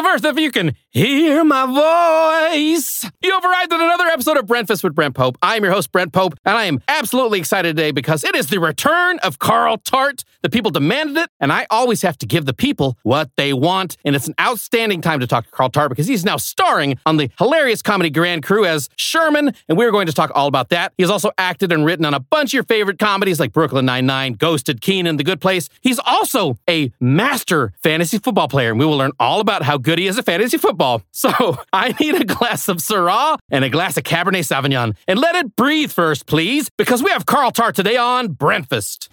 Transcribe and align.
Earth, 0.00 0.24
if 0.24 0.38
you 0.38 0.50
can 0.50 0.74
hear 0.88 1.44
my 1.44 1.66
voice. 1.66 3.04
You 3.22 3.32
have 3.32 3.44
arrived 3.44 3.72
at 3.72 3.80
another 3.80 4.06
episode 4.06 4.38
of 4.38 4.46
Breakfast 4.46 4.82
with 4.82 4.94
Brent 4.94 5.14
Pope. 5.14 5.36
I 5.42 5.56
am 5.56 5.64
your 5.64 5.72
host, 5.72 5.92
Brent 5.92 6.12
Pope, 6.12 6.34
and 6.44 6.56
I 6.56 6.64
am 6.64 6.80
absolutely 6.88 7.38
excited 7.38 7.76
today 7.76 7.90
because 7.90 8.24
it 8.24 8.34
is 8.34 8.48
the 8.48 8.58
return 8.58 9.18
of 9.20 9.38
Carl 9.38 9.76
Tart. 9.76 10.24
The 10.40 10.48
people 10.48 10.70
demanded 10.70 11.18
it, 11.18 11.30
and 11.40 11.52
I 11.52 11.66
always 11.70 12.02
have 12.02 12.16
to 12.18 12.26
give 12.26 12.46
the 12.46 12.54
people 12.54 12.96
what 13.02 13.30
they 13.36 13.52
want. 13.52 13.96
And 14.04 14.16
it's 14.16 14.26
an 14.26 14.34
outstanding 14.40 15.02
time 15.02 15.20
to 15.20 15.26
talk 15.26 15.44
to 15.44 15.50
Carl 15.50 15.68
Tart 15.68 15.90
because 15.90 16.06
he's 16.06 16.24
now 16.24 16.38
starring 16.38 16.98
on 17.04 17.18
the 17.18 17.30
hilarious 17.38 17.82
comedy 17.82 18.08
Grand 18.10 18.42
Crew 18.42 18.64
as 18.64 18.88
Sherman, 18.96 19.54
and 19.68 19.76
we're 19.76 19.92
going 19.92 20.06
to 20.06 20.12
talk 20.12 20.30
all 20.34 20.46
about 20.46 20.70
that. 20.70 20.94
He 20.96 21.02
has 21.02 21.10
also 21.10 21.30
acted 21.36 21.70
and 21.70 21.84
written 21.84 22.06
on 22.06 22.14
a 22.14 22.20
bunch 22.20 22.50
of 22.50 22.54
your 22.54 22.64
favorite 22.64 22.98
comedies 22.98 23.38
like 23.38 23.52
Brooklyn 23.52 23.84
Nine-Nine, 23.84 24.34
Ghosted, 24.34 24.80
Kenan, 24.80 25.18
The 25.18 25.24
Good 25.24 25.40
Place. 25.40 25.68
He's 25.80 26.00
also 26.00 26.58
a 26.68 26.92
master 26.98 27.72
fantasy 27.82 28.18
football 28.18 28.48
player, 28.48 28.70
and 28.70 28.78
we 28.78 28.86
will 28.86 28.96
learn 28.96 29.12
all 29.20 29.40
about 29.40 29.62
how 29.62 29.78
good 29.82 29.98
he 29.98 30.06
is 30.06 30.18
at 30.18 30.24
fantasy 30.24 30.58
football. 30.58 31.02
So 31.12 31.56
I 31.72 31.94
need 32.00 32.16
a 32.16 32.24
glass 32.24 32.68
of 32.68 32.78
Syrah 32.78 33.38
and 33.50 33.64
a 33.64 33.68
glass 33.70 33.96
of 33.96 34.02
Cabernet 34.02 34.40
Sauvignon. 34.40 34.96
And 35.06 35.20
let 35.20 35.36
it 35.36 35.54
breathe 35.54 35.92
first, 35.92 36.26
please, 36.26 36.68
because 36.76 37.00
we 37.02 37.10
have 37.10 37.26
Carl 37.26 37.52
Tart 37.52 37.76
today 37.76 37.96
on 37.96 38.32
Breakfast. 38.32 39.08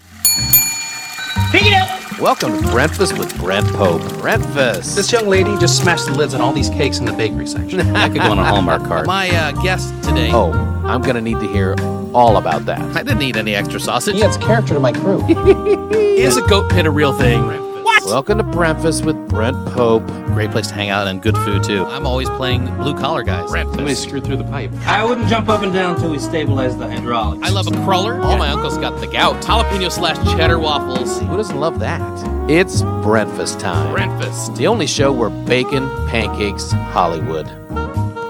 Pick 1.52 1.64
it 1.66 1.74
up. 1.74 2.20
Welcome 2.20 2.62
to 2.62 2.72
Breakfast 2.72 3.18
with 3.18 3.38
Brent 3.38 3.68
Pope. 3.74 4.02
Breakfast. 4.20 4.96
This 4.96 5.12
young 5.12 5.28
lady 5.28 5.56
just 5.58 5.82
smashed 5.82 6.06
the 6.06 6.14
lids 6.14 6.34
on 6.34 6.42
all 6.42 6.52
these 6.52 6.70
cakes 6.70 6.98
in 7.00 7.06
the 7.06 7.14
bakery 7.14 7.48
section. 7.48 7.80
That 7.94 8.12
could 8.12 8.22
go 8.22 8.32
on 8.32 8.40
a 8.40 8.44
Hallmark 8.44 8.84
card. 8.84 9.06
My 9.08 9.30
uh, 9.30 9.52
guest 9.64 9.94
today. 10.04 10.32
Oh, 10.32 10.52
I'm 10.86 11.02
gonna 11.02 11.22
need 11.22 11.40
to 11.40 11.48
hear 11.48 11.76
all 12.14 12.38
about 12.38 12.66
that. 12.66 12.80
I 12.96 13.04
didn't 13.04 13.20
need 13.20 13.38
any 13.38 13.56
extra 13.56 13.80
sausage. 13.80 14.16
He 14.16 14.24
adds 14.24 14.38
character 14.38 14.74
to 14.74 14.80
my 14.80 14.92
crew. 14.92 15.26
Is 15.92 16.38
a 16.38 16.48
goat 16.48 16.72
pit 16.72 16.86
a 16.86 16.92
real 16.92 17.14
thing? 17.14 17.69
What? 17.90 18.04
Welcome 18.06 18.38
to 18.38 18.44
Breakfast 18.44 19.04
with 19.04 19.18
Brent 19.28 19.58
Pope. 19.70 20.06
Great 20.28 20.52
place 20.52 20.68
to 20.68 20.76
hang 20.76 20.90
out 20.90 21.08
and 21.08 21.20
good 21.20 21.36
food 21.38 21.64
too. 21.64 21.86
I'm 21.86 22.06
always 22.06 22.30
playing 22.30 22.68
blue 22.78 22.96
collar 22.96 23.24
guys. 23.24 23.50
Somebody 23.50 23.96
screwed 23.96 24.24
through 24.26 24.38
the 24.38 24.44
pipe. 24.44 24.72
I 24.86 25.04
wouldn't 25.04 25.28
jump 25.28 25.50
up 25.50 25.64
and 25.64 25.74
down 25.74 25.96
until 25.96 26.12
we 26.12 26.20
stabilize 26.20 26.78
the 26.78 26.88
hydraulics. 26.88 27.42
I 27.42 27.50
love 27.50 27.66
a 27.66 27.72
cruller. 27.84 28.22
All 28.22 28.38
my 28.38 28.52
uncles 28.52 28.78
got 28.78 29.02
the 29.02 29.08
gout. 29.08 29.42
Jalapeno 29.42 29.92
slash 29.92 30.24
cheddar 30.38 30.60
waffles. 30.60 31.20
Who 31.20 31.36
doesn't 31.36 31.60
love 31.60 31.80
that? 31.80 32.00
It's 32.48 32.84
breakfast 33.02 33.60
time. 33.60 33.92
Breakfast. 33.92 34.54
The 34.56 34.68
only 34.68 34.86
show 34.86 35.12
where 35.12 35.32
bacon, 35.32 35.90
pancakes, 36.10 36.72
Hollywood. 36.72 37.48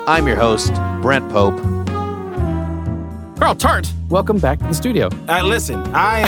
I'm 0.07 0.25
your 0.25 0.37
host, 0.37 0.73
Brent 1.01 1.29
Pope. 1.31 1.57
Carl 3.37 3.55
Tart, 3.55 3.91
welcome 4.09 4.39
back 4.39 4.59
to 4.59 4.65
the 4.65 4.73
studio. 4.73 5.07
Uh, 5.27 5.43
listen, 5.43 5.79
I 5.95 6.19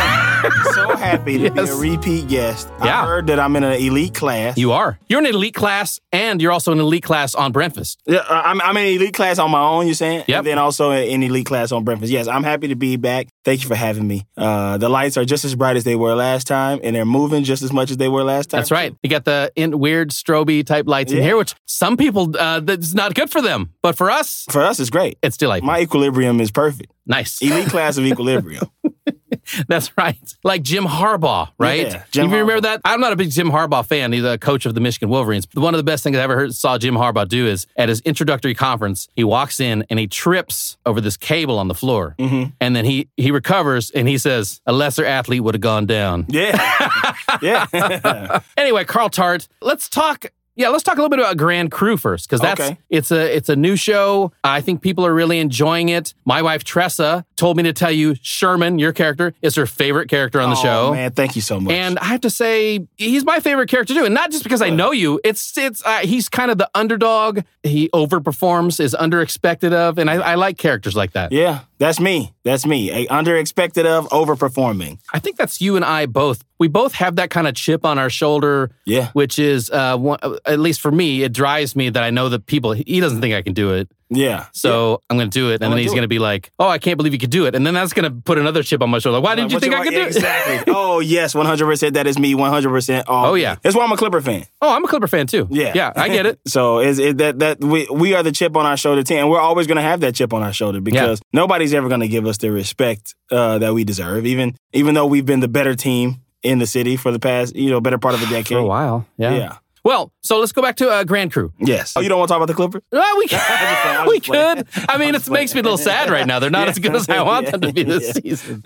am 0.43 0.51
so 0.73 0.95
happy 0.95 1.37
to 1.39 1.51
be 1.51 1.61
Yes. 1.61 1.71
a 1.71 1.75
repeat 1.75 2.27
guest. 2.27 2.67
Yeah. 2.83 3.01
I 3.01 3.05
heard 3.05 3.27
that 3.27 3.39
I'm 3.39 3.55
in 3.55 3.63
an 3.63 3.73
elite 3.73 4.13
class. 4.13 4.57
You 4.57 4.71
are. 4.71 4.99
You're 5.09 5.19
in 5.19 5.25
an 5.25 5.33
elite 5.35 5.53
class, 5.55 5.99
and 6.11 6.41
you're 6.41 6.51
also 6.51 6.71
in 6.71 6.79
an 6.79 6.85
elite 6.85 7.03
class 7.03 7.35
on 7.35 7.51
Breakfast. 7.51 7.99
Yeah, 8.05 8.19
uh, 8.19 8.41
I'm, 8.45 8.61
I'm 8.61 8.77
in 8.77 8.83
an 8.85 8.93
elite 8.93 9.13
class 9.13 9.39
on 9.39 9.51
my 9.51 9.61
own, 9.61 9.85
you're 9.87 9.95
saying? 9.95 10.25
Yep. 10.27 10.37
And 10.39 10.47
then 10.47 10.57
also 10.59 10.91
in 10.91 11.23
elite 11.23 11.45
class 11.45 11.71
on 11.71 11.83
breakfast. 11.83 12.11
Yes, 12.11 12.27
I'm 12.27 12.43
happy 12.43 12.67
to 12.69 12.75
be 12.75 12.95
back. 12.97 13.27
Thank 13.43 13.63
you 13.63 13.67
for 13.67 13.75
having 13.75 14.07
me. 14.07 14.25
Uh, 14.37 14.77
the 14.77 14.87
lights 14.89 15.17
are 15.17 15.25
just 15.25 15.43
as 15.45 15.55
bright 15.55 15.75
as 15.75 15.83
they 15.83 15.95
were 15.95 16.13
last 16.15 16.45
time, 16.47 16.79
and 16.83 16.95
they're 16.95 17.05
moving 17.05 17.43
just 17.43 17.63
as 17.63 17.73
much 17.73 17.89
as 17.91 17.97
they 17.97 18.07
were 18.07 18.23
last 18.23 18.49
time. 18.51 18.59
That's 18.59 18.71
right. 18.71 18.95
You 19.03 19.09
got 19.09 19.25
the 19.25 19.51
in, 19.55 19.79
weird 19.79 20.11
stroby 20.11 20.65
type 20.65 20.87
lights 20.87 21.11
in 21.11 21.21
here, 21.23 21.37
which 21.37 21.55
some 21.65 21.97
people 21.97 22.31
uh, 22.37 22.59
that's 22.59 22.93
not 22.93 23.15
good 23.15 23.29
for 23.31 23.41
them, 23.41 23.73
but 23.81 23.97
for 23.97 24.11
us, 24.11 24.45
For 24.51 24.61
us, 24.61 24.79
it's 24.79 24.89
great. 24.91 25.17
it's 25.23 25.37
delightful. 25.37 25.67
My 25.67 25.79
equilibrium 25.81 26.39
is 26.39 26.51
perfect. 26.51 26.91
nice. 27.07 27.41
Elite 27.41 27.67
class 27.71 27.97
of 27.97 28.05
equilibrium. 28.05 28.69
That's 29.67 29.91
right. 29.97 30.17
Like 30.43 30.61
Jim 30.61 30.83
Harbaugh, 30.85 31.49
right? 31.57 31.87
Yeah, 31.87 32.03
Jim 32.11 32.29
you 32.29 32.37
remember 32.37 32.59
Harbaugh. 32.59 32.61
that? 32.61 32.81
I'm 32.85 33.01
not 33.01 33.11
a 33.11 33.15
big 33.15 33.31
Jim 33.31 33.49
Harbaugh 33.49 33.85
fan. 33.85 34.13
He's 34.13 34.21
the 34.21 34.37
coach 34.37 34.65
of 34.65 34.75
the 34.75 34.81
Michigan 34.81 35.09
Wolverines. 35.09 35.45
But 35.45 35.61
one 35.61 35.73
of 35.73 35.79
the 35.79 35.83
best 35.83 36.03
things 36.03 36.15
I 36.15 36.21
ever 36.21 36.35
heard 36.35 36.53
saw 36.53 36.77
Jim 36.77 36.93
Harbaugh 36.95 37.27
do 37.27 37.47
is 37.47 37.65
at 37.75 37.89
his 37.89 38.01
introductory 38.01 38.53
conference, 38.53 39.07
he 39.15 39.23
walks 39.23 39.59
in 39.59 39.83
and 39.89 39.97
he 39.99 40.07
trips 40.07 40.77
over 40.85 41.01
this 41.01 41.17
cable 41.17 41.57
on 41.59 41.67
the 41.67 41.73
floor, 41.75 42.15
Mm-hmm. 42.19 42.51
and 42.61 42.75
then 42.75 42.85
he 42.85 43.09
he 43.17 43.31
recovers 43.31 43.89
and 43.91 44.07
he 44.07 44.17
says, 44.17 44.61
"A 44.67 44.73
lesser 44.73 45.03
athlete 45.05 45.43
would 45.43 45.55
have 45.55 45.61
gone 45.61 45.85
down." 45.85 46.25
yeah. 46.29 47.15
yeah. 47.41 48.39
Anyway, 48.57 48.83
Carl 48.85 49.09
Tart, 49.09 49.47
let's 49.61 49.89
talk. 49.89 50.27
Yeah, 50.61 50.69
let's 50.69 50.83
talk 50.83 50.95
a 50.95 51.01
little 51.01 51.09
bit 51.09 51.19
about 51.19 51.37
Grand 51.37 51.71
Crew 51.71 51.97
first, 51.97 52.27
because 52.29 52.39
that's 52.41 52.61
Okay. 52.61 52.77
it's 52.89 53.11
a 53.11 53.35
it's 53.35 53.49
a 53.49 53.55
new 53.55 53.75
show. 53.75 54.31
I 54.43 54.61
think 54.61 54.81
people 54.81 55.05
are 55.05 55.13
really 55.13 55.39
enjoying 55.39 55.89
it. 55.89 56.13
My 56.25 56.41
wife 56.41 56.63
Tressa 56.63 57.25
told 57.35 57.57
me 57.57 57.63
to 57.63 57.73
tell 57.73 57.91
you 57.91 58.15
Sherman, 58.21 58.77
your 58.77 58.93
character, 58.93 59.33
is 59.41 59.55
her 59.55 59.65
favorite 59.65 60.07
character 60.09 60.39
on 60.39 60.51
the 60.51 60.55
Oh, 60.57 60.61
show. 60.63 60.93
man, 60.93 61.11
thank 61.11 61.35
you 61.35 61.41
so 61.41 61.59
much. 61.59 61.73
And 61.73 61.97
I 61.99 62.05
have 62.05 62.21
to 62.21 62.29
say, 62.29 62.87
he's 62.97 63.25
my 63.25 63.39
favorite 63.39 63.67
character 63.69 63.93
too, 63.95 64.05
and 64.05 64.13
not 64.13 64.29
just 64.31 64.43
because 64.43 64.61
I 64.61 64.69
know 64.69 64.91
you. 64.91 65.19
It's 65.23 65.57
it's 65.57 65.83
uh, 65.85 65.99
he's 65.99 66.29
kind 66.29 66.51
of 66.51 66.57
the 66.59 66.69
underdog. 66.75 67.39
He 67.63 67.89
overperforms, 67.89 68.79
is 68.79 68.95
underexpected 68.99 69.73
of, 69.73 69.97
and 69.97 70.09
I, 70.09 70.15
I 70.15 70.35
like 70.35 70.57
characters 70.57 70.95
like 70.95 71.13
that. 71.13 71.31
yeah, 71.31 71.61
that's 71.81 71.99
me. 71.99 72.33
That's 72.43 72.65
me. 72.65 72.91
A 72.91 73.07
under 73.07 73.35
expected 73.35 73.85
of, 73.87 74.07
overperforming. 74.09 74.99
I 75.13 75.19
think 75.19 75.35
that's 75.37 75.59
you 75.59 75.75
and 75.75 75.83
I 75.83 76.05
both. 76.05 76.43
We 76.59 76.67
both 76.67 76.93
have 76.93 77.15
that 77.15 77.29
kind 77.31 77.47
of 77.47 77.55
chip 77.55 77.85
on 77.85 77.97
our 77.97 78.09
shoulder, 78.09 78.69
Yeah. 78.85 79.09
which 79.13 79.39
is 79.39 79.69
uh, 79.71 79.97
one, 79.97 80.19
at 80.45 80.59
least 80.59 80.79
for 80.79 80.91
me, 80.91 81.23
it 81.23 81.33
drives 81.33 81.75
me 81.75 81.89
that 81.89 82.03
I 82.03 82.11
know 82.11 82.29
that 82.29 82.45
people. 82.45 82.71
He 82.73 82.99
doesn't 82.99 83.19
think 83.19 83.33
I 83.33 83.41
can 83.41 83.53
do 83.53 83.73
it, 83.73 83.89
Yeah. 84.13 84.47
so 84.51 85.01
I'm 85.09 85.17
going 85.17 85.29
to 85.29 85.33
do 85.39 85.51
it, 85.51 85.61
and 85.63 85.71
then 85.71 85.79
he's 85.79 85.91
going 85.91 86.01
to 86.01 86.07
be 86.09 86.19
like, 86.19 86.51
"Oh, 86.59 86.67
I 86.67 86.77
can't 86.79 86.97
believe 86.97 87.13
you 87.13 87.19
could 87.19 87.29
do 87.29 87.45
it," 87.45 87.55
and 87.55 87.65
then 87.65 87.73
that's 87.73 87.93
going 87.93 88.03
to 88.03 88.21
put 88.21 88.37
another 88.37 88.61
chip 88.61 88.81
on 88.81 88.89
my 88.89 88.99
shoulder. 88.99 89.19
Like, 89.19 89.23
Why 89.23 89.35
didn't 89.35 89.51
you 89.51 89.55
What 89.55 89.63
think 89.63 89.73
I 89.73 89.77
want- 89.79 89.89
could 89.89 89.95
do 89.95 90.01
it? 90.01 90.07
Exactly. 90.07 90.73
oh 90.75 90.99
yes, 90.99 91.33
one 91.33 91.45
hundred 91.45 91.65
percent. 91.67 91.93
That 91.93 92.07
is 92.07 92.19
me. 92.19 92.35
One 92.35 92.51
hundred 92.51 92.69
percent. 92.71 93.05
Oh, 93.07 93.35
yeah. 93.35 93.55
That's 93.61 93.75
why 93.75 93.83
I'm 93.85 93.91
a 93.91 93.97
Clipper 93.97 94.21
fan. 94.21 94.45
oh, 94.61 94.75
I'm 94.75 94.83
a 94.83 94.87
Clipper 94.87 95.07
fan 95.07 95.27
too. 95.27 95.47
Yeah. 95.49 95.71
yeah, 95.73 95.93
I 95.95 96.09
get 96.09 96.25
it. 96.25 96.39
so 96.47 96.79
is 96.79 96.99
it 96.99 97.17
that 97.19 97.39
that 97.39 97.61
we 97.63 97.87
we 97.91 98.13
are 98.13 98.21
the 98.23 98.31
chip 98.33 98.55
on 98.57 98.65
our 98.65 98.75
shoulder 98.77 99.01
team, 99.03 99.19
and 99.19 99.29
we're 99.29 99.39
always 99.39 99.65
going 99.67 99.77
to 99.77 99.81
have 99.81 100.01
that 100.01 100.13
chip 100.15 100.33
on 100.33 100.43
our 100.43 100.53
shoulder 100.53 100.81
because 100.81 101.21
nobody's 101.31 101.73
ever 101.73 101.87
going 101.87 102.01
to 102.01 102.07
give 102.09 102.25
us 102.25 102.37
the 102.37 102.51
respect 102.51 103.15
uh, 103.31 103.57
that 103.59 103.73
we 103.73 103.83
deserve, 103.85 104.25
even 104.25 104.55
even 104.73 104.93
though 104.93 105.05
we've 105.05 105.25
been 105.25 105.39
the 105.39 105.47
better 105.47 105.73
team 105.75 106.21
in 106.43 106.59
the 106.59 106.65
city 106.67 106.97
for 106.97 107.11
the 107.11 107.19
past 107.19 107.55
you 107.55 107.69
know 107.69 107.79
better 107.79 107.97
part 107.97 108.13
of 108.15 108.21
a 108.23 108.25
decade. 108.25 108.47
For 108.57 108.57
a 108.57 108.65
while, 108.65 109.05
yeah. 109.17 109.35
Yeah. 109.37 109.57
Well, 109.83 110.13
so 110.21 110.39
let's 110.39 110.51
go 110.51 110.61
back 110.61 110.75
to 110.77 110.89
uh, 110.89 111.03
Grand 111.03 111.31
Crew. 111.33 111.51
Yes. 111.59 111.93
Oh, 111.95 112.01
you 112.01 112.09
don't 112.09 112.19
want 112.19 112.27
to 112.29 112.33
talk 112.33 112.37
about 112.37 112.47
the 112.47 112.53
Clippers? 112.53 112.83
Well, 112.91 113.17
we 113.17 113.27
could. 113.27 113.39
playing, 113.39 113.97
I'm 113.97 114.07
we 114.07 114.19
just 114.19 114.29
playing. 114.29 114.55
could. 114.63 114.67
I 114.89 114.97
mean, 114.97 115.15
it 115.15 115.29
makes 115.29 115.53
me 115.55 115.59
a 115.61 115.63
little 115.63 115.77
sad 115.77 116.09
right 116.11 116.27
now. 116.27 116.37
They're 116.39 116.49
not 116.51 116.67
as 116.67 116.77
good 116.77 116.95
as 116.95 117.09
I 117.09 117.21
want 117.23 117.49
them 117.49 117.61
to 117.61 117.73
be 117.73 117.83
this 117.83 118.05
Yeah. 118.23 118.35
season. 118.35 118.63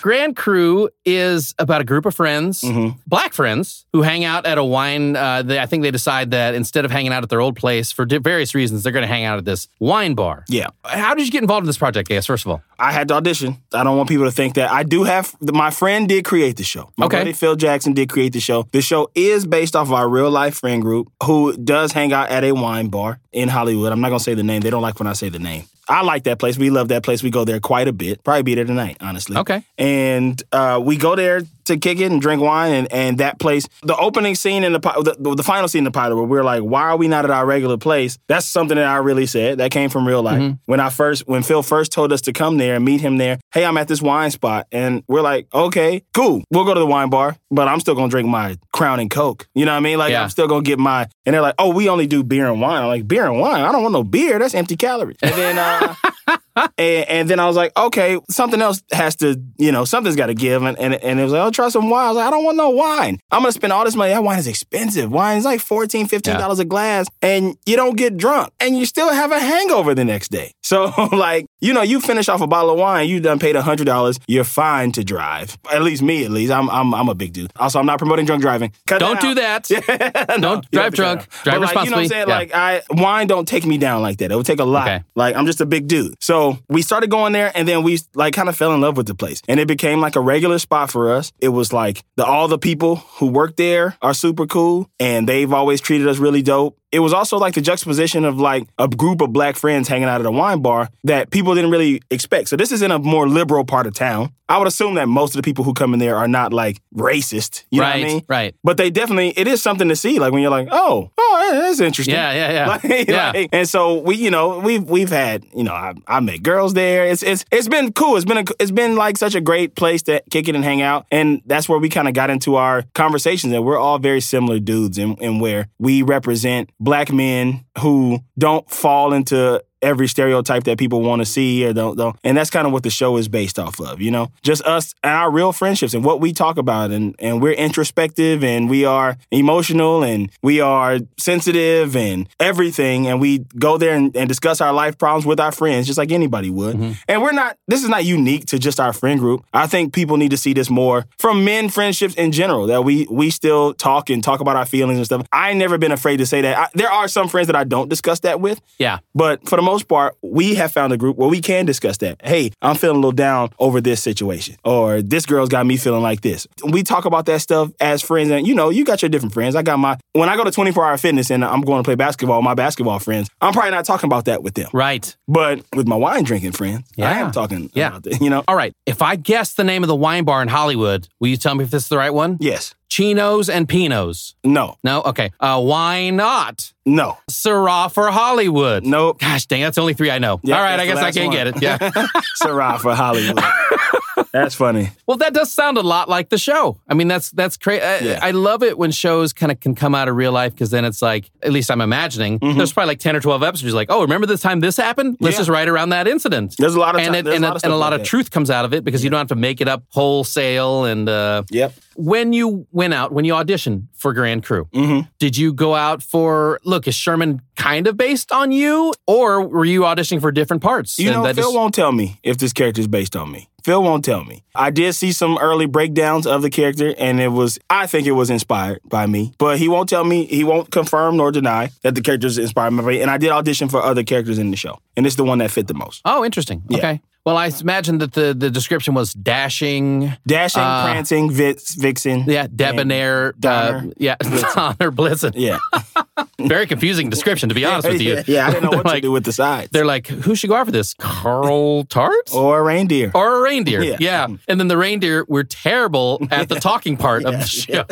Grand 0.00 0.34
Crew 0.36 0.88
is 1.04 1.54
about 1.58 1.80
a 1.80 1.84
group 1.84 2.06
of 2.06 2.14
friends, 2.14 2.62
Mm-hmm. 2.62 2.98
black 3.06 3.34
friends, 3.34 3.86
who 3.92 4.02
hang 4.02 4.24
out 4.24 4.46
at 4.46 4.56
a 4.58 4.64
wine. 4.64 5.14
Uh, 5.16 5.42
they, 5.42 5.58
I 5.58 5.66
think 5.66 5.82
they 5.82 5.90
decide 5.90 6.30
that 6.30 6.54
instead 6.54 6.84
of 6.84 6.90
hanging 6.90 7.12
out 7.12 7.22
at 7.22 7.28
their 7.28 7.40
old 7.40 7.56
place 7.56 7.92
for 7.92 8.04
di- 8.06 8.18
various 8.18 8.54
reasons, 8.54 8.82
they're 8.82 8.92
going 8.92 9.02
to 9.02 9.06
hang 9.08 9.24
out 9.24 9.38
at 9.38 9.44
this 9.44 9.68
wine 9.78 10.14
bar. 10.14 10.44
Yeah. 10.48 10.68
How 10.84 11.14
did 11.14 11.26
you 11.26 11.32
get 11.32 11.42
involved 11.42 11.64
in 11.64 11.66
this 11.66 11.78
project, 11.78 12.10
I 12.10 12.14
guess, 12.14 12.26
first 12.26 12.44
of 12.46 12.50
all? 12.50 12.62
I 12.78 12.92
had 12.92 13.08
to 13.08 13.14
audition. 13.14 13.56
I 13.72 13.84
don't 13.84 13.96
want 13.96 14.08
people 14.08 14.26
to 14.26 14.30
think 14.32 14.54
that 14.54 14.70
I 14.70 14.82
do 14.82 15.04
have. 15.04 15.34
My 15.40 15.70
friend 15.70 16.08
did 16.08 16.24
create 16.24 16.56
the 16.56 16.62
show. 16.64 16.90
My 16.96 17.06
Okay. 17.06 17.18
buddy 17.18 17.32
Phil 17.32 17.56
Jackson 17.56 17.92
did 17.94 18.08
create 18.08 18.32
the 18.32 18.40
show. 18.40 18.66
The 18.72 18.82
show 18.82 19.10
is 19.14 19.46
based 19.46 19.74
off 19.74 19.86
of 19.88 19.92
our 19.94 20.08
real 20.08 20.30
life 20.30 20.45
friend 20.54 20.82
group 20.82 21.10
who 21.22 21.56
does 21.56 21.92
hang 21.92 22.12
out 22.12 22.28
at 22.30 22.44
a 22.44 22.52
wine 22.52 22.88
bar 22.88 23.18
in 23.32 23.48
Hollywood. 23.48 23.92
I'm 23.92 24.00
not 24.00 24.08
gonna 24.08 24.20
say 24.20 24.34
the 24.34 24.42
name. 24.42 24.60
They 24.62 24.70
don't 24.70 24.82
like 24.82 24.98
when 24.98 25.08
I 25.08 25.12
say 25.12 25.28
the 25.28 25.38
name. 25.38 25.64
I 25.88 26.02
like 26.02 26.24
that 26.24 26.38
place. 26.38 26.58
We 26.58 26.70
love 26.70 26.88
that 26.88 27.02
place. 27.04 27.22
We 27.22 27.30
go 27.30 27.44
there 27.44 27.60
quite 27.60 27.86
a 27.86 27.92
bit. 27.92 28.24
Probably 28.24 28.42
be 28.42 28.54
there 28.54 28.64
tonight, 28.64 28.96
honestly. 29.00 29.36
Okay. 29.36 29.62
And 29.78 30.42
uh, 30.50 30.80
we 30.82 30.96
go 30.96 31.14
there 31.14 31.42
to 31.66 31.76
kick 31.76 32.00
it 32.00 32.10
and 32.10 32.20
drink 32.20 32.42
wine. 32.42 32.72
And, 32.72 32.92
and 32.92 33.18
that 33.18 33.38
place, 33.38 33.68
the 33.82 33.96
opening 33.96 34.34
scene 34.34 34.64
in 34.64 34.72
the, 34.72 34.78
the 34.80 35.34
the 35.36 35.42
final 35.42 35.68
scene 35.68 35.80
in 35.80 35.84
the 35.84 35.90
pilot, 35.90 36.16
where 36.16 36.24
we're 36.24 36.44
like, 36.44 36.62
why 36.62 36.82
are 36.82 36.96
we 36.96 37.06
not 37.08 37.24
at 37.24 37.30
our 37.30 37.46
regular 37.46 37.76
place? 37.76 38.18
That's 38.28 38.46
something 38.46 38.76
that 38.76 38.86
I 38.86 38.96
really 38.96 39.26
said. 39.26 39.58
That 39.58 39.70
came 39.70 39.90
from 39.90 40.06
real 40.06 40.22
life. 40.22 40.54
When 40.66 40.80
I 40.80 40.90
first, 40.90 41.26
when 41.28 41.42
Phil 41.42 41.62
first 41.62 41.92
told 41.92 42.12
us 42.12 42.20
to 42.22 42.32
come 42.32 42.56
there 42.58 42.74
and 42.76 42.84
meet 42.84 43.00
him 43.00 43.18
there, 43.18 43.38
hey, 43.52 43.64
I'm 43.64 43.76
at 43.78 43.88
this 43.88 44.02
wine 44.02 44.30
spot, 44.30 44.66
and 44.72 45.02
we're 45.08 45.20
like, 45.22 45.46
okay, 45.54 46.02
cool, 46.14 46.42
we'll 46.50 46.64
go 46.64 46.74
to 46.74 46.80
the 46.80 46.86
wine 46.86 47.10
bar, 47.10 47.36
but 47.50 47.68
I'm 47.68 47.80
still 47.80 47.94
gonna 47.94 48.08
drink 48.10 48.28
my 48.28 48.56
Crown 48.72 49.00
and 49.00 49.10
Coke. 49.10 49.48
You 49.54 49.64
know 49.64 49.72
what 49.72 49.78
I 49.78 49.80
mean? 49.80 49.98
Like 49.98 50.10
Yeah. 50.10 50.22
I'm 50.22 50.30
still 50.30 50.48
gonna 50.48 50.62
get 50.62 50.78
my. 50.78 51.06
And 51.24 51.34
they're 51.34 51.42
like, 51.42 51.54
oh, 51.58 51.72
we 51.72 51.88
only 51.88 52.06
do 52.06 52.22
beer 52.22 52.46
and 52.46 52.60
wine. 52.60 52.82
I'm 52.82 52.88
like, 52.88 53.06
beer 53.08 53.26
and 53.26 53.40
wine? 53.40 53.64
I 53.64 53.72
don't 53.72 53.82
want 53.82 53.92
no 53.92 54.04
beer. 54.04 54.38
That's 54.38 54.54
empty 54.54 54.76
calories. 54.76 55.16
And 55.22 55.34
then. 55.34 55.58
uh 55.58 55.94
and, 56.78 57.08
and 57.08 57.30
then 57.30 57.38
I 57.40 57.46
was 57.46 57.56
like, 57.56 57.76
okay, 57.76 58.18
something 58.30 58.60
else 58.62 58.82
has 58.92 59.16
to, 59.16 59.40
you 59.58 59.72
know, 59.72 59.84
something's 59.84 60.16
got 60.16 60.26
to 60.26 60.34
give. 60.34 60.62
And, 60.62 60.78
and 60.78 60.94
and 60.94 61.20
it 61.20 61.22
was 61.22 61.32
like, 61.32 61.42
I'll 61.42 61.50
try 61.52 61.68
some 61.68 61.90
wine. 61.90 62.04
I 62.06 62.08
was 62.08 62.16
like, 62.16 62.26
I 62.26 62.30
don't 62.30 62.44
want 62.44 62.56
no 62.56 62.70
wine. 62.70 63.18
I'm 63.30 63.42
gonna 63.42 63.52
spend 63.52 63.72
all 63.72 63.84
this 63.84 63.94
money. 63.96 64.12
That 64.12 64.22
wine 64.22 64.38
is 64.38 64.46
expensive. 64.46 65.10
Wine 65.10 65.38
is 65.38 65.44
like 65.44 65.60
14 65.60 66.06
dollars 66.06 66.22
$15 66.22 66.60
a 66.60 66.64
glass, 66.64 67.06
and 67.22 67.56
you 67.66 67.76
don't 67.76 67.96
get 67.96 68.16
drunk, 68.16 68.52
and 68.60 68.76
you 68.76 68.86
still 68.86 69.12
have 69.12 69.32
a 69.32 69.38
hangover 69.40 69.94
the 69.94 70.04
next 70.04 70.30
day. 70.30 70.52
So 70.66 70.92
like, 71.12 71.46
you 71.60 71.72
know, 71.72 71.82
you 71.82 72.00
finish 72.00 72.28
off 72.28 72.40
a 72.40 72.46
bottle 72.48 72.72
of 72.72 72.78
wine, 72.78 73.08
you 73.08 73.20
done 73.20 73.38
paid 73.38 73.54
hundred 73.54 73.84
dollars. 73.84 74.18
You're 74.26 74.42
fine 74.42 74.90
to 74.92 75.04
drive. 75.04 75.56
At 75.72 75.82
least 75.82 76.02
me, 76.02 76.24
at 76.24 76.30
least. 76.32 76.50
I'm 76.50 76.68
I'm 76.70 76.92
I'm 76.92 77.08
a 77.08 77.14
big 77.14 77.32
dude. 77.32 77.52
Also, 77.54 77.78
I'm 77.78 77.86
not 77.86 77.98
promoting 77.98 78.26
drunk 78.26 78.42
driving. 78.42 78.72
Cut 78.86 78.98
Don't 78.98 79.20
do 79.20 79.40
out. 79.40 79.62
that. 79.64 80.28
No, 80.40 80.56
Don't 80.56 80.70
drive 80.72 80.90
to 80.92 80.96
drunk. 80.96 81.28
Drive 81.44 81.60
But, 81.60 81.74
like, 81.74 81.84
You 81.84 81.90
know 81.90 81.96
what 81.98 82.02
I'm 82.02 82.08
saying? 82.08 82.28
Yeah. 82.28 82.34
Like 82.34 82.52
I 82.52 82.82
wine 82.90 83.28
don't 83.28 83.46
take 83.46 83.64
me 83.64 83.78
down 83.78 84.02
like 84.02 84.18
that. 84.18 84.32
It 84.32 84.36
would 84.36 84.44
take 84.46 84.58
a 84.58 84.64
lot. 84.64 84.88
Okay. 84.88 85.04
Like 85.14 85.36
I'm 85.36 85.46
just 85.46 85.60
a 85.60 85.66
big 85.66 85.86
dude. 85.86 86.14
So 86.20 86.45
we 86.68 86.82
started 86.82 87.10
going 87.10 87.32
there, 87.32 87.52
and 87.54 87.66
then 87.66 87.82
we 87.82 87.98
like 88.14 88.34
kind 88.34 88.48
of 88.48 88.56
fell 88.56 88.74
in 88.74 88.80
love 88.80 88.96
with 88.96 89.06
the 89.06 89.14
place, 89.14 89.42
and 89.48 89.60
it 89.60 89.68
became 89.68 90.00
like 90.00 90.16
a 90.16 90.20
regular 90.20 90.58
spot 90.58 90.90
for 90.90 91.12
us. 91.12 91.32
It 91.40 91.50
was 91.50 91.72
like 91.72 92.02
the 92.16 92.24
all 92.24 92.48
the 92.48 92.58
people 92.58 92.96
who 93.18 93.26
work 93.26 93.56
there 93.56 93.96
are 94.02 94.14
super 94.14 94.46
cool, 94.46 94.88
and 94.98 95.28
they've 95.28 95.52
always 95.52 95.80
treated 95.80 96.08
us 96.08 96.18
really 96.18 96.42
dope. 96.42 96.78
It 96.96 97.00
was 97.00 97.12
also 97.12 97.36
like 97.36 97.52
the 97.52 97.60
juxtaposition 97.60 98.24
of 98.24 98.40
like 98.40 98.66
a 98.78 98.88
group 98.88 99.20
of 99.20 99.30
black 99.30 99.56
friends 99.56 99.86
hanging 99.86 100.08
out 100.08 100.20
at 100.20 100.26
a 100.26 100.30
wine 100.30 100.62
bar 100.62 100.88
that 101.04 101.30
people 101.30 101.54
didn't 101.54 101.70
really 101.70 102.00
expect. 102.10 102.48
So 102.48 102.56
this 102.56 102.72
is 102.72 102.80
in 102.80 102.90
a 102.90 102.98
more 102.98 103.28
liberal 103.28 103.66
part 103.66 103.86
of 103.86 103.92
town. 103.92 104.32
I 104.48 104.58
would 104.58 104.68
assume 104.68 104.94
that 104.94 105.08
most 105.08 105.34
of 105.34 105.38
the 105.38 105.42
people 105.42 105.64
who 105.64 105.74
come 105.74 105.92
in 105.92 105.98
there 105.98 106.16
are 106.16 106.28
not 106.28 106.52
like 106.52 106.80
racist. 106.94 107.64
You 107.70 107.82
right, 107.82 107.96
know 107.96 108.02
what 108.02 108.10
I 108.10 108.14
mean? 108.14 108.24
right. 108.28 108.54
But 108.62 108.76
they 108.76 108.90
definitely, 108.90 109.30
it 109.36 109.48
is 109.48 109.60
something 109.60 109.88
to 109.88 109.96
see. 109.96 110.18
Like 110.20 110.32
when 110.32 110.40
you're 110.40 110.52
like, 110.52 110.68
oh, 110.70 111.10
oh, 111.18 111.50
that's 111.52 111.80
interesting. 111.80 112.14
Yeah, 112.14 112.32
yeah, 112.32 112.52
yeah. 112.52 112.66
Like, 112.88 113.08
yeah. 113.08 113.32
like- 113.34 113.48
and 113.52 113.68
so 113.68 113.98
we, 113.98 114.16
you 114.16 114.30
know, 114.30 114.58
we've 114.60 114.88
we've 114.88 115.10
had, 115.10 115.44
you 115.54 115.64
know, 115.64 115.72
I, 115.74 115.94
I 116.06 116.20
met 116.20 116.42
girls 116.42 116.74
there. 116.74 117.06
It's 117.06 117.22
it's 117.22 117.44
it's 117.50 117.68
been 117.68 117.92
cool. 117.92 118.16
It's 118.16 118.24
been 118.24 118.38
a, 118.38 118.44
it's 118.60 118.70
been 118.70 118.96
like 118.96 119.18
such 119.18 119.34
a 119.34 119.40
great 119.40 119.74
place 119.74 120.02
to 120.04 120.22
kick 120.30 120.48
it 120.48 120.54
and 120.54 120.64
hang 120.64 120.80
out. 120.80 121.06
And 121.10 121.42
that's 121.44 121.68
where 121.68 121.78
we 121.78 121.88
kind 121.88 122.06
of 122.08 122.14
got 122.14 122.30
into 122.30 122.54
our 122.54 122.84
conversations. 122.94 123.52
And 123.52 123.64
we're 123.64 123.78
all 123.78 123.98
very 123.98 124.20
similar 124.20 124.58
dudes, 124.60 124.96
and 124.96 125.20
in 125.20 125.40
where 125.40 125.68
we 125.78 126.02
represent 126.02 126.70
black 126.86 127.12
men 127.12 127.64
who 127.80 128.20
don't 128.38 128.70
fall 128.70 129.12
into 129.12 129.62
every 129.86 130.08
stereotype 130.08 130.64
that 130.64 130.78
people 130.78 131.00
want 131.00 131.20
to 131.20 131.26
see 131.26 131.64
or 131.64 131.72
don't, 131.72 131.96
don't. 131.96 132.16
And 132.24 132.36
that's 132.36 132.50
kind 132.50 132.66
of 132.66 132.72
what 132.72 132.82
the 132.82 132.90
show 132.90 133.16
is 133.16 133.28
based 133.28 133.58
off 133.58 133.80
of, 133.80 134.02
you 134.02 134.10
know? 134.10 134.30
Just 134.42 134.62
us 134.64 134.94
and 135.02 135.12
our 135.12 135.30
real 135.30 135.52
friendships 135.52 135.94
and 135.94 136.04
what 136.04 136.20
we 136.20 136.32
talk 136.32 136.58
about. 136.58 136.90
And, 136.90 137.14
and 137.18 137.40
we're 137.40 137.52
introspective 137.52 138.42
and 138.42 138.68
we 138.68 138.84
are 138.84 139.16
emotional 139.30 140.02
and 140.02 140.30
we 140.42 140.60
are 140.60 140.98
sensitive 141.18 141.94
and 141.96 142.28
everything. 142.40 143.06
And 143.06 143.20
we 143.20 143.38
go 143.58 143.78
there 143.78 143.94
and, 143.94 144.14
and 144.16 144.28
discuss 144.28 144.60
our 144.60 144.72
life 144.72 144.98
problems 144.98 145.24
with 145.24 145.38
our 145.38 145.52
friends, 145.52 145.86
just 145.86 145.98
like 145.98 146.10
anybody 146.10 146.50
would. 146.50 146.76
Mm-hmm. 146.76 146.92
And 147.06 147.22
we're 147.22 147.32
not, 147.32 147.56
this 147.68 147.84
is 147.84 147.88
not 147.88 148.04
unique 148.04 148.46
to 148.46 148.58
just 148.58 148.80
our 148.80 148.92
friend 148.92 149.20
group. 149.20 149.44
I 149.52 149.68
think 149.68 149.92
people 149.92 150.16
need 150.16 150.32
to 150.32 150.36
see 150.36 150.52
this 150.52 150.68
more 150.68 151.06
from 151.18 151.44
men 151.44 151.68
friendships 151.68 152.14
in 152.14 152.32
general, 152.32 152.66
that 152.66 152.82
we, 152.82 153.06
we 153.08 153.30
still 153.30 153.72
talk 153.74 154.10
and 154.10 154.22
talk 154.24 154.40
about 154.40 154.56
our 154.56 154.66
feelings 154.66 154.98
and 154.98 155.06
stuff. 155.06 155.26
I 155.32 155.52
never 155.52 155.78
been 155.78 155.92
afraid 155.92 156.16
to 156.16 156.26
say 156.26 156.40
that. 156.40 156.58
I, 156.58 156.68
there 156.74 156.90
are 156.90 157.06
some 157.06 157.28
friends 157.28 157.46
that 157.46 157.56
I 157.56 157.62
don't 157.62 157.88
discuss 157.88 158.20
that 158.20 158.40
with. 158.40 158.60
Yeah. 158.78 158.98
But 159.14 159.48
for 159.48 159.56
the 159.56 159.62
most 159.62 159.75
part, 159.82 160.16
we 160.22 160.54
have 160.56 160.72
found 160.72 160.92
a 160.92 160.96
group 160.96 161.16
where 161.16 161.28
we 161.28 161.40
can 161.40 161.66
discuss 161.66 161.98
that. 161.98 162.20
Hey, 162.24 162.52
I'm 162.62 162.76
feeling 162.76 162.96
a 162.96 163.00
little 163.00 163.12
down 163.12 163.50
over 163.58 163.80
this 163.80 164.02
situation, 164.02 164.56
or 164.64 165.02
this 165.02 165.26
girl's 165.26 165.48
got 165.48 165.66
me 165.66 165.76
feeling 165.76 166.02
like 166.02 166.20
this. 166.22 166.46
We 166.64 166.82
talk 166.82 167.04
about 167.04 167.26
that 167.26 167.40
stuff 167.40 167.70
as 167.80 168.02
friends, 168.02 168.30
and 168.30 168.46
you 168.46 168.54
know, 168.54 168.70
you 168.70 168.84
got 168.84 169.02
your 169.02 169.08
different 169.08 169.34
friends. 169.34 169.54
I 169.56 169.62
got 169.62 169.78
my 169.78 169.98
when 170.12 170.28
I 170.28 170.36
go 170.36 170.44
to 170.44 170.50
24 170.50 170.84
hour 170.84 170.96
fitness 170.96 171.30
and 171.30 171.44
I'm 171.44 171.60
going 171.60 171.82
to 171.82 171.86
play 171.86 171.94
basketball, 171.94 172.40
my 172.42 172.54
basketball 172.54 172.98
friends, 172.98 173.28
I'm 173.40 173.52
probably 173.52 173.70
not 173.72 173.84
talking 173.84 174.08
about 174.08 174.24
that 174.26 174.42
with 174.42 174.54
them. 174.54 174.68
Right. 174.72 175.14
But 175.28 175.60
with 175.74 175.86
my 175.86 175.96
wine 175.96 176.24
drinking 176.24 176.52
friends, 176.52 176.88
yeah. 176.96 177.10
I 177.10 177.18
am 177.18 177.32
talking 177.32 177.70
Yeah. 177.74 177.88
about 177.88 178.02
that. 178.04 178.20
You 178.20 178.30
know? 178.30 178.42
All 178.48 178.56
right. 178.56 178.72
If 178.86 179.02
I 179.02 179.16
guess 179.16 179.54
the 179.54 179.64
name 179.64 179.82
of 179.82 179.88
the 179.88 179.94
wine 179.96 180.24
bar 180.24 180.40
in 180.42 180.48
Hollywood, 180.48 181.06
will 181.20 181.28
you 181.28 181.36
tell 181.36 181.54
me 181.54 181.64
if 181.64 181.70
this 181.70 181.82
is 181.84 181.88
the 181.88 181.98
right 181.98 182.12
one? 182.14 182.38
Yes. 182.40 182.74
Chinos 182.88 183.48
and 183.48 183.68
Pinos. 183.68 184.34
No. 184.44 184.76
No? 184.84 185.02
Okay. 185.02 185.30
Uh, 185.40 185.60
why 185.62 186.10
not? 186.10 186.72
No. 186.84 187.18
Syrah 187.30 187.90
for 187.92 188.10
Hollywood. 188.10 188.84
Nope. 188.86 189.18
Gosh 189.20 189.46
dang, 189.46 189.62
that's 189.62 189.78
only 189.78 189.94
three 189.94 190.10
I 190.10 190.18
know. 190.18 190.40
Yeah, 190.42 190.56
All 190.56 190.62
right, 190.62 190.78
I 190.78 190.86
guess 190.86 190.98
I 190.98 191.02
last 191.02 191.14
can 191.16 191.26
one. 191.26 191.34
get 191.36 191.46
it. 191.48 191.56
Yeah. 191.62 191.90
Sarah 192.36 192.78
for 192.78 192.94
Hollywood. 192.94 193.38
That's 194.42 194.54
funny. 194.54 194.90
well, 195.06 195.16
that 195.18 195.32
does 195.34 195.52
sound 195.52 195.78
a 195.78 195.82
lot 195.82 196.08
like 196.08 196.28
the 196.28 196.38
show. 196.38 196.80
I 196.88 196.94
mean, 196.94 197.08
that's 197.08 197.30
that's 197.30 197.56
crazy. 197.56 197.82
Yeah. 198.06 198.18
I 198.22 198.30
love 198.32 198.62
it 198.62 198.76
when 198.78 198.90
shows 198.90 199.32
kind 199.32 199.50
of 199.52 199.60
can 199.60 199.74
come 199.74 199.94
out 199.94 200.08
of 200.08 200.16
real 200.16 200.32
life 200.32 200.52
because 200.52 200.70
then 200.70 200.84
it's 200.84 201.02
like, 201.02 201.30
at 201.42 201.52
least 201.52 201.70
I'm 201.70 201.80
imagining, 201.80 202.38
there's 202.38 202.72
probably 202.72 202.88
like 202.92 202.98
10 203.00 203.16
or 203.16 203.20
12 203.20 203.42
episodes 203.42 203.74
like, 203.74 203.88
oh, 203.90 204.02
remember 204.02 204.26
this 204.26 204.40
time 204.40 204.60
this 204.60 204.76
happened? 204.76 205.16
Let's 205.20 205.26
Mm-hmm. 205.26 205.32
Yeah. 205.32 205.38
just 205.38 205.50
write 205.50 205.68
around 205.68 205.88
that 205.90 206.08
incident. 206.08 206.54
There's 206.58 206.74
a 206.74 206.80
lot 206.80 206.94
of 206.94 207.00
and, 207.00 207.14
it, 207.16 207.26
and, 207.26 207.44
a 207.44 207.48
lot 207.48 207.56
of 207.56 207.64
and 207.64 207.72
a 207.72 207.76
lot 207.76 207.92
like 207.92 208.00
of 208.02 208.06
truth 208.06 208.30
comes 208.30 208.50
out 208.50 208.64
of 208.64 208.72
it 208.72 208.84
because 208.84 209.02
you 209.04 209.10
don't 209.10 209.18
have 209.18 209.28
to 209.28 209.34
make 209.36 209.60
it 209.60 209.68
up 209.68 209.82
wholesale. 209.88 210.84
And 210.84 211.08
uh, 211.08 211.42
Yep. 211.50 211.74
when 211.96 212.32
you 212.32 212.66
went 212.72 212.94
out, 212.94 213.12
when 213.12 213.24
you 213.24 213.34
auditioned 213.34 213.86
for 213.94 214.12
Grand 214.12 214.44
Crew, 214.44 214.68
Mm-hmm. 214.72 215.08
did 215.18 215.36
you 215.36 215.52
go 215.52 215.74
out 215.74 216.02
for, 216.02 216.60
look, 216.64 216.86
is 216.88 216.94
Sherman 216.94 217.42
kind 217.56 217.86
of 217.86 217.96
based 217.96 218.32
on 218.32 218.52
you 218.52 218.92
or 219.06 219.46
were 219.46 219.64
you 219.64 219.82
auditioning 219.82 220.20
for 220.20 220.30
different 220.32 220.62
parts? 220.62 220.98
You 220.98 221.10
know, 221.10 221.24
Phil 221.24 221.34
just- 221.34 221.54
won't 221.54 221.74
tell 221.74 221.92
me 221.92 222.18
if 222.22 222.38
this 222.38 222.52
character 222.52 222.80
is 222.80 222.88
based 222.88 223.16
on 223.16 223.30
me. 223.30 223.48
Phil 223.66 223.82
won't 223.82 224.04
tell 224.04 224.22
me. 224.22 224.44
I 224.54 224.70
did 224.70 224.92
see 224.92 225.10
some 225.10 225.38
early 225.38 225.66
breakdowns 225.66 226.24
of 226.24 226.40
the 226.40 226.50
character, 226.50 226.94
and 226.98 227.20
it 227.20 227.32
was, 227.32 227.58
I 227.68 227.88
think 227.88 228.06
it 228.06 228.12
was 228.12 228.30
inspired 228.30 228.78
by 228.84 229.06
me. 229.08 229.32
But 229.38 229.58
he 229.58 229.66
won't 229.66 229.88
tell 229.88 230.04
me, 230.04 230.24
he 230.24 230.44
won't 230.44 230.70
confirm 230.70 231.16
nor 231.16 231.32
deny 231.32 231.70
that 231.82 231.96
the 231.96 232.00
character 232.00 232.28
is 232.28 232.38
inspired 232.38 232.76
by 232.76 232.84
me. 232.84 233.00
And 233.00 233.10
I 233.10 233.18
did 233.18 233.30
audition 233.30 233.68
for 233.68 233.82
other 233.82 234.04
characters 234.04 234.38
in 234.38 234.52
the 234.52 234.56
show, 234.56 234.78
and 234.96 235.04
it's 235.04 235.16
the 235.16 235.24
one 235.24 235.38
that 235.38 235.50
fit 235.50 235.66
the 235.66 235.74
most. 235.74 236.00
Oh, 236.04 236.24
interesting. 236.24 236.62
Yeah. 236.68 236.78
Okay. 236.78 237.00
Well, 237.26 237.36
I 237.36 237.50
imagine 237.60 237.98
that 237.98 238.12
the, 238.12 238.32
the 238.34 238.50
description 238.50 238.94
was 238.94 239.12
dashing, 239.12 240.12
Dashing, 240.28 240.62
Uh, 240.62 240.84
prancing, 240.84 241.28
vixen. 241.32 242.22
yeah, 242.28 242.46
debonair, 242.54 243.34
uh, 243.44 243.82
yeah, 243.98 244.14
Donner 244.20 244.92
Blitzen. 244.92 245.32
Yeah. 245.34 245.58
Very 246.38 246.66
confusing 246.68 247.10
description, 247.10 247.48
to 247.48 247.54
be 247.56 247.64
honest 247.64 247.88
with 247.88 248.00
you. 248.00 248.14
yeah, 248.14 248.22
yeah, 248.28 248.46
I 248.46 248.50
didn't 248.52 248.70
know 248.70 248.76
what 248.76 248.86
like, 248.92 248.94
to 248.96 249.00
do 249.08 249.10
with 249.12 249.24
the 249.24 249.32
sides. 249.32 249.70
They're 249.72 249.84
like, 249.84 250.06
who 250.06 250.36
should 250.36 250.48
go 250.50 250.54
out 250.54 250.66
for 250.66 250.70
this? 250.72 250.94
Carl 250.94 251.82
Tart? 251.84 252.32
Or 252.32 252.60
a 252.60 252.62
reindeer. 252.62 253.10
Or 253.12 253.38
a 253.38 253.42
reindeer. 253.42 253.82
Yeah. 253.82 253.96
Yeah. 253.98 254.28
And 254.46 254.60
then 254.60 254.68
the 254.68 254.76
reindeer 254.76 255.24
were 255.26 255.42
terrible 255.42 256.24
at 256.30 256.48
the 256.48 256.56
talking 256.60 256.96
part 256.96 257.24
of 257.24 257.32
the 257.32 257.46
show. 257.46 257.84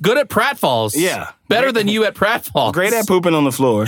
Good 0.00 0.16
at 0.18 0.28
pratfalls. 0.28 0.92
Yeah. 0.94 1.32
Better 1.48 1.72
than 1.72 1.88
you 1.88 2.04
at 2.04 2.14
pratfalls. 2.14 2.74
Great 2.74 2.92
at 2.92 3.06
pooping 3.08 3.32
on 3.34 3.44
the 3.44 3.52
floor. 3.52 3.86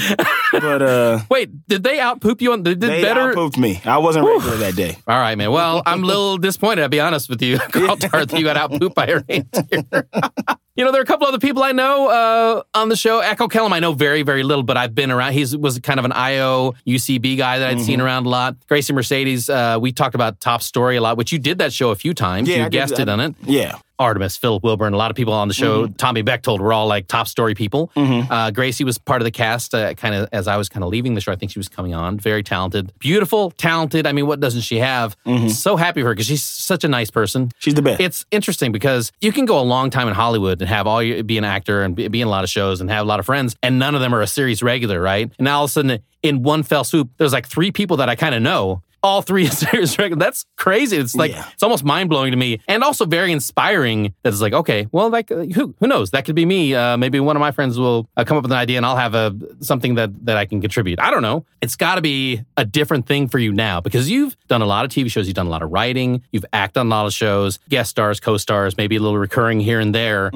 but 0.53 0.81
uh, 0.83 1.21
Wait, 1.31 1.67
did 1.69 1.85
they 1.85 2.01
out 2.01 2.21
poop 2.23 2.41
you 2.41 2.53
on? 2.55 2.63
They 2.63 2.71
did 2.75 2.81
they 2.91 3.03
better. 3.03 3.35
pooped 3.35 3.59
me. 3.59 3.81
I 3.85 3.99
wasn't 3.99 4.25
regular 4.41 4.57
that 4.59 4.77
day. 4.77 4.97
All 5.07 5.19
right, 5.19 5.37
man. 5.37 5.51
Well, 5.53 5.83
I'm 5.87 6.03
a 6.03 6.07
little 6.07 6.39
disappointed, 6.39 6.83
I'll 6.83 6.89
be 6.89 7.01
honest 7.01 7.29
with 7.29 7.43
you, 7.43 7.59
Carl 7.73 7.97
Tart, 7.97 8.29
that 8.31 8.39
you 8.39 8.45
got 8.45 8.57
out 8.57 8.71
pooped 8.73 8.95
by 8.95 9.07
a 9.07 9.21
reindeer. 9.29 10.09
you 10.77 10.85
know, 10.85 10.93
there 10.93 11.01
are 11.01 11.03
a 11.03 11.07
couple 11.07 11.27
other 11.27 11.39
people 11.39 11.63
I 11.63 11.73
know 11.73 12.09
uh, 12.09 12.63
on 12.79 12.89
the 12.89 12.97
show. 12.97 13.21
Echo 13.21 13.49
Kellum, 13.49 13.73
I 13.73 13.81
know 13.81 13.93
very, 13.93 14.23
very 14.23 14.43
little, 14.43 14.63
but 14.63 14.77
I've 14.77 14.95
been 14.95 15.11
around. 15.11 15.33
He 15.35 15.45
was 15.57 15.79
kind 15.81 15.99
of 15.99 16.05
an 16.05 16.13
IO 16.13 16.73
UCB 16.87 17.37
guy 17.37 17.59
that 17.59 17.69
I'd 17.69 17.77
Mm-hmm. 17.77 17.85
seen 17.87 18.01
around 18.01 18.27
a 18.27 18.29
lot. 18.29 18.57
Grasie 18.69 18.93
Mercedes, 18.93 19.49
uh, 19.49 19.79
we 19.81 19.93
talked 19.93 20.15
about 20.15 20.41
Top 20.41 20.63
Story 20.63 20.97
a 20.97 21.01
lot, 21.01 21.17
which 21.17 21.33
you 21.33 21.39
did 21.39 21.59
that 21.59 21.73
show 21.73 21.91
a 21.91 21.95
few 21.97 22.13
times. 22.15 22.49
Yeah, 22.49 22.57
I 22.57 22.59
you 22.59 22.65
did- 22.65 22.73
guested 22.73 23.09
I- 23.09 23.13
on 23.13 23.21
it. 23.21 23.35
Yeah. 23.45 23.79
Artemis, 24.01 24.37
Philip 24.37 24.65
Wilburn, 24.65 24.95
a 24.95 24.97
lot 24.97 25.11
of 25.11 25.17
people 25.17 25.35
on 25.35 25.47
the 25.47 25.55
show. 25.55 25.85
Mm-hmm. 25.85 25.93
Tommy 25.95 26.23
Bechtold 26.23 26.61
were 26.61 26.73
all 26.73 26.87
like 26.87 27.07
top 27.07 27.29
story 27.29 27.55
people. 27.55 27.93
Uh, 27.95 28.51
Grasie 28.51 28.83
was 28.83 28.99
part 28.99 29.21
of 29.21 29.25
the 29.25 29.31
cast, 29.31 29.75
uh, 29.75 29.95
kind 29.95 30.15
of 30.15 30.29
as 30.33 30.49
I 30.49 30.57
was 30.57 30.69
kind 30.69 30.83
of 30.83 30.89
leaving 30.89 31.15
the 31.15 31.21
show. 31.21 31.33
I 31.33 31.37
think 31.37 31.53
she 31.53 31.59
was 31.59 31.69
coming 31.69 31.95
on. 31.95 32.19
Very 32.19 32.43
talented, 32.43 32.93
beautiful, 32.99 33.51
talented. 33.53 34.07
I 34.07 34.13
mean, 34.13 34.27
what 34.27 34.41
doesn't 34.41 34.63
she 34.63 34.79
have? 34.79 35.17
Mm-hmm. 35.27 35.49
So 35.49 35.77
happy 35.77 36.01
for 36.01 36.09
her 36.09 36.15
because 36.15 36.27
she's 36.27 36.43
such 36.43 36.83
a 36.83 36.89
nice 36.89 37.11
person. 37.11 37.51
She's 37.59 37.75
the 37.75 37.83
best. 37.83 38.01
It's 38.01 38.25
interesting 38.31 38.73
because 38.73 39.13
you 39.21 39.33
can 39.33 39.45
go 39.45 39.61
a 39.61 39.63
long 39.63 39.91
time 39.91 40.09
in 40.09 40.15
Hollywood 40.15 40.61
and 40.63 40.69
have 40.69 40.87
all 40.87 41.03
your, 41.03 41.23
be 41.23 41.37
an 41.37 41.45
actor 41.45 41.83
and 41.83 41.95
be, 41.95 42.09
be 42.09 42.23
in 42.23 42.27
a 42.27 42.31
lot 42.31 42.43
of 42.43 42.51
shows 42.51 42.81
and 42.81 42.91
have 42.91 43.05
a 43.05 43.09
lot 43.09 43.21
of 43.21 43.27
friends, 43.27 43.55
and 43.63 43.79
none 43.79 43.95
of 43.95 44.01
them 44.01 44.15
are 44.15 44.23
a 44.23 44.27
series 44.27 44.63
regular, 44.63 45.01
right? 45.01 45.31
And 45.39 45.45
now 45.45 45.59
all 45.59 45.65
of 45.65 45.71
a 45.71 45.73
sudden, 45.73 45.99
in 46.23 46.43
one 46.43 46.63
fell 46.63 46.85
swoop, 46.85 47.11
there's 47.19 47.33
like 47.33 47.47
three 47.47 47.71
people 47.71 47.99
that 47.99 48.09
I 48.09 48.17
kind 48.17 48.35
of 48.35 48.41
know. 48.41 48.83
All 49.03 49.23
three 49.23 49.47
series 49.63 49.99
regular. 49.99 50.19
That's 50.21 50.45
crazy. 50.57 50.97
It's 50.97 51.15
like 51.15 51.33
Yeah. 51.33 51.49
it's 51.53 51.63
almost 51.63 51.85
mind 51.85 52.11
blowing 52.11 52.33
to 52.33 52.37
me, 52.37 52.61
and 52.69 52.83
also 52.85 53.07
very 53.07 53.33
inspiring. 53.33 54.15
That 54.23 54.33
it's 54.33 54.41
like, 54.43 54.53
okay, 54.53 54.89
well, 54.93 55.09
like 55.11 55.29
who 55.31 55.75
who 55.81 55.87
knows? 55.87 56.11
That 56.11 56.25
could 56.25 56.35
be 56.37 56.45
me. 56.45 56.75
Uh, 56.75 56.97
maybe 56.97 57.19
one 57.21 57.37
of 57.37 57.41
my 57.41 57.51
friends 57.51 57.79
will 57.79 58.09
uh, 58.17 58.25
come 58.25 58.37
up 58.37 58.43
with 58.43 58.53
an 58.53 58.59
idea, 58.59 58.77
and 58.77 58.85
I'll 58.87 58.97
have 58.97 59.15
a 59.15 59.35
something 59.61 59.95
that 59.95 60.11
that 60.27 60.37
I 60.37 60.45
can 60.45 60.61
contribute. 60.61 61.01
I 61.01 61.11
don't 61.11 61.23
know. 61.23 61.47
It's 61.63 61.77
got 61.77 61.95
to 61.97 62.01
be 62.03 62.43
a 62.57 62.65
different 62.65 63.07
thing 63.07 63.29
for 63.29 63.39
you 63.39 63.53
now 63.53 63.81
because 63.81 64.11
you've 64.11 64.37
done 64.49 64.63
a 64.63 64.67
lot 64.67 64.85
of 64.85 64.91
TV 64.91 65.11
shows, 65.11 65.27
you've 65.27 65.35
done 65.35 65.47
a 65.47 65.51
lot 65.51 65.63
of 65.63 65.71
writing, 65.71 66.23
you've 66.33 66.45
acted 66.53 66.81
on 66.81 66.87
a 66.87 66.91
lot 66.91 67.07
of 67.07 67.13
shows, 67.13 67.59
guest 67.69 67.91
stars, 67.91 68.19
co-stars, 68.21 68.77
maybe 68.77 68.97
a 68.97 69.01
little 69.01 69.19
recurring 69.19 69.61
here 69.61 69.81
and 69.81 69.95
there. 69.95 70.31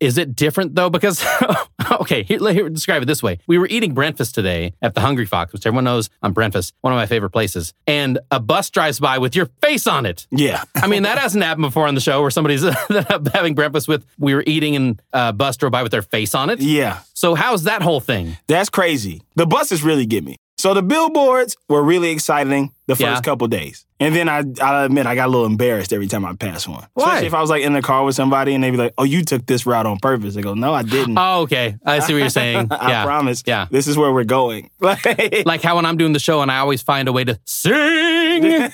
Is 0.00 0.18
it 0.18 0.34
different 0.36 0.74
though? 0.74 0.90
Because 0.90 1.24
okay, 1.92 2.22
here, 2.22 2.38
let- 2.38 2.54
here 2.54 2.68
describe 2.68 3.02
it 3.02 3.06
this 3.06 3.22
way: 3.22 3.38
we 3.46 3.58
were 3.58 3.66
eating 3.68 3.94
breakfast 3.94 4.34
today 4.34 4.74
at 4.82 4.94
the 4.94 5.00
Hungry 5.00 5.26
Fox, 5.26 5.52
which 5.52 5.66
everyone 5.66 5.84
knows 5.84 6.10
I'm 6.22 6.32
breakfast, 6.32 6.74
one 6.82 6.92
of 6.92 6.96
my 6.96 7.06
favorite 7.06 7.30
places, 7.30 7.72
and 7.86 8.09
a 8.30 8.40
bus 8.40 8.70
drives 8.70 9.00
by 9.00 9.18
with 9.18 9.36
your 9.36 9.46
face 9.62 9.86
on 9.86 10.06
it. 10.06 10.26
yeah. 10.30 10.64
I 10.74 10.86
mean, 10.86 11.02
that 11.04 11.18
hasn't 11.18 11.44
happened 11.44 11.62
before 11.62 11.86
on 11.86 11.94
the 11.94 12.00
show 12.00 12.20
where 12.20 12.30
somebody's 12.30 12.62
having 13.32 13.54
breakfast 13.54 13.88
with, 13.88 14.04
we 14.18 14.34
were 14.34 14.44
eating 14.46 14.76
and 14.76 15.02
a 15.12 15.32
bus 15.32 15.56
drove 15.56 15.72
by 15.72 15.82
with 15.82 15.92
their 15.92 16.02
face 16.02 16.34
on 16.34 16.50
it. 16.50 16.60
yeah. 16.60 17.00
So, 17.14 17.34
how's 17.34 17.64
that 17.64 17.82
whole 17.82 18.00
thing? 18.00 18.36
That's 18.46 18.70
crazy. 18.70 19.22
The 19.36 19.46
buses 19.46 19.82
really 19.82 20.06
get 20.06 20.24
me. 20.24 20.36
So 20.58 20.74
the 20.74 20.82
billboards 20.82 21.56
were 21.70 21.82
really 21.82 22.10
exciting 22.10 22.72
the 22.86 22.94
first 22.96 23.02
Yeah. 23.02 23.20
couple 23.20 23.46
days. 23.48 23.84
And 24.00 24.14
then 24.16 24.28
I 24.30 24.42
I 24.62 24.84
admit 24.84 25.06
I 25.06 25.14
got 25.14 25.28
a 25.28 25.30
little 25.30 25.44
embarrassed 25.46 25.92
every 25.92 26.06
time 26.08 26.24
I 26.24 26.34
passed 26.34 26.66
one. 26.66 26.86
Why? 26.94 27.04
Especially 27.04 27.26
if 27.26 27.34
I 27.34 27.40
was 27.42 27.50
like 27.50 27.62
in 27.62 27.74
the 27.74 27.82
car 27.82 28.02
with 28.04 28.14
somebody 28.14 28.54
and 28.54 28.64
they'd 28.64 28.70
be 28.70 28.78
like, 28.78 28.94
Oh, 28.96 29.04
you 29.04 29.22
took 29.24 29.44
this 29.46 29.66
route 29.66 29.84
on 29.86 29.98
purpose. 29.98 30.36
I 30.36 30.40
go, 30.40 30.54
No, 30.54 30.72
I 30.72 30.82
didn't. 30.82 31.18
Oh, 31.18 31.42
okay. 31.42 31.76
I 31.84 31.98
see 32.00 32.14
what 32.14 32.20
you're 32.20 32.30
saying. 32.30 32.68
I 32.70 32.90
yeah. 32.90 33.04
promise. 33.04 33.42
Yeah. 33.46 33.66
This 33.70 33.86
is 33.86 33.96
where 33.98 34.10
we're 34.12 34.24
going. 34.24 34.70
Like, 34.80 35.62
how 35.62 35.76
when 35.76 35.84
I'm 35.86 35.96
doing 35.98 36.12
the 36.14 36.18
show 36.18 36.40
and 36.42 36.50
I 36.50 36.58
always 36.58 36.82
find 36.82 37.06
a 37.08 37.12
way 37.12 37.24
to 37.24 37.38
sing. 37.44 38.44
yeah. 38.44 38.68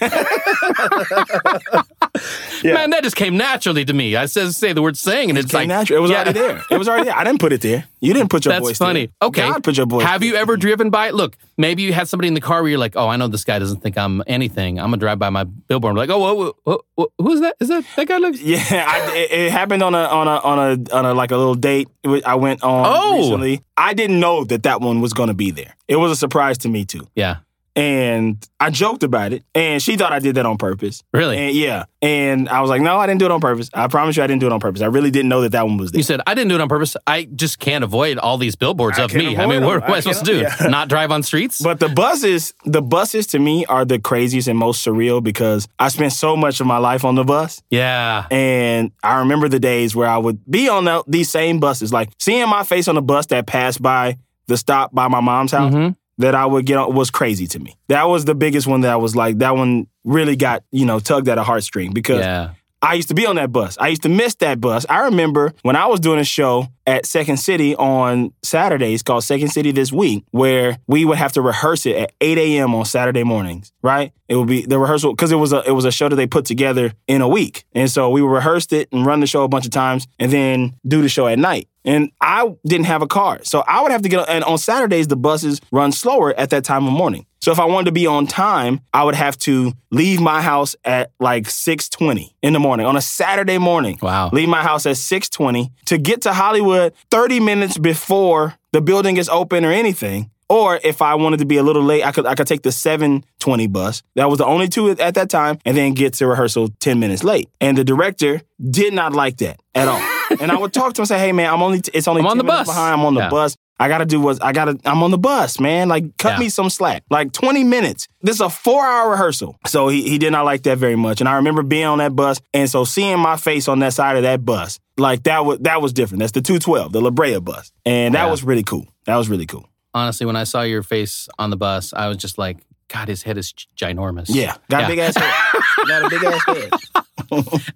Man, 2.75 2.91
that 2.91 3.01
just 3.03 3.17
came 3.17 3.37
naturally 3.37 3.85
to 3.85 3.93
me. 3.93 4.17
I 4.17 4.27
says 4.27 4.57
say 4.57 4.73
the 4.73 4.83
word 4.83 4.97
sing 4.97 5.29
and 5.31 5.39
it's 5.39 5.51
came 5.51 5.61
like 5.61 5.69
natural. 5.69 5.99
It 5.99 6.03
was 6.03 6.11
Yeah. 6.11 6.17
already 6.23 6.39
there. 6.39 6.63
It 6.71 6.79
was 6.79 6.89
already 6.89 7.05
there. 7.07 7.17
I 7.17 7.25
didn't 7.25 7.41
put 7.41 7.53
it 7.53 7.61
there. 7.61 7.85
You 8.01 8.15
didn't 8.15 8.31
put 8.31 8.45
your 8.45 8.53
That's 8.55 8.67
voice 8.67 8.79
funny. 8.79 9.07
there. 9.21 9.29
Okay. 9.29 9.43
God 9.49 9.65
put 9.65 9.77
your 9.77 9.87
voice 9.87 10.05
Have 10.05 10.21
there. 10.21 10.31
you 10.31 10.37
ever 10.37 10.57
driven 10.57 10.91
by? 10.91 11.11
Look, 11.11 11.37
maybe 11.59 11.83
you 11.83 11.93
had 11.93 12.09
somebody 12.09 12.29
in 12.29 12.35
the 12.35 12.41
car 12.41 12.63
where 12.63 12.71
you're 12.71 12.79
like, 12.79 12.97
oh, 12.97 13.09
I 13.09 13.17
know 13.17 13.29
this 13.29 13.45
guy 13.45 13.59
doesn't 13.59 13.83
think 13.83 13.99
I'm 13.99 14.06
I'm 14.07 14.23
anything, 14.27 14.79
I'm 14.79 14.87
gonna 14.87 14.97
drive 14.97 15.19
by 15.19 15.29
my 15.31 15.45
billboard 15.45 15.91
and 15.91 15.97
be 15.97 16.01
like, 16.01 16.11
oh, 16.11 16.19
whoa, 16.19 16.53
whoa, 16.65 16.81
whoa, 16.95 17.13
who 17.19 17.33
is 17.33 17.41
that? 17.41 17.57
Is 17.61 17.69
that 17.69 17.85
that 17.97 18.09
guy? 18.09 18.17
Looks 18.19 18.41
Yeah, 18.41 18.59
I, 18.89 19.17
it, 19.17 19.31
it 19.33 19.53
happened 19.53 19.83
on 19.83 19.95
a 19.95 19.99
on 20.05 20.27
a 20.29 20.37
on 20.39 20.59
a 20.59 20.95
on 20.97 21.05
a 21.05 21.13
like 21.15 21.31
a 21.33 21.37
little 21.37 21.55
date 21.55 21.89
I 22.25 22.37
went 22.37 22.63
on 22.63 22.87
Oh. 22.89 23.19
recently. 23.19 23.63
I 23.77 23.93
didn't 23.93 24.21
know 24.21 24.45
that 24.45 24.63
that 24.63 24.81
one 24.81 25.01
was 25.03 25.13
to 25.29 25.35
be 25.35 25.51
there. 25.51 25.75
It 25.89 25.97
was 25.97 26.11
a 26.11 26.17
surprise 26.17 26.57
to 26.59 26.69
me 26.69 26.85
too, 26.87 27.07
yeah, 27.15 27.37
and 27.77 28.45
I 28.59 28.71
joked 28.71 29.03
about 29.03 29.33
it. 29.33 29.45
And 29.55 29.83
she 29.83 29.97
thought 29.97 30.11
I 30.13 30.19
did 30.19 30.35
that 30.37 30.47
on 30.47 30.57
purpose. 30.57 31.05
really. 31.13 31.37
And 31.37 31.55
yeah, 31.55 31.85
and 32.03 32.49
I 32.49 32.61
was 32.63 32.71
like, 32.71 32.81
no, 32.81 32.97
I 32.99 33.07
didn't 33.07 33.21
do 33.21 33.27
it 33.27 33.31
on 33.31 33.41
purpose. 33.41 33.69
I 33.75 33.87
promise 33.89 34.17
you, 34.17 34.23
I 34.23 34.27
didn't 34.27 34.41
do 34.41 34.47
it 34.47 34.53
on 34.53 34.61
purpose. 34.61 34.81
I 34.83 34.87
really 34.87 35.11
didn't 35.11 35.29
know 35.29 35.43
that 35.43 35.53
that 35.53 35.67
one 35.67 35.77
was 35.77 35.93
there. 35.93 35.99
you 35.99 36.03
said 36.03 36.21
I 36.27 36.35
didn't 36.35 36.49
do 36.49 36.55
it 36.55 36.61
on 36.61 36.69
purpose. 36.69 36.97
I 37.07 37.25
just 37.25 37.59
can't 37.59 37.85
avoid 37.85 38.19
all 38.19 38.39
these 38.39 38.57
billboards 38.57 38.99
I 38.99 39.05
of 39.05 39.15
me. 39.15 39.37
I 39.37 39.47
mean, 39.47 39.63
what 39.63 39.75
them. 39.81 39.83
am 39.85 39.93
I 39.93 40.01
supposed 40.01 40.25
to 40.25 40.33
do? 40.33 40.39
yeah. 40.41 40.55
Not 40.69 40.89
drive 40.89 41.11
on 41.11 41.23
streets? 41.23 41.61
But 41.63 41.79
the 41.79 41.89
buses, 41.91 42.55
the 42.65 42.81
buses 42.83 43.27
to 43.29 43.39
me 43.39 43.67
are 43.67 43.85
the 43.85 43.99
craziest 43.99 44.49
and 44.49 44.59
most 44.59 44.85
surreal 44.87 45.23
because 45.23 45.69
I 45.79 45.89
spent 45.89 46.13
so 46.15 46.35
much 46.37 46.61
of 46.61 46.67
my 46.67 46.79
life 46.79 47.05
on 47.05 47.15
the 47.15 47.25
bus. 47.25 47.63
yeah, 47.71 48.27
And 48.31 48.93
I 49.03 49.19
remember 49.19 49.49
the 49.49 49.61
days 49.61 49.95
where 49.95 50.09
I 50.09 50.17
would 50.17 50.41
be 50.51 50.69
on 50.69 50.85
the, 50.87 51.05
these 51.07 51.29
same 51.31 51.61
buses, 51.61 51.93
like 51.93 52.11
seeing 52.19 52.49
my 52.49 52.63
face 52.65 52.89
on 52.89 52.95
the 52.95 53.03
bus 53.03 53.27
that 53.27 53.47
passed 53.47 53.83
by 53.83 54.17
the 54.47 54.57
stop 54.57 54.95
by 54.95 55.09
my 55.09 55.21
mom's 55.21 55.53
house 55.53 55.75
Mhm. 55.75 55.97
That 56.19 56.35
I 56.35 56.47
would 56.47 56.67
get 56.67 56.79
on 56.79 56.95
was 56.95 57.11
crazy 57.11 57.47
to 57.49 57.59
me. 57.59 57.77
That 57.89 58.05
was 58.05 58.25
the 58.25 58.35
biggest 58.35 58.67
one 58.67 58.83
that 58.83 58.93
I 58.93 58.97
was 58.97 59.15
like, 59.15 59.39
that 59.39 59.57
one 59.57 59.87
really 60.05 60.37
got, 60.37 60.65
you 60.71 60.87
know, 60.87 60.99
tugged 60.99 61.29
at 61.29 61.39
a 61.39 61.43
heartstring 61.43 61.93
because 61.93 62.21
yeah. 62.21 62.53
I 62.83 62.95
used 62.95 63.09
to 63.09 63.15
be 63.15 63.27
on 63.27 63.37
that 63.37 63.53
bus. 63.53 63.77
I 63.81 63.89
used 63.89 64.03
to 64.03 64.09
miss 64.09 64.35
that 64.37 64.61
bus. 64.61 64.87
I 64.89 65.07
remember 65.07 65.53
when 65.63 65.77
I 65.77 65.87
was 65.87 65.99
doing 65.99 66.21
a 66.21 66.25
show 66.25 66.69
at 66.87 67.07
Second 67.07 67.39
City 67.39 67.75
on 67.75 68.33
Saturdays 68.43 69.03
called 69.03 69.25
Second 69.25 69.49
City 69.49 69.73
This 69.73 69.93
Week, 69.93 70.25
where 70.31 70.79
we 70.87 71.05
would 71.05 71.19
have 71.19 71.33
to 71.33 71.43
rehearse 71.43 71.87
it 71.87 71.97
at 71.97 72.13
8 72.21 72.39
a.m. 72.39 72.75
on 72.75 72.85
Saturday 72.85 73.25
mornings, 73.25 73.73
right? 73.83 74.13
It 74.29 74.37
would 74.37 74.47
be 74.47 74.67
the 74.67 74.79
rehearsal 74.79 75.13
because 75.13 75.33
it 75.33 75.37
was 75.37 75.53
a 75.53 75.63
it 75.67 75.73
was 75.73 75.85
a 75.85 75.91
show 75.91 76.09
that 76.09 76.17
they 76.17 76.27
put 76.27 76.45
together 76.45 76.93
in 77.07 77.23
a 77.23 77.29
week. 77.29 77.65
And 77.73 77.91
so 77.91 78.11
we 78.11 78.21
rehearsed 78.21 78.73
it 78.73 78.89
and 78.93 79.07
run 79.07 79.21
the 79.21 79.27
show 79.27 79.43
a 79.43 79.49
bunch 79.49 79.65
of 79.65 79.73
times 79.73 80.07
and 80.19 80.31
then 80.31 80.75
do 80.87 81.03
the 81.03 81.09
show 81.09 81.27
at 81.27 81.39
night. 81.39 81.69
And 81.87 82.11
I 82.21 82.53
didn't 82.67 82.87
have 82.87 83.01
a 83.01 83.07
car. 83.07 83.41
So 83.45 83.63
I 83.67 83.81
would 83.83 83.93
have 83.93 84.03
to 84.03 84.09
get 84.09 84.29
and 84.29 84.45
on 84.45 84.59
Saturdays 84.59 85.07
the 85.07 85.17
buses 85.17 85.61
run 85.71 85.93
slower 85.93 86.35
at 86.35 86.51
that 86.51 86.65
time 86.65 86.87
of 86.87 86.93
morning. 86.93 87.25
So 87.41 87.53
if 87.53 87.61
I 87.61 87.65
wanted 87.65 87.85
to 87.85 87.93
be 87.93 88.09
on 88.09 88.27
time, 88.27 88.81
I 88.93 89.05
would 89.05 89.15
have 89.15 89.39
to 89.41 89.73
leave 89.93 90.21
my 90.21 90.43
house 90.43 90.75
at 90.85 91.13
like 91.21 91.45
6:20 91.45 92.35
in 92.43 92.53
the 92.53 92.59
morning 92.59 92.87
on 92.87 92.97
a 92.97 93.01
Saturday 93.01 93.59
morning. 93.59 93.99
Wow. 94.03 94.31
Leave 94.33 94.49
my 94.49 94.63
house 94.63 94.85
at 94.85 94.97
6:20 94.97 95.71
to 95.87 95.97
get 95.97 96.23
to 96.23 96.33
Hollywood 96.33 96.93
30 97.13 97.39
minutes 97.39 97.79
before 97.79 98.55
the 98.73 98.81
building 98.81 99.17
is 99.17 99.29
open 99.29 99.65
or 99.65 99.71
anything. 99.71 100.31
Or 100.49 100.79
if 100.83 101.03
I 101.03 101.15
wanted 101.15 101.39
to 101.39 101.47
be 101.47 101.57
a 101.57 101.63
little 101.63 101.83
late, 101.83 102.05
I 102.05 102.13
could 102.13 102.27
I 102.27 102.35
could 102.35 102.47
take 102.47 102.63
the 102.63 102.73
720 102.73 103.67
bus. 103.69 104.03
That 104.15 104.29
was 104.29 104.39
the 104.39 104.47
only 104.47 104.69
two 104.69 104.91
at 104.91 105.15
that 105.15 105.31
time, 105.31 105.59
and 105.65 105.77
then 105.77 105.95
get 105.95 106.15
to 106.15 106.27
rehearsal 106.27 106.69
10 106.81 106.99
minutes 106.99 107.25
late. 107.25 107.49
And 107.61 107.77
the 107.77 107.85
director 107.85 108.43
did 108.59 108.93
not 108.93 109.13
like 109.13 109.37
that 109.39 109.61
at 109.75 109.89
all. 109.89 110.16
And 110.41 110.51
I 110.51 110.57
would 110.59 110.73
talk 110.73 110.95
to 110.95 111.01
him 111.01 111.03
and 111.03 111.09
say, 111.09 111.19
"Hey 111.19 111.33
man, 111.33 111.53
I'm 111.53 111.63
only 111.63 111.81
it's 111.95 112.09
only 112.09 112.21
I'm 112.21 112.27
on 112.29 112.39
the 112.39 112.45
minutes 112.45 112.69
bus." 112.69 112.77
behind. 112.77 112.95
I'm 113.01 113.07
on 113.07 113.15
the 113.15 113.21
Yeah. 113.23 113.31
bus. 113.31 113.57
I 113.79 113.89
gotta 113.89 114.07
do 114.07 114.21
what 114.21 114.43
I 114.43 114.53
gotta. 114.53 114.79
I'm 114.87 115.03
on 115.03 115.11
the 115.11 115.19
bus, 115.19 115.61
man. 115.61 115.89
Like, 115.89 116.17
cut 116.17 116.35
Yeah. 116.35 116.39
me 116.39 116.49
some 116.49 116.71
slack. 116.71 117.03
Like 117.11 117.33
20 117.33 117.63
minutes. 117.63 118.09
This 118.23 118.37
is 118.37 118.41
a 118.41 118.49
four 118.49 118.85
hour 118.87 119.11
rehearsal. 119.11 119.57
So 119.67 119.89
he, 119.89 120.09
he 120.09 120.17
did 120.19 120.33
not 120.33 120.47
like 120.47 120.63
that 120.63 120.79
very 120.79 120.97
much. 120.97 121.21
And 121.21 121.29
I 121.29 121.35
remember 121.37 121.63
being 121.63 121.85
on 121.85 121.99
that 121.99 122.17
bus, 122.17 122.41
and 122.55 122.71
so 122.71 122.85
seeing 122.85 123.19
my 123.19 123.37
face 123.37 123.69
on 123.69 123.81
that 123.81 123.93
side 123.93 124.17
of 124.17 124.23
that 124.23 124.45
bus, 124.47 124.79
like 124.97 125.25
that 125.25 125.45
was 125.45 125.59
that 125.61 125.83
was 125.83 125.93
different. 125.93 126.21
That's 126.21 126.33
the 126.33 126.41
212, 126.41 126.93
the 126.93 127.01
La 127.03 127.11
Brea 127.11 127.39
bus, 127.39 127.71
and 127.85 128.15
that 128.15 128.25
Yeah. 128.25 128.31
was 128.31 128.43
really 128.43 128.63
cool. 128.63 128.87
That 129.05 129.17
was 129.17 129.29
really 129.29 129.47
cool. 129.47 129.69
Honestly, 129.93 130.27
when 130.27 130.37
I 130.37 130.45
saw 130.45 130.63
your 130.63 130.83
face 130.83 131.29
on 131.39 131.51
the 131.51 131.57
bus, 131.57 131.93
I 131.95 132.09
was 132.09 132.17
just 132.17 132.39
like, 132.39 132.59
God, 132.89 133.09
his 133.09 133.23
head 133.25 133.37
is 133.39 133.53
ginormous. 133.77 134.27
Yeah, 134.29 134.57
got 134.71 134.81
Yeah. 134.81 134.87
a 134.87 134.89
big 134.89 134.99
ass 135.01 135.17
head. 135.17 135.63
got 135.89 136.05
a 136.05 136.09
big 136.11 136.25
ass 136.25 136.45
head. 136.47 136.71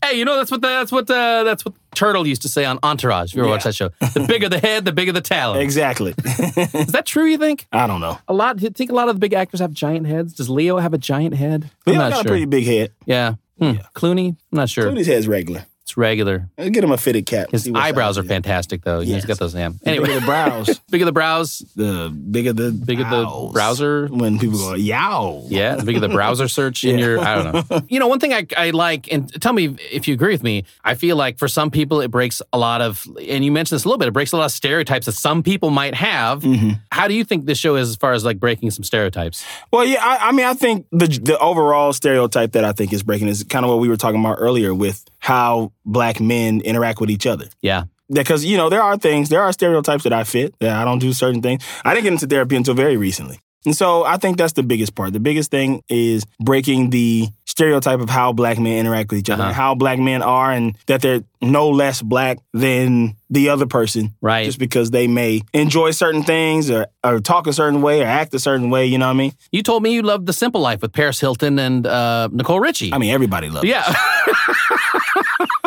Hey, 0.05 0.17
you 0.19 0.25
know 0.25 0.37
that's 0.37 0.51
what 0.51 0.61
the, 0.61 0.69
that's 0.69 0.93
what 0.93 1.07
the, 1.09 1.43
that's 1.45 1.65
what 1.65 1.75
Turtle 1.95 2.27
used 2.27 2.43
to 2.43 2.49
say 2.49 2.65
on 2.65 2.79
Entourage. 2.85 3.31
If 3.31 3.37
you 3.37 3.43
ever 3.43 3.49
Yeah. 3.49 3.55
watched 3.55 3.65
that 3.65 3.75
show, 3.75 3.89
the 4.15 4.25
bigger 4.29 4.49
the 4.49 4.59
head, 4.61 4.85
the 4.85 4.93
bigger 4.93 5.11
the 5.13 5.21
talent. 5.21 5.63
Exactly. 5.63 6.15
Is 6.25 6.93
that 6.93 7.07
true? 7.07 7.25
You 7.27 7.39
think 7.39 7.67
I 7.73 7.87
don't 7.89 8.01
know. 8.01 8.19
a 8.29 8.33
lot? 8.33 8.63
You 8.63 8.71
think 8.71 8.91
a 8.91 8.95
lot 8.95 9.09
of 9.09 9.17
the 9.17 9.21
big 9.21 9.33
actors 9.33 9.61
have 9.61 9.73
giant 9.73 10.07
heads? 10.07 10.35
Does 10.35 10.49
Leo 10.49 10.79
have 10.79 10.95
a 10.95 10.99
giant 10.99 11.35
head? 11.35 11.71
Leo 11.87 11.99
got 11.99 12.13
sure. 12.13 12.21
a 12.21 12.25
pretty 12.25 12.45
big 12.45 12.65
head. 12.65 12.93
yeah. 13.07 13.35
Hmm. 13.59 13.73
Clooney, 13.95 14.29
I'm 14.31 14.37
not 14.53 14.71
sure. 14.71 14.85
Clooney's 14.87 15.07
head's 15.07 15.29
regular. 15.29 15.67
It's 15.91 15.97
regular. 15.97 16.49
Let's 16.57 16.71
get 16.71 16.85
him 16.85 16.93
a 16.93 16.97
fitted 16.97 17.27
cap. 17.27 17.51
His 17.51 17.69
eyebrows 17.75 18.17
are 18.17 18.23
fantastic, 18.23 18.83
though. 18.83 19.01
He's 19.01 19.25
got 19.25 19.41
those. 19.41 19.57
Yeah. 19.57 19.71
Anyway, 19.85 20.05
Anyway, 20.11 20.21
the 20.21 20.25
brows. 20.25 20.79
bigger 20.91 21.05
the 21.05 21.11
brows, 21.11 21.65
the 21.75 22.11
bigger 22.11 22.53
the 22.53 22.71
bigger 22.71 23.03
the 23.03 23.51
browser. 23.53 24.07
When 24.07 24.39
people 24.39 24.59
go, 24.59 24.75
yow. 24.75 25.43
Yeah, 25.49 25.75
the 25.75 25.83
bigger 25.83 25.99
the 25.99 26.09
browser 26.09 26.47
search 26.47 26.85
in 26.85 26.97
Yeah. 26.97 27.05
your, 27.05 27.19
I 27.19 27.43
don't 27.43 27.71
know. 27.71 27.81
You 27.89 27.99
know, 27.99 28.07
one 28.07 28.21
thing 28.21 28.33
I, 28.33 28.47
I 28.57 28.71
like, 28.71 29.13
and 29.13 29.33
tell 29.43 29.53
me 29.53 29.75
if 29.91 30.07
you 30.07 30.15
agree 30.15 30.33
with 30.33 30.45
me, 30.45 30.65
I 30.85 30.95
feel 30.95 31.17
like 31.17 31.39
for 31.39 31.49
some 31.49 31.73
people 31.73 32.01
it 32.03 32.11
breaks 32.13 32.41
a 32.53 32.59
lot 32.59 32.81
of, 32.83 33.05
and 33.29 33.45
you 33.45 33.51
mentioned 33.51 33.77
this 33.77 33.85
a 33.85 33.89
little 33.89 33.99
bit, 33.99 34.07
it 34.07 34.13
breaks 34.13 34.31
a 34.31 34.37
lot 34.37 34.45
of 34.45 34.53
stereotypes 34.53 35.07
that 35.07 35.13
some 35.13 35.43
people 35.43 35.71
might 35.71 35.97
have. 35.97 36.43
Mm-hmm. 36.43 36.71
How 36.93 37.09
do 37.09 37.15
you 37.15 37.25
think 37.25 37.47
this 37.47 37.59
show 37.59 37.75
is 37.75 37.89
as 37.91 37.97
far 37.97 38.13
as 38.13 38.25
like 38.25 38.39
breaking 38.39 38.71
some 38.71 38.85
stereotypes? 38.85 39.45
Well, 39.73 39.85
yeah, 39.85 39.99
I, 40.05 40.29
I 40.29 40.33
mean, 40.33 40.47
I 40.47 40.55
think 40.55 40.87
the 40.93 41.07
the 41.09 41.37
overall 41.41 41.93
stereotype 41.93 42.53
that 42.53 42.65
I 42.65 42.71
think 42.73 42.93
is 42.93 43.03
breaking 43.03 43.27
is 43.27 43.43
kind 43.43 43.65
of 43.65 43.71
what 43.71 43.81
we 43.81 43.89
were 43.89 43.97
talking 43.97 44.21
about 44.21 44.37
earlier 44.39 44.73
with 44.73 45.05
how 45.21 45.73
black 45.85 46.21
men 46.21 46.61
interact 46.63 47.01
with 47.01 47.11
each 47.11 47.27
other. 47.27 47.47
Yeah. 47.63 47.85
Because 48.13 48.45
you 48.45 48.57
know 48.57 48.69
there 48.69 48.83
are 48.83 48.97
things, 48.99 49.29
there 49.29 49.41
are 49.41 49.53
stereotypes 49.53 50.03
that 50.03 50.13
I 50.13 50.25
fit 50.25 50.59
that 50.59 50.73
I 50.73 50.85
don't 50.85 50.99
do 50.99 51.13
certain 51.13 51.41
things. 51.41 51.63
I 51.85 51.95
didn't 51.95 52.05
get 52.05 52.13
into 52.15 52.27
therapy 52.27 52.57
until 52.57 52.75
very 52.75 52.97
recently, 52.97 53.39
and 53.67 53.77
so 53.77 54.05
I 54.05 54.17
think 54.17 54.37
that's 54.39 54.55
the 54.55 54.63
biggest 54.63 54.95
part. 54.95 55.13
The 55.13 55.21
biggest 55.21 55.51
thing 55.51 55.83
is 55.89 56.25
breaking 56.41 56.91
the 56.91 57.29
stereotype 57.47 58.01
of 58.01 58.09
how 58.09 58.33
black 58.33 58.59
men 58.59 58.79
interact 58.79 59.11
with 59.11 59.19
each 59.21 59.29
other, 59.31 59.43
Uh-huh. 59.43 59.53
how 59.53 59.75
black 59.75 59.99
men 59.99 60.23
are, 60.23 60.51
and 60.53 60.77
that 60.87 61.03
they're 61.03 61.23
no 61.43 61.69
less 61.69 62.01
black 62.01 62.39
than 62.55 63.17
the 63.29 63.49
other 63.51 63.67
person, 63.67 64.15
Right. 64.21 64.47
Just 64.47 64.59
because 64.59 64.91
they 64.93 65.07
may 65.09 65.43
enjoy 65.53 65.91
certain 65.91 66.23
things 66.23 66.71
or, 66.71 66.87
or 67.05 67.21
talk 67.21 67.47
a 67.47 67.53
certain 67.53 67.83
way 67.83 68.01
or 68.03 68.07
act 68.07 68.33
a 68.35 68.39
certain 68.39 68.71
way, 68.71 68.87
you 68.87 68.99
know 68.99 69.07
what 69.07 69.13
I 69.15 69.17
mean? 69.17 69.33
You 69.53 69.63
told 69.63 69.83
me 69.83 69.93
you 69.93 70.03
loved 70.03 70.27
The 70.27 70.33
Simple 70.33 70.61
Life 70.61 70.81
with 70.83 70.93
Paris 70.93 71.21
Hilton 71.21 71.59
and 71.59 71.87
uh, 71.87 72.29
Nicole 72.33 72.61
Richie. 72.61 72.93
I 72.95 72.99
mean, 72.99 73.11
everybody 73.11 73.51
loves. 73.51 73.65
it. 73.65 73.69
yeah, 73.71 73.95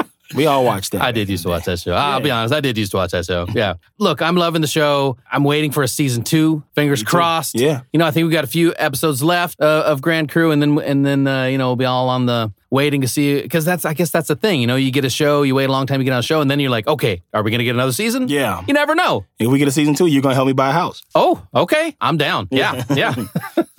We 0.36 0.46
all 0.48 0.64
watched 0.64 0.94
that. 0.94 1.02
I 1.02 1.12
did 1.12 1.30
used 1.30 1.44
to 1.44 1.50
watch 1.50 1.66
that 1.66 1.80
show. 1.80 1.94
I'll 1.94 2.20
be 2.20 2.32
honest, 2.32 2.54
I 2.54 2.62
did 2.62 2.78
used 2.78 2.92
to 2.92 2.98
watch 2.98 3.12
that 3.12 3.26
show. 3.26 3.46
Yeah. 3.54 3.76
Look, 4.00 4.22
I'm 4.22 4.36
loving 4.36 4.62
the 4.62 4.68
show. 4.68 5.18
I'm 5.32 5.44
waiting 5.44 5.72
for 5.72 5.84
a 5.84 5.88
season 5.88 6.24
two. 6.24 6.64
Fingers 6.76 7.04
crossed. 7.04 7.56
Yeah. 7.56 7.82
You 7.92 8.00
know, 8.00 8.06
I 8.06 8.12
think 8.12 8.26
we 8.28 8.34
got 8.34 8.44
a 8.44 8.48
few 8.48 8.74
episodes 8.78 9.22
left 9.22 9.60
uh, 9.62 9.84
of 9.86 10.02
Grand 10.02 10.30
Crew, 10.30 10.52
and 10.52 10.62
then 10.62 10.80
and 10.80 11.06
then 11.06 11.28
uh, 11.28 11.46
you 11.46 11.58
know 11.58 11.68
we'll 11.70 11.76
be 11.76 11.86
all 11.86 12.10
on 12.10 12.26
the 12.26 12.52
waiting 12.70 13.02
to 13.02 13.08
see 13.08 13.40
because 13.42 13.66
that's 13.66 13.86
I 13.86 13.94
guess 13.94 14.10
that's 14.10 14.28
the 14.30 14.36
thing. 14.36 14.60
You 14.60 14.68
know, 14.68 14.76
you 14.76 14.92
get 14.92 15.06
a 15.06 15.10
show, 15.10 15.44
you 15.44 15.54
wait 15.56 15.66
a 15.66 15.72
long 15.72 15.86
time, 15.86 16.00
you 16.00 16.06
get 16.06 16.14
on 16.14 16.20
a 16.20 16.24
show, 16.24 16.42
and 16.42 16.50
then 16.50 16.60
you're 16.60 16.72
like, 16.72 16.88
okay, 16.88 17.22
are 17.34 17.44
we 17.44 17.52
gonna 17.52 17.64
get 17.64 17.76
another 17.76 17.92
season? 17.92 18.28
Yeah. 18.28 18.64
You 18.68 18.74
never 18.74 18.96
know. 18.96 19.26
If 19.38 19.50
we 19.50 19.60
get 19.60 19.68
a 19.68 19.72
season 19.72 19.94
two, 19.94 20.08
you're 20.08 20.24
gonna 20.24 20.36
help 20.36 20.48
me 20.48 20.54
buy 20.54 20.70
a 20.70 20.74
house. 20.74 21.04
Oh, 21.14 21.46
okay, 21.54 21.96
I'm 22.02 22.18
down. 22.18 22.48
Yeah, 22.50 22.84
yeah. 22.90 23.14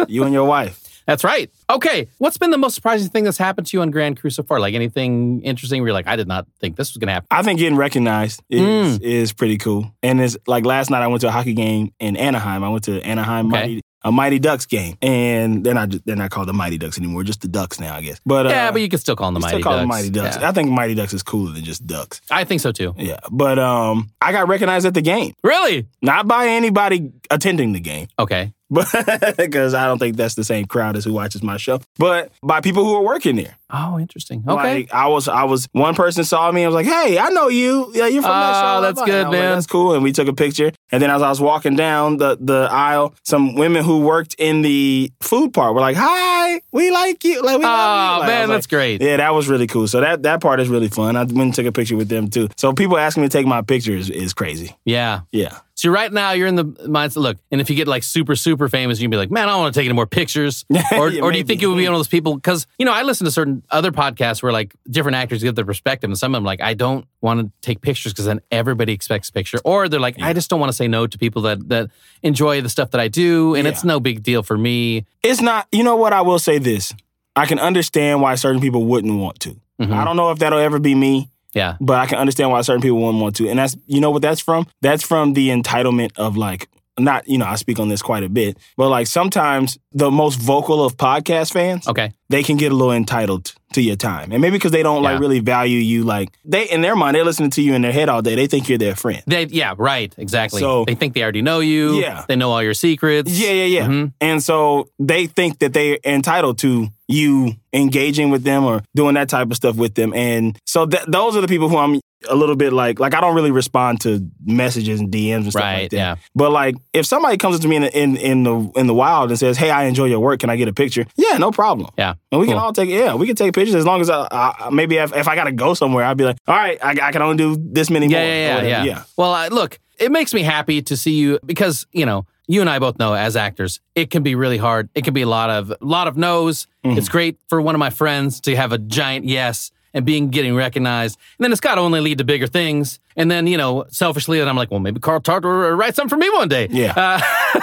You 0.06 0.24
and 0.24 0.34
your 0.34 0.44
wife. 0.44 0.83
That's 1.06 1.24
right. 1.24 1.50
Okay. 1.70 2.08
What's 2.18 2.36
been 2.38 2.50
the 2.50 2.58
most 2.58 2.74
surprising 2.74 3.10
thing 3.10 3.24
that's 3.24 3.38
happened 3.38 3.66
to 3.68 3.76
you 3.76 3.82
on 3.82 3.90
Grand 3.90 4.18
Crew 4.20 4.30
so 4.30 4.42
far? 4.42 4.60
Like 4.60 4.74
anything 4.74 5.42
interesting 5.42 5.80
where 5.82 5.88
you're 5.88 5.94
like, 5.94 6.06
I 6.06 6.16
did 6.16 6.28
not 6.28 6.46
think 6.60 6.76
this 6.76 6.90
was 6.92 6.96
going 6.98 7.08
to 7.08 7.14
happen? 7.14 7.28
I 7.30 7.42
think 7.42 7.58
getting 7.58 7.76
recognized 7.76 8.42
is 8.48 8.98
is 9.00 9.32
pretty 9.32 9.58
cool. 9.58 9.90
And 10.02 10.20
it's 10.20 10.36
like 10.46 10.64
last 10.64 10.90
night 10.90 11.02
I 11.02 11.06
went 11.08 11.20
to 11.22 11.28
a 11.28 11.32
hockey 11.32 11.54
game 11.54 11.92
in 12.00 12.16
Anaheim. 12.16 12.64
I 12.64 12.68
went 12.70 12.84
to 12.84 13.00
Anaheim 13.02 13.46
Okay. 13.52 13.60
Mighty 13.60 13.80
a 14.06 14.12
Mighty 14.12 14.38
Ducks 14.38 14.66
game, 14.66 14.98
and 15.00 15.64
they're 15.64 15.72
not 15.72 15.90
they're 16.04 16.14
not 16.14 16.30
called 16.30 16.46
the 16.46 16.52
Mighty 16.52 16.76
Ducks 16.76 16.98
anymore, 16.98 17.24
just 17.24 17.40
the 17.40 17.48
Ducks 17.48 17.80
now, 17.80 17.94
I 17.94 18.02
guess. 18.02 18.20
But 18.26 18.46
uh, 18.46 18.50
yeah, 18.50 18.70
but 18.70 18.82
you 18.82 18.88
can 18.90 18.98
still 18.98 19.16
call 19.16 19.28
them 19.28 19.34
the 19.34 19.40
Mighty 19.40 19.54
still 19.56 19.62
call 19.62 19.72
Ducks. 19.72 19.80
them 19.80 19.88
Mighty 19.88 20.10
Ducks. 20.10 20.36
Yeah. 20.36 20.48
I 20.48 20.52
think 20.52 20.70
Mighty 20.70 20.94
Ducks 20.94 21.14
is 21.14 21.22
cooler 21.22 21.52
than 21.52 21.64
just 21.64 21.86
Ducks. 21.86 22.20
I 22.30 22.44
think 22.44 22.60
so 22.60 22.70
too. 22.70 22.94
Yeah, 22.98 23.16
but 23.30 23.58
um, 23.58 24.10
I 24.20 24.32
got 24.32 24.46
recognized 24.46 24.84
at 24.84 24.92
the 24.92 25.00
game, 25.00 25.32
Really? 25.42 25.86
not 26.02 26.28
by 26.28 26.48
anybody 26.48 27.12
attending 27.30 27.72
the 27.72 27.80
game. 27.80 28.08
Okay. 28.18 28.52
But 28.70 28.86
because 29.36 29.74
I 29.74 29.86
don't 29.86 29.98
think 29.98 30.16
that's 30.16 30.34
the 30.34 30.44
same 30.44 30.64
crowd 30.66 30.96
as 30.96 31.04
who 31.04 31.12
watches 31.12 31.42
my 31.42 31.56
show, 31.56 31.80
but 31.98 32.32
by 32.42 32.60
people 32.60 32.84
who 32.84 32.94
are 32.96 33.02
working 33.02 33.36
there. 33.36 33.56
Oh, 33.76 33.98
interesting. 33.98 34.44
Okay. 34.46 34.74
Like 34.82 34.92
I 34.92 35.08
was, 35.08 35.26
I 35.26 35.44
was. 35.44 35.66
One 35.72 35.94
person 35.96 36.22
saw 36.22 36.50
me 36.52 36.62
and 36.62 36.72
was 36.72 36.74
like, 36.76 36.86
"Hey, 36.86 37.18
I 37.18 37.30
know 37.30 37.48
you. 37.48 37.90
Yeah, 37.92 38.06
you're 38.06 38.22
from 38.22 38.30
that 38.30 38.54
Oh, 38.54 38.76
show." 38.76 38.80
that's 38.82 39.00
good, 39.00 39.08
was 39.08 39.24
like, 39.24 39.32
man. 39.32 39.54
that's 39.54 39.66
cool. 39.66 39.94
And 39.94 40.02
we 40.04 40.12
took 40.12 40.28
a 40.28 40.32
picture. 40.32 40.70
And 40.92 41.02
then 41.02 41.10
as 41.10 41.22
I 41.22 41.28
was 41.28 41.40
walking 41.40 41.74
down 41.74 42.18
the 42.18 42.36
the 42.40 42.68
aisle, 42.70 43.14
some 43.24 43.56
women 43.56 43.82
who 43.84 44.02
worked 44.02 44.36
in 44.38 44.62
the 44.62 45.10
food 45.20 45.52
part 45.52 45.74
were 45.74 45.80
like, 45.80 45.96
"Hi, 45.98 46.60
we 46.70 46.92
like 46.92 47.24
you." 47.24 47.42
Like, 47.42 47.58
we 47.58 47.64
love 47.64 48.10
you. 48.10 48.16
oh, 48.16 48.18
Like, 48.20 48.28
man, 48.28 48.48
that's 48.48 48.68
great. 48.68 49.02
Yeah, 49.02 49.16
that 49.16 49.34
was 49.34 49.48
really 49.48 49.66
cool. 49.66 49.88
So 49.88 50.00
that 50.00 50.22
that 50.22 50.40
part 50.40 50.60
is 50.60 50.68
really 50.68 50.88
fun. 50.88 51.16
I 51.16 51.20
went 51.24 51.38
and 51.40 51.54
took 51.54 51.66
a 51.66 51.72
picture 51.72 51.96
with 51.96 52.08
them 52.08 52.28
too. 52.28 52.48
So 52.56 52.72
people 52.74 52.96
asking 52.96 53.22
me 53.24 53.28
to 53.28 53.32
take 53.36 53.46
my 53.46 53.62
picture 53.62 53.92
is, 53.96 54.08
is 54.08 54.34
crazy. 54.34 54.76
Yeah. 54.84 55.22
Yeah. 55.32 55.58
So 55.76 55.90
right 55.90 56.12
now 56.12 56.30
you're 56.30 56.46
in 56.46 56.54
the 56.54 56.64
mindset. 56.64 57.16
Look, 57.16 57.36
and 57.50 57.60
if 57.60 57.68
you 57.68 57.74
get 57.74 57.88
like 57.88 58.04
super 58.04 58.36
super 58.36 58.68
famous, 58.68 59.00
you 59.00 59.04
can 59.06 59.10
be 59.10 59.16
like, 59.16 59.30
man, 59.30 59.48
I 59.48 59.52
don't 59.52 59.60
want 59.62 59.74
to 59.74 59.80
take 59.80 59.86
any 59.86 59.94
more 59.94 60.06
pictures. 60.06 60.64
Or, 60.92 61.08
Yeah, 61.10 61.22
or 61.22 61.32
do 61.32 61.38
you 61.38 61.42
think 61.44 61.62
you 61.62 61.68
would 61.70 61.76
be 61.76 61.84
one 61.84 61.94
of 61.94 61.98
those 61.98 62.06
people? 62.08 62.36
Because 62.36 62.66
you 62.78 62.86
know, 62.86 62.92
I 62.92 63.02
listen 63.02 63.24
to 63.24 63.30
certain 63.32 63.64
other 63.70 63.90
podcasts 63.90 64.42
where 64.42 64.52
like 64.52 64.74
different 64.88 65.16
actors 65.16 65.42
give 65.42 65.56
their 65.56 65.64
perspective, 65.64 66.08
and 66.08 66.16
some 66.18 66.32
of 66.34 66.38
them 66.38 66.44
like, 66.44 66.60
I 66.60 66.74
don't 66.74 67.06
want 67.20 67.40
to 67.40 67.50
take 67.60 67.80
pictures 67.80 68.12
because 68.12 68.26
then 68.26 68.40
everybody 68.52 68.92
expects 68.92 69.30
a 69.30 69.32
picture, 69.32 69.58
or 69.64 69.88
they're 69.88 69.98
like, 69.98 70.20
I 70.22 70.32
just 70.32 70.48
don't 70.48 70.60
want 70.60 70.70
to 70.70 70.76
say 70.76 70.86
no 70.86 71.06
to 71.08 71.18
people 71.18 71.42
that 71.42 71.68
that 71.68 71.90
enjoy 72.22 72.60
the 72.60 72.68
stuff 72.68 72.92
that 72.92 73.00
I 73.00 73.08
do, 73.08 73.54
and 73.56 73.64
Yeah. 73.64 73.72
it's 73.72 73.82
no 73.84 73.98
big 73.98 74.22
deal 74.22 74.42
for 74.44 74.56
me. 74.56 75.06
It's 75.24 75.40
not. 75.40 75.66
You 75.72 75.82
know 75.82 75.96
what? 75.96 76.12
I 76.12 76.20
will 76.22 76.38
say 76.38 76.58
this. 76.58 76.94
I 77.34 77.46
can 77.46 77.58
understand 77.58 78.22
why 78.22 78.36
certain 78.36 78.60
people 78.60 78.84
wouldn't 78.84 79.18
want 79.18 79.40
to. 79.40 79.56
Mhm. 79.80 79.90
I 79.92 80.04
don't 80.04 80.16
know 80.16 80.30
if 80.30 80.38
that'll 80.38 80.60
ever 80.60 80.78
be 80.78 80.94
me, 80.94 81.30
Yeah, 81.54 81.76
but 81.80 81.98
I 81.98 82.06
can 82.06 82.18
understand 82.18 82.50
why 82.50 82.60
certain 82.62 82.82
people 82.82 83.00
wouldn't 83.00 83.22
want 83.22 83.36
to. 83.36 83.48
And 83.48 83.58
that's 83.58 83.76
you 83.86 84.00
know 84.00 84.10
what 84.10 84.22
that's 84.22 84.40
from? 84.40 84.66
That's 84.82 85.02
from 85.02 85.34
the 85.34 85.48
entitlement 85.50 86.12
of 86.16 86.36
like 86.36 86.68
not 86.98 87.28
you 87.28 87.38
know 87.38 87.46
I 87.46 87.56
speak 87.56 87.78
on 87.80 87.88
this 87.88 88.02
quite 88.02 88.22
a 88.22 88.28
bit, 88.28 88.56
but 88.76 88.88
like 88.88 89.06
sometimes 89.06 89.78
the 89.92 90.10
most 90.10 90.36
vocal 90.40 90.84
of 90.84 90.96
podcast 90.96 91.52
fans 91.52 91.86
okay, 91.88 92.12
they 92.28 92.42
can 92.42 92.56
get 92.56 92.72
a 92.72 92.74
little 92.74 92.92
entitled 92.92 93.52
to 93.72 93.82
your 93.82 93.96
time, 93.96 94.30
and 94.30 94.40
maybe 94.40 94.56
because 94.56 94.70
they 94.70 94.84
don't 94.84 95.02
like 95.02 95.18
really 95.18 95.40
value 95.40 95.78
you. 95.78 96.04
Like 96.04 96.28
they 96.44 96.68
in 96.70 96.80
their 96.82 96.94
mind 96.94 97.16
they're 97.16 97.24
listening 97.24 97.50
to 97.50 97.62
you 97.62 97.74
in 97.74 97.82
their 97.82 97.90
head 97.92 98.08
all 98.08 98.22
day. 98.22 98.36
They 98.36 98.46
think 98.46 98.68
you're 98.68 98.78
their 98.78 98.94
friend. 98.94 99.22
they 99.26 99.46
yeah, 99.46 99.74
right, 99.76 100.14
exactly. 100.16 100.60
So- 100.60 100.84
they 100.84 100.94
think 100.94 101.14
they 101.14 101.22
already 101.22 101.42
know 101.42 101.58
you. 101.60 102.00
Yeah. 102.00 102.24
they 102.28 102.36
know 102.36 102.50
all 102.52 102.62
your 102.62 102.74
secrets. 102.74 103.30
Yeah, 103.32 103.50
yeah, 103.50 103.64
yeah. 103.64 103.86
Mhm. 103.88 104.12
And 104.20 104.42
so 104.42 104.88
they 105.00 105.26
think 105.26 105.58
that 105.58 105.72
they're 105.72 105.98
entitled 106.04 106.58
to 106.58 106.88
you 107.08 107.54
engaging 107.72 108.30
with 108.30 108.44
them 108.44 108.64
or 108.64 108.82
doing 108.94 109.14
that 109.14 109.28
type 109.28 109.50
of 109.50 109.56
stuff 109.56 109.76
with 109.76 109.94
them. 109.94 110.14
And 110.14 110.56
so 110.64 110.86
th- 110.86 111.02
those 111.08 111.36
are 111.36 111.40
the 111.40 111.48
people 111.48 111.68
who 111.68 111.76
I'm 111.76 112.00
a 112.28 112.34
little 112.34 112.56
bit 112.56 112.72
like, 112.72 112.98
like 113.00 113.14
I 113.14 113.20
don't 113.20 113.34
really 113.34 113.50
respond 113.50 114.00
to 114.02 114.26
messages 114.44 115.00
and 115.00 115.10
DMs 115.12 115.34
and 115.42 115.50
stuff 115.50 115.62
Right, 115.62 115.82
like 115.82 115.90
that. 115.90 115.96
yeah. 115.96 116.16
But 116.34 116.50
like, 116.52 116.76
if 116.92 117.06
somebody 117.06 117.36
comes 117.36 117.56
up 117.56 117.62
to 117.62 117.68
me 117.68 117.76
in 117.76 117.82
the, 117.82 117.98
in, 117.98 118.16
in 118.16 118.42
the 118.44 118.72
in 118.76 118.86
the 118.86 118.94
wild 118.94 119.30
and 119.30 119.38
says, 119.38 119.56
"Hey, 119.56 119.70
I 119.70 119.84
enjoy 119.84 120.06
your 120.06 120.20
work. 120.20 120.40
Can 120.40 120.50
I 120.50 120.56
get 120.56 120.68
a 120.68 120.72
picture?" 120.72 121.04
Yeah, 121.16 121.38
no 121.38 121.50
problem. 121.50 121.90
Yeah. 121.98 122.14
And 122.32 122.40
we 122.40 122.46
can 122.46 122.56
all 122.56 122.72
take 122.72 122.88
yeah, 122.88 123.14
we 123.14 123.26
can 123.26 123.36
take 123.36 123.54
pictures 123.54 123.74
as 123.74 123.84
long 123.84 124.00
as 124.00 124.10
I, 124.10 124.26
I 124.30 124.70
maybe 124.70 124.96
if, 124.96 125.14
if 125.14 125.28
I 125.28 125.34
gotta 125.34 125.52
go 125.52 125.74
somewhere, 125.74 126.04
I'd 126.04 126.16
be 126.16 126.24
like, 126.24 126.36
all 126.46 126.54
right, 126.56 126.78
I, 126.82 126.90
I 127.08 127.12
can 127.12 127.22
only 127.22 127.36
do 127.36 127.56
this 127.58 127.90
many 127.90 128.08
Yeah, 128.08 128.18
more. 128.54 128.62
or 128.62 128.66
yeah, 128.66 128.82
yeah, 128.82 128.84
yeah. 128.84 129.02
Well, 129.16 129.32
I, 129.32 129.48
look, 129.48 129.78
it 129.98 130.10
makes 130.12 130.32
me 130.34 130.42
happy 130.42 130.82
to 130.82 130.96
see 130.96 131.12
you 131.12 131.38
because 131.44 131.86
you 131.92 132.04
know 132.06 132.26
you 132.46 132.60
and 132.60 132.68
I 132.68 132.78
both 132.78 132.98
know 132.98 133.14
as 133.14 133.36
actors, 133.36 133.80
it 133.94 134.10
can 134.10 134.22
be 134.22 134.34
really 134.34 134.58
hard. 134.58 134.90
It 134.94 135.02
can 135.04 135.14
be 135.14 135.22
a 135.22 135.26
lot 135.28 135.48
of 135.50 135.70
a 135.70 135.76
lot 135.80 136.08
of 136.08 136.16
no's. 136.16 136.66
Mm-hmm. 136.84 136.98
It's 136.98 137.08
great 137.08 137.38
for 137.48 137.60
one 137.62 137.74
of 137.74 137.78
my 137.78 137.90
friends 137.90 138.40
to 138.42 138.54
have 138.56 138.72
a 138.72 138.78
giant 138.78 139.24
yes 139.24 139.70
and 139.94 140.04
being 140.04 140.28
getting 140.28 140.54
recognized, 140.54 141.18
and 141.38 141.44
then 141.44 141.52
it's 141.52 141.60
got 141.60 141.76
to 141.76 141.80
only 141.80 142.00
lead 142.00 142.18
to 142.18 142.24
bigger 142.24 142.46
things. 142.46 142.98
And 143.16 143.30
then 143.30 143.46
you 143.46 143.56
know, 143.56 143.84
selfishly, 143.90 144.38
then 144.40 144.48
I'm 144.48 144.56
like, 144.56 144.70
well, 144.70 144.80
maybe 144.80 145.00
Carl 145.00 145.20
Tart 145.20 145.44
will 145.44 145.52
write 145.70 145.94
something 145.94 146.08
for 146.10 146.16
me 146.16 146.28
one 146.30 146.48
day. 146.48 146.66
Yeah. 146.70 146.92
Uh, 146.96 147.20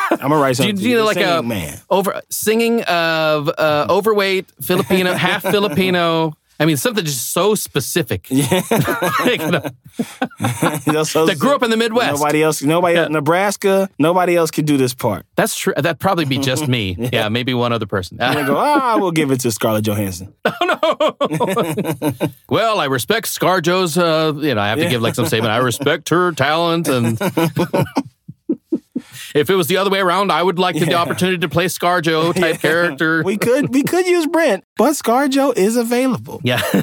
I'm 0.12 0.18
gonna 0.30 0.38
write 0.38 0.56
do 0.58 0.64
you, 0.64 0.70
something. 0.70 0.76
do 0.84 0.90
you 0.90 0.96
know 0.98 1.06
like 1.06 1.18
a 1.18 1.36
Singing 1.38 1.48
man. 1.50 1.78
over 1.90 2.22
singing 2.30 2.84
of 2.84 3.50
uh, 3.50 3.86
overweight 3.90 4.50
Filipino, 4.62 5.14
half 5.14 5.42
Filipino? 5.52 6.34
I 6.62 6.66
mean, 6.66 6.78
something 6.78 7.04
just 7.04 7.32
so 7.34 7.56
specific. 7.56 8.28
Like, 9.22 9.42
you 9.42 9.52
know, 9.52 9.62
that 9.98 11.36
grew 11.40 11.56
up 11.56 11.64
in 11.64 11.70
the 11.70 11.78
Midwest. 11.78 12.20
Nobody 12.20 12.44
else, 12.44 12.62
nobody 12.62 12.98
else, 12.98 13.10
Nebraska, 13.10 13.90
nobody 14.00 14.36
else 14.36 14.52
can 14.52 14.66
do 14.66 14.78
this 14.78 14.94
part. 14.94 15.26
That's 15.36 15.56
true. 15.58 15.74
That'd 15.76 16.00
probably 16.00 16.26
be 16.26 16.38
just 16.38 16.68
me. 16.68 16.96
yeah. 17.14 17.30
maybe 17.30 17.54
one 17.54 17.72
other 17.74 17.86
person. 17.86 18.18
And 18.22 18.38
they 18.38 18.46
go, 18.46 18.58
ah, 18.58 18.98
we'll 19.00 19.12
give 19.12 19.32
it 19.32 19.42
to 19.42 19.52
Scarlett 19.52 19.86
Johansson. 19.86 20.34
Oh, 20.46 21.18
no. 22.02 22.14
well, 22.50 22.80
I 22.80 22.86
respect 22.86 23.28
ScarJo's. 23.28 23.98
Uh, 23.98 24.34
you 24.36 24.56
know, 24.56 24.62
I 24.62 24.70
have 24.70 24.80
to 24.80 24.90
give 24.90 25.02
like 25.02 25.16
some 25.16 25.26
statement. 25.26 25.52
I 25.52 25.58
respect 25.58 26.10
her 26.10 26.32
talent, 26.32 26.88
and 26.88 27.20
if 29.36 29.50
it 29.50 29.56
was 29.56 29.68
the 29.68 29.78
other 29.78 29.90
way 29.90 30.00
around, 30.00 30.32
I 30.32 30.42
would 30.44 30.60
like 30.60 30.76
the 30.76 30.94
opportunity 30.94 31.40
to 31.40 31.50
play 31.50 31.66
ScarJo 31.66 32.34
type 32.40 32.60
character. 32.60 33.24
We 33.24 33.38
could, 33.38 33.74
we 33.74 33.84
could 33.84 34.06
use 34.06 34.28
Brent, 34.28 34.64
but 34.78 34.94
ScarJo 34.94 35.58
is 35.58 35.76
available. 35.78 36.42
yeah. 36.44 36.62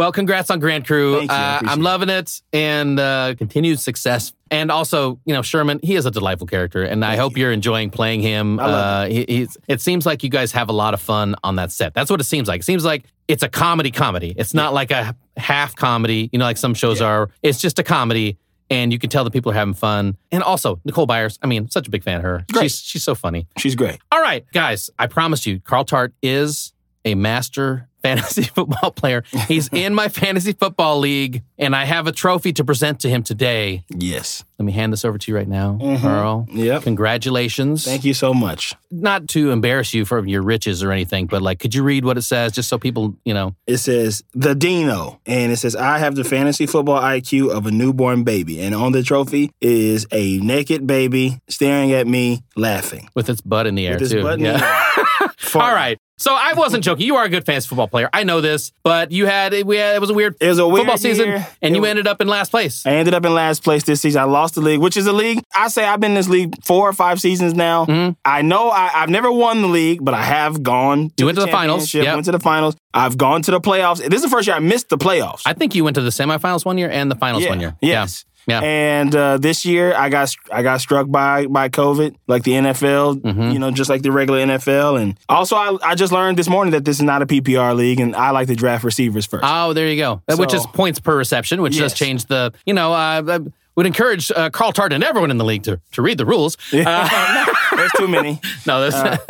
Well, 0.00 0.12
congrats 0.12 0.50
on 0.50 0.60
Grand 0.60 0.86
Crew. 0.86 1.18
Thank 1.18 1.30
you, 1.30 1.36
Uh, 1.36 1.60
I'm 1.64 1.82
loving 1.82 2.08
it 2.08 2.40
and 2.54 2.98
uh, 2.98 3.34
continued 3.36 3.80
success. 3.80 4.32
And 4.50 4.70
also, 4.70 5.20
you 5.26 5.34
know, 5.34 5.42
Sherman, 5.42 5.78
he 5.82 5.94
is 5.94 6.06
a 6.06 6.10
delightful 6.10 6.46
character, 6.46 6.82
and 6.82 7.04
I 7.04 7.16
hope 7.16 7.36
you're 7.36 7.52
enjoying 7.52 7.90
playing 7.90 8.22
him. 8.22 8.58
Uh, 8.58 9.04
he, 9.04 9.26
he's, 9.28 9.58
it 9.68 9.82
seems 9.82 10.06
like 10.06 10.22
you 10.22 10.30
guys 10.30 10.52
have 10.52 10.70
a 10.70 10.72
lot 10.72 10.94
of 10.94 11.02
fun 11.02 11.34
on 11.44 11.56
that 11.56 11.70
set. 11.70 11.92
That's 11.92 12.10
what 12.10 12.18
it 12.18 12.24
seems 12.24 12.48
like. 12.48 12.60
It 12.60 12.64
seems 12.64 12.82
like 12.82 13.04
it's 13.28 13.42
a 13.42 13.48
comedy 13.50 13.90
comedy. 13.90 14.32
It's 14.38 14.54
not 14.54 14.72
like 14.72 14.90
a 14.90 15.14
half 15.36 15.76
comedy, 15.76 16.30
you 16.32 16.38
know, 16.38 16.46
like 16.46 16.56
some 16.56 16.72
shows 16.72 17.02
are. 17.02 17.28
It's 17.42 17.60
just 17.60 17.78
a 17.78 17.82
comedy, 17.82 18.38
and 18.70 18.94
you 18.94 18.98
can 18.98 19.10
tell 19.10 19.24
the 19.24 19.30
people 19.30 19.52
are 19.52 19.54
having 19.54 19.74
fun. 19.74 20.16
And 20.32 20.42
also, 20.42 20.80
Nicole 20.86 21.04
Byers, 21.04 21.38
I 21.42 21.46
mean, 21.46 21.68
such 21.68 21.86
a 21.86 21.90
big 21.90 22.04
fan 22.04 22.16
of 22.16 22.22
her. 22.22 22.46
Great. 22.50 22.62
She's, 22.62 22.80
she's 22.80 23.04
so 23.04 23.14
funny. 23.14 23.48
She's 23.58 23.74
great. 23.74 23.98
All 24.10 24.22
right, 24.22 24.46
guys, 24.54 24.88
I 24.98 25.08
promise 25.08 25.44
you, 25.44 25.60
Carl 25.60 25.84
Tart 25.84 26.14
is 26.22 26.72
a 27.04 27.14
master 27.14 27.89
fantasy 28.02 28.42
football 28.54 28.90
player. 28.90 29.24
He's 29.48 29.68
in 29.72 29.94
my 29.94 30.08
fantasy 30.08 30.52
football 30.52 30.98
league, 30.98 31.42
and 31.58 31.74
I 31.76 31.84
have 31.84 32.06
a 32.06 32.12
trophy 32.12 32.52
to 32.54 32.64
present 32.64 33.00
to 33.00 33.08
him 33.10 33.22
today. 33.22 33.84
Yes. 33.88 34.44
Let 34.58 34.66
me 34.66 34.72
hand 34.72 34.92
this 34.92 35.04
over 35.06 35.16
to 35.16 35.30
you 35.30 35.36
right 35.36 35.48
now, 35.48 35.78
mm-hmm. 35.80 36.02
Carl. 36.02 36.46
Yep. 36.50 36.82
Congratulations. 36.82 37.84
Thank 37.84 38.04
you 38.04 38.12
so 38.12 38.34
much. 38.34 38.74
Not 38.90 39.26
to 39.28 39.50
embarrass 39.52 39.94
you 39.94 40.04
for 40.04 40.24
your 40.26 40.42
riches 40.42 40.82
or 40.82 40.92
anything, 40.92 41.26
but 41.26 41.40
like, 41.42 41.58
could 41.60 41.74
you 41.74 41.82
read 41.82 42.04
what 42.04 42.18
it 42.18 42.22
says 42.22 42.52
just 42.52 42.68
so 42.68 42.78
people, 42.78 43.16
you 43.24 43.32
know? 43.32 43.54
It 43.66 43.78
says 43.78 44.22
the 44.34 44.54
Dino, 44.54 45.18
and 45.26 45.50
it 45.52 45.56
says 45.56 45.74
I 45.76 45.98
have 45.98 46.14
the 46.14 46.24
fantasy 46.24 46.66
football 46.66 47.00
IQ 47.00 47.50
of 47.50 47.66
a 47.66 47.70
newborn 47.70 48.22
baby, 48.24 48.60
and 48.60 48.74
on 48.74 48.92
the 48.92 49.02
trophy 49.02 49.50
is 49.62 50.06
a 50.12 50.38
naked 50.38 50.86
baby 50.86 51.40
staring 51.48 51.92
at 51.92 52.06
me, 52.06 52.42
laughing. 52.54 53.08
With 53.14 53.30
its 53.30 53.40
butt 53.40 53.66
in 53.66 53.74
the 53.74 53.86
air, 53.86 53.98
With 53.98 54.10
too. 54.10 54.22
butt 54.22 54.34
in 54.34 54.44
the 54.44 54.50
Yeah. 54.50 55.04
air. 55.22 55.28
All 55.54 55.74
right. 55.74 55.98
So 56.20 56.34
I 56.34 56.52
wasn't 56.52 56.84
joking. 56.84 57.06
You 57.06 57.16
are 57.16 57.24
a 57.24 57.30
good 57.30 57.46
fantasy 57.46 57.66
football 57.66 57.88
player. 57.88 58.10
I 58.12 58.24
know 58.24 58.42
this, 58.42 58.72
but 58.84 59.10
you 59.10 59.24
had 59.24 59.54
we 59.64 59.78
had 59.78 59.96
it 59.96 60.00
was 60.02 60.10
a 60.10 60.14
weird 60.14 60.36
It 60.38 60.48
was 60.48 60.58
a 60.58 60.68
weird 60.68 60.80
football 60.80 60.98
season, 60.98 61.28
year. 61.28 61.46
and 61.62 61.72
It 61.72 61.76
you 61.76 61.80
was- 61.80 61.88
ended 61.88 62.06
up 62.06 62.20
in 62.20 62.28
last 62.28 62.50
place. 62.50 62.84
I 62.84 62.90
ended 62.90 63.14
up 63.14 63.24
in 63.24 63.32
last 63.32 63.64
place 63.64 63.84
this 63.84 64.02
season. 64.02 64.20
I 64.20 64.24
lost 64.24 64.54
the 64.54 64.60
league, 64.60 64.80
which 64.80 64.98
is 64.98 65.06
a 65.06 65.14
league. 65.14 65.42
I 65.56 65.68
say 65.68 65.82
I've 65.82 65.98
been 65.98 66.10
in 66.10 66.16
this 66.16 66.28
league 66.28 66.62
four 66.62 66.86
or 66.86 66.92
five 66.92 67.22
seasons 67.22 67.54
now. 67.54 67.86
Mm-hmm. 67.86 68.12
I 68.22 68.42
know 68.42 68.68
I, 68.68 68.90
I've 68.96 69.08
never 69.08 69.32
won 69.32 69.62
the 69.62 69.68
league, 69.68 70.04
but 70.04 70.12
I 70.12 70.22
have 70.22 70.62
gone. 70.62 71.10
You 71.16 71.24
went 71.24 71.38
to 71.38 71.44
the 71.46 71.50
finals, 71.50 71.92
yep. 71.94 72.14
Went 72.14 72.26
to 72.26 72.32
the 72.32 72.38
finals. 72.38 72.76
I've 72.92 73.16
gone 73.16 73.40
to 73.42 73.50
the 73.52 73.60
playoffs. 73.60 73.98
This 73.98 74.18
is 74.18 74.22
the 74.22 74.28
first 74.28 74.46
year 74.46 74.56
I 74.56 74.60
missed 74.60 74.90
the 74.90 74.98
playoffs. 74.98 75.42
I 75.46 75.54
think 75.54 75.74
you 75.74 75.84
went 75.84 75.94
to 75.94 76.02
the 76.02 76.10
semifinals 76.10 76.66
one 76.66 76.76
year 76.76 76.90
and 76.90 77.10
the 77.10 77.14
finals 77.14 77.44
yeah. 77.44 77.48
one 77.50 77.60
year. 77.60 77.76
Yes. 77.80 78.24
Yeah. 78.26 78.29
And 78.48 79.14
uh, 79.14 79.38
this 79.38 79.64
year 79.64 79.94
I 79.94 80.08
got 80.08 80.34
I 80.52 80.62
got 80.62 80.80
struck 80.80 81.10
by 81.10 81.46
by 81.46 81.68
COVID, 81.68 82.16
like 82.26 82.42
the 82.44 82.52
NFL, 82.52 83.20
Mm-hmm. 83.20 83.50
you 83.50 83.58
know, 83.58 83.70
just 83.70 83.88
like 83.90 84.02
the 84.02 84.10
regular 84.12 84.40
NFL. 84.44 85.00
And 85.00 85.18
also 85.28 85.56
I, 85.56 85.76
I 85.82 85.94
just 85.94 86.12
learned 86.12 86.36
this 86.38 86.48
morning 86.48 86.72
that 86.72 86.84
this 86.84 86.96
is 86.96 87.02
not 87.02 87.22
a 87.22 87.26
PPR 87.26 87.74
league, 87.76 88.00
and 88.00 88.16
I 88.16 88.30
like 88.30 88.48
to 88.48 88.56
draft 88.56 88.84
receivers 88.84 89.26
first. 89.26 89.44
Oh, 89.46 89.72
there 89.72 89.88
you 89.88 89.96
go. 89.96 90.22
Uh, 90.28 90.36
which 90.36 90.54
is 90.54 90.66
points 90.66 90.98
per 91.00 91.16
reception, 91.16 91.62
which 91.62 91.74
does 91.74 91.92
Yes. 91.92 91.94
change 91.94 92.24
the, 92.26 92.52
you 92.66 92.74
know, 92.74 92.92
uh, 92.92 93.22
I 93.26 93.38
would 93.76 93.86
encourage 93.86 94.30
uh, 94.32 94.50
Carl 94.50 94.72
Tart 94.72 94.92
and 94.92 95.02
everyone 95.02 95.30
in 95.30 95.38
the 95.38 95.44
league 95.44 95.62
to, 95.64 95.80
to 95.92 96.02
read 96.02 96.18
the 96.18 96.26
rules. 96.26 96.56
There's 96.70 97.92
too 97.96 98.08
many. 98.08 98.40
No, 98.66 98.88
that's, 98.88 99.20